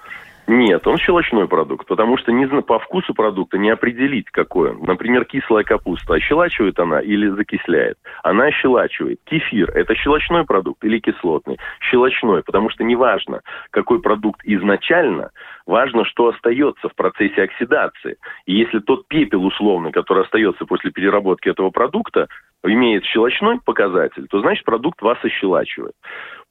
Нет, 0.47 0.86
он 0.86 0.97
щелочной 0.97 1.47
продукт, 1.47 1.88
потому 1.88 2.18
что 2.18 2.32
не, 2.32 2.45
по 2.61 2.78
вкусу 2.78 3.16
продукта 3.16 3.57
не 3.57 3.72
определить, 3.72 4.30
какой 4.30 4.72
он. 4.72 4.84
Например, 4.84 5.26
кислая 5.26 5.63
капуста, 5.63 6.13
ощелачивает 6.13 6.80
она 6.80 6.99
или 6.99 7.30
закисляет? 7.30 7.97
Она 8.24 8.45
ощелачивает. 8.45 9.20
Кефир– 9.26 9.72
это 9.76 9.95
щелочной 9.95 10.45
продукт 10.45 10.84
или 10.84 10.99
кислотный? 10.99 11.57
Щелочной, 11.80 12.43
потому 12.43 12.70
что 12.70 12.84
неважно, 12.84 13.41
какой 13.72 14.01
продукт 14.01 14.41
изначально, 14.43 15.32
важно, 15.66 16.05
что 16.05 16.28
остается 16.28 16.89
в 16.89 16.95
процессе 16.95 17.41
оксидации. 17.41 18.18
И 18.45 18.53
если 18.53 18.80
тот 18.80 19.07
пепел 19.07 19.45
условный, 19.45 19.91
который 19.91 20.26
остается 20.26 20.66
после 20.66 20.91
переработки 20.91 21.49
этого 21.49 21.72
продукта, 21.72 22.28
имеет 22.63 23.03
щелочной 23.05 23.59
показатель, 23.63 24.28
то 24.28 24.41
значит 24.41 24.63
продукт 24.66 25.01
вас 25.01 25.18
ощелачивает. 25.24 25.93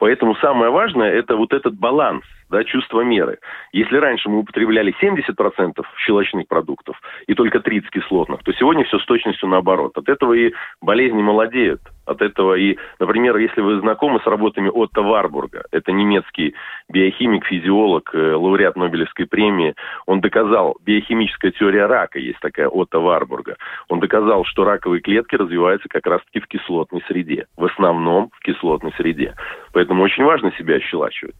Поэтому 0.04 0.34
самое 0.34 0.70
важное– 0.70 1.10
это 1.14 1.34
вот 1.34 1.54
этот 1.54 1.78
баланс, 1.78 2.24
да, 2.50 2.62
чувство 2.62 3.00
меры. 3.00 3.38
Если 3.72 3.96
раньше 3.96 4.28
мы 4.28 4.40
употребляли 4.40 4.94
70% 5.00 5.82
щелочных 6.04 6.46
продуктов 6.46 7.00
и 7.26 7.32
только 7.32 7.60
30 7.60 7.88
кислотных, 7.88 8.42
то 8.42 8.52
сегодня 8.52 8.84
все 8.84 8.98
с 8.98 9.06
точностью 9.06 9.48
наоборот. 9.48 9.96
От 9.96 10.10
этого 10.10 10.34
и 10.34 10.52
болезни 10.82 11.22
молодеют. 11.22 11.80
От 12.06 12.20
этого 12.20 12.54
и, 12.54 12.76
например, 13.00 13.38
если 13.38 13.62
вы 13.62 13.80
знакомы 13.80 14.20
с 14.20 14.26
работами 14.26 14.68
Отто 14.68 15.00
Варбурга, 15.00 15.64
это 15.72 15.90
немецкий 15.90 16.54
биохимик, 16.90 17.46
физиолог, 17.46 18.10
э, 18.12 18.34
лауреат 18.34 18.76
Нобелевской 18.76 19.26
премии, 19.26 19.74
он 20.04 20.20
доказал, 20.20 20.76
биохимическая 20.84 21.50
теория 21.52 21.86
рака 21.86 22.18
есть 22.18 22.40
такая 22.40 22.68
Отто 22.68 23.00
Варбурга, 23.00 23.56
он 23.88 24.00
доказал, 24.00 24.44
что 24.44 24.64
раковые 24.64 25.00
клетки 25.00 25.34
развиваются 25.34 25.88
как 25.88 26.06
раз-таки 26.06 26.40
в 26.40 26.46
кислотной 26.46 27.02
среде, 27.08 27.46
в 27.56 27.64
основном 27.64 28.28
в 28.34 28.40
кислотной 28.40 28.92
среде. 28.98 29.34
Поэтому 29.72 29.93
очень 30.00 30.24
важно 30.24 30.52
себя 30.52 30.76
ощелачивать. 30.76 31.36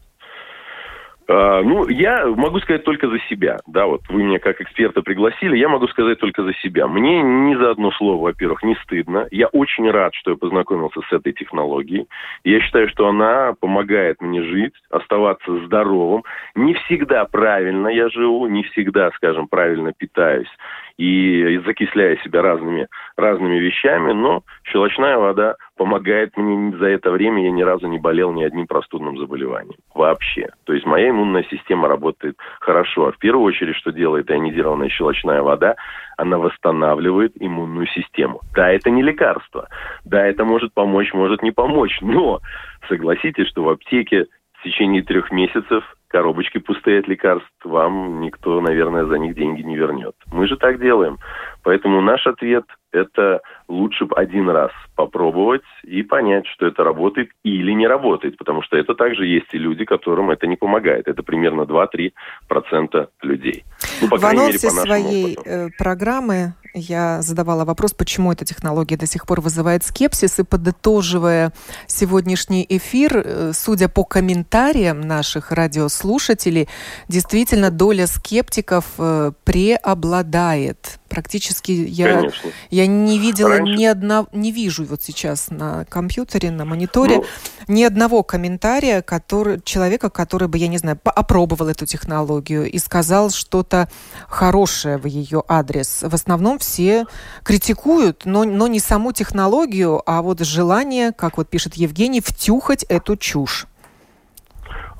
А, 1.27 1.63
ну, 1.63 1.87
я 1.87 2.27
могу 2.27 2.59
сказать 2.59 2.83
только 2.83 3.07
за 3.07 3.17
себя. 3.29 3.59
Да, 3.67 3.87
вот 3.87 4.01
вы 4.09 4.23
меня 4.23 4.39
как 4.39 4.61
эксперта 4.61 5.01
пригласили, 5.01 5.57
я 5.57 5.69
могу 5.69 5.87
сказать 5.87 6.19
только 6.19 6.43
за 6.43 6.53
себя. 6.55 6.87
Мне 6.87 7.21
ни 7.21 7.55
за 7.55 7.71
одно 7.71 7.91
слово, 7.91 8.21
во-первых, 8.21 8.63
не 8.63 8.75
стыдно. 8.83 9.27
Я 9.31 9.47
очень 9.47 9.89
рад, 9.89 10.13
что 10.13 10.31
я 10.31 10.37
познакомился 10.37 11.01
с 11.01 11.11
этой 11.11 11.33
технологией. 11.33 12.07
Я 12.43 12.59
считаю, 12.61 12.89
что 12.89 13.07
она 13.07 13.53
помогает 13.59 14.21
мне 14.21 14.43
жить, 14.43 14.73
оставаться 14.91 15.65
здоровым. 15.65 16.23
Не 16.53 16.75
всегда 16.75 17.25
правильно 17.25 17.87
я 17.87 18.09
живу, 18.09 18.45
не 18.47 18.63
всегда, 18.63 19.09
скажем, 19.15 19.47
правильно 19.47 19.93
питаюсь 19.97 20.49
и 20.97 21.59
закисляя 21.65 22.17
себя 22.17 22.41
разными, 22.41 22.87
разными 23.17 23.57
вещами, 23.57 24.13
но 24.13 24.43
щелочная 24.63 25.17
вода 25.17 25.55
помогает 25.77 26.35
мне 26.37 26.77
за 26.77 26.87
это 26.87 27.11
время, 27.11 27.43
я 27.43 27.51
ни 27.51 27.61
разу 27.61 27.87
не 27.87 27.99
болел 27.99 28.31
ни 28.31 28.43
одним 28.43 28.67
простудным 28.67 29.17
заболеванием. 29.17 29.77
Вообще. 29.93 30.49
То 30.65 30.73
есть 30.73 30.85
моя 30.85 31.09
иммунная 31.09 31.45
система 31.49 31.87
работает 31.87 32.37
хорошо. 32.59 33.07
А 33.07 33.11
в 33.11 33.17
первую 33.17 33.45
очередь, 33.45 33.75
что 33.75 33.91
делает 33.91 34.29
ионизированная 34.29 34.89
щелочная 34.89 35.41
вода, 35.41 35.75
она 36.17 36.37
восстанавливает 36.37 37.33
иммунную 37.39 37.87
систему. 37.87 38.41
Да, 38.53 38.69
это 38.69 38.89
не 38.89 39.01
лекарство. 39.01 39.67
Да, 40.05 40.25
это 40.25 40.45
может 40.45 40.73
помочь, 40.73 41.13
может 41.13 41.43
не 41.43 41.51
помочь. 41.51 41.99
Но 42.01 42.39
согласитесь, 42.87 43.47
что 43.47 43.63
в 43.63 43.69
аптеке 43.69 44.27
в 44.53 44.63
течение 44.63 45.03
трех 45.03 45.31
месяцев 45.31 45.83
коробочки 46.07 46.59
пустые 46.59 46.99
от 46.99 47.07
лекарств, 47.07 47.49
вам 47.65 48.21
никто, 48.21 48.61
наверное, 48.61 49.05
за 49.05 49.19
них 49.19 49.35
деньги 49.35 49.61
не 49.61 49.75
вернет. 49.75 50.15
Мы 50.31 50.47
же 50.47 50.55
так 50.55 50.79
делаем. 50.79 51.17
Поэтому 51.63 51.99
наш 51.99 52.25
ответ– 52.25 52.63
это 52.95 53.41
лучше 53.67 54.07
один 54.15 54.49
раз 54.49 54.71
попробовать 54.95 55.63
и 55.83 56.03
понять, 56.03 56.45
что 56.47 56.65
это 56.67 56.83
работает 56.83 57.29
или 57.43 57.71
не 57.71 57.87
работает, 57.87 58.37
потому 58.37 58.61
что 58.63 58.77
это 58.77 58.95
также 58.95 59.25
есть 59.25 59.53
и 59.53 59.57
люди, 59.57 59.85
которым 59.85 60.31
это 60.31 60.47
не 60.47 60.55
помогает. 60.55 61.07
Это 61.07 61.21
примерно 61.23 61.63
2-3% 61.63 63.07
людей. 63.21 63.65
Ну, 64.01 64.09
по 64.09 64.17
в 64.17 64.25
анонсе 64.25 64.67
мере, 64.67 64.79
по 64.79 64.85
своей 64.85 65.35
опыту. 65.35 65.49
Э, 65.49 65.67
программы 65.77 66.53
я 66.73 67.21
задавала 67.21 67.65
вопрос, 67.65 67.93
почему 67.93 68.31
эта 68.31 68.45
технология 68.45 68.97
до 68.97 69.05
сих 69.05 69.25
пор 69.25 69.41
вызывает 69.41 69.83
скепсис, 69.83 70.39
и 70.39 70.43
подытоживая 70.43 71.51
сегодняшний 71.87 72.65
эфир, 72.67 73.11
э, 73.17 73.51
судя 73.53 73.89
по 73.89 74.03
комментариям 74.03 75.01
наших 75.01 75.51
радиослушателей, 75.51 76.67
действительно 77.07 77.71
доля 77.71 78.07
скептиков 78.07 78.85
э, 78.97 79.31
преобладает. 79.43 80.99
Практически 81.15 81.71
я, 81.71 82.29
я 82.69 82.87
не 82.87 83.19
видела 83.19 83.51
Раньше... 83.51 83.77
ни 83.77 83.85
одного, 83.85 84.27
не 84.33 84.51
вижу 84.51 84.83
вот 84.83 85.01
сейчас 85.01 85.49
на 85.49 85.85
компьютере, 85.85 86.51
на 86.51 86.65
мониторе 86.65 87.19
ну... 87.19 87.25
ни 87.69 87.83
одного 87.83 88.21
комментария 88.21 89.01
который, 89.01 89.61
человека, 89.61 90.09
который 90.09 90.49
бы, 90.49 90.57
я 90.57 90.67
не 90.67 90.77
знаю, 90.77 90.99
опробовал 91.05 91.69
эту 91.69 91.85
технологию 91.85 92.69
и 92.69 92.77
сказал 92.79 93.29
что-то 93.29 93.87
хорошее 94.27 94.97
в 94.97 95.05
ее 95.05 95.41
адрес. 95.47 96.03
В 96.03 96.13
основном 96.13 96.59
все 96.59 97.05
критикуют, 97.45 98.25
но, 98.25 98.43
но 98.43 98.67
не 98.67 98.81
саму 98.81 99.13
технологию, 99.13 100.01
а 100.05 100.21
вот 100.21 100.41
желание, 100.41 101.13
как 101.13 101.37
вот 101.37 101.49
пишет 101.49 101.75
Евгений, 101.75 102.19
втюхать 102.19 102.83
эту 102.83 103.15
чушь. 103.15 103.67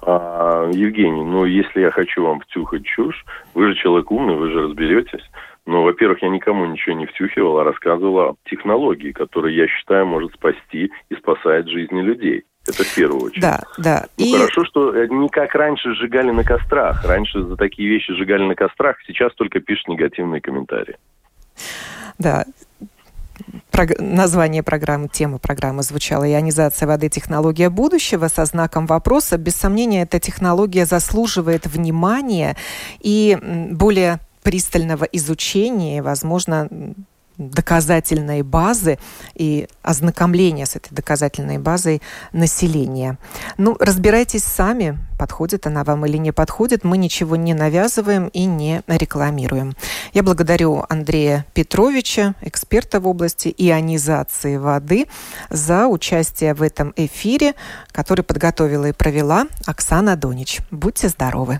А, 0.01 0.69
Евгений, 0.71 1.25
ну 1.25 1.43
если 1.43 1.81
я 1.81 1.91
хочу 1.91 2.23
вам 2.23 2.39
втюхать 2.39 2.85
чушь, 2.85 3.25
вы 3.53 3.67
же 3.67 3.75
человек 3.75 4.09
умный, 4.11 4.35
вы 4.35 4.49
же 4.49 4.61
разберетесь. 4.61 5.29
Но, 5.65 5.83
во-первых, 5.83 6.21
я 6.21 6.29
никому 6.29 6.65
ничего 6.65 6.95
не 6.95 7.07
втюхивал, 7.07 7.59
а 7.59 7.63
рассказывал 7.63 8.19
о 8.19 8.35
технологии, 8.45 9.11
которая, 9.11 9.51
я 9.51 9.67
считаю, 9.67 10.05
может 10.05 10.33
спасти 10.33 10.91
и 11.09 11.15
спасает 11.15 11.67
жизни 11.67 12.01
людей. 12.01 12.43
Это 12.67 12.83
в 12.83 12.95
первую 12.95 13.25
очередь. 13.25 13.41
Да, 13.41 13.61
да. 13.77 14.05
Ну, 14.17 14.25
и... 14.25 14.33
Хорошо, 14.33 14.65
что 14.65 15.05
не 15.05 15.29
как 15.29 15.53
раньше 15.55 15.93
сжигали 15.95 16.31
на 16.31 16.43
кострах. 16.43 17.03
Раньше 17.05 17.43
за 17.43 17.55
такие 17.57 17.89
вещи 17.89 18.13
сжигали 18.13 18.43
на 18.43 18.55
кострах, 18.55 18.97
сейчас 19.07 19.33
только 19.35 19.59
пишут 19.59 19.87
негативные 19.89 20.41
комментарии. 20.41 20.97
Да, 22.17 22.45
Прог... 23.71 23.99
название 23.99 24.63
программы, 24.63 25.09
тема 25.09 25.37
программы 25.37 25.83
звучала 25.83 26.29
«Ионизация 26.29 26.87
воды. 26.87 27.09
Технология 27.09 27.69
будущего» 27.69 28.27
со 28.27 28.45
знаком 28.45 28.85
вопроса. 28.85 29.37
Без 29.37 29.55
сомнения, 29.55 30.03
эта 30.03 30.19
технология 30.19 30.85
заслуживает 30.85 31.67
внимания 31.67 32.55
и 32.99 33.37
более 33.71 34.19
пристального 34.45 35.05
изучения, 35.05 36.03
возможно, 36.03 36.69
доказательной 37.37 38.43
базы 38.43 38.99
и 39.33 39.67
ознакомления 39.81 40.67
с 40.67 40.75
этой 40.75 40.93
доказательной 40.93 41.57
базой 41.57 42.01
населения. 42.31 43.17
Ну, 43.57 43.75
разбирайтесь 43.79 44.43
сами, 44.43 44.99
подходит 45.17 45.65
она 45.65 45.83
вам 45.83 46.05
или 46.05 46.17
не 46.17 46.31
подходит. 46.31 46.83
Мы 46.83 46.97
ничего 46.97 47.35
не 47.35 47.55
навязываем 47.55 48.27
и 48.27 48.45
не 48.45 48.83
рекламируем. 48.87 49.73
Я 50.13 50.21
благодарю 50.21 50.85
Андрея 50.89 51.45
Петровича, 51.55 52.35
эксперта 52.41 52.99
в 52.99 53.07
области 53.07 53.53
ионизации 53.57 54.57
воды, 54.57 55.07
за 55.49 55.87
участие 55.87 56.53
в 56.53 56.61
этом 56.61 56.93
эфире, 56.95 57.55
который 57.91 58.23
подготовила 58.23 58.85
и 58.85 58.93
провела 58.93 59.47
Оксана 59.65 60.15
Донич. 60.15 60.59
Будьте 60.69 61.09
здоровы! 61.09 61.59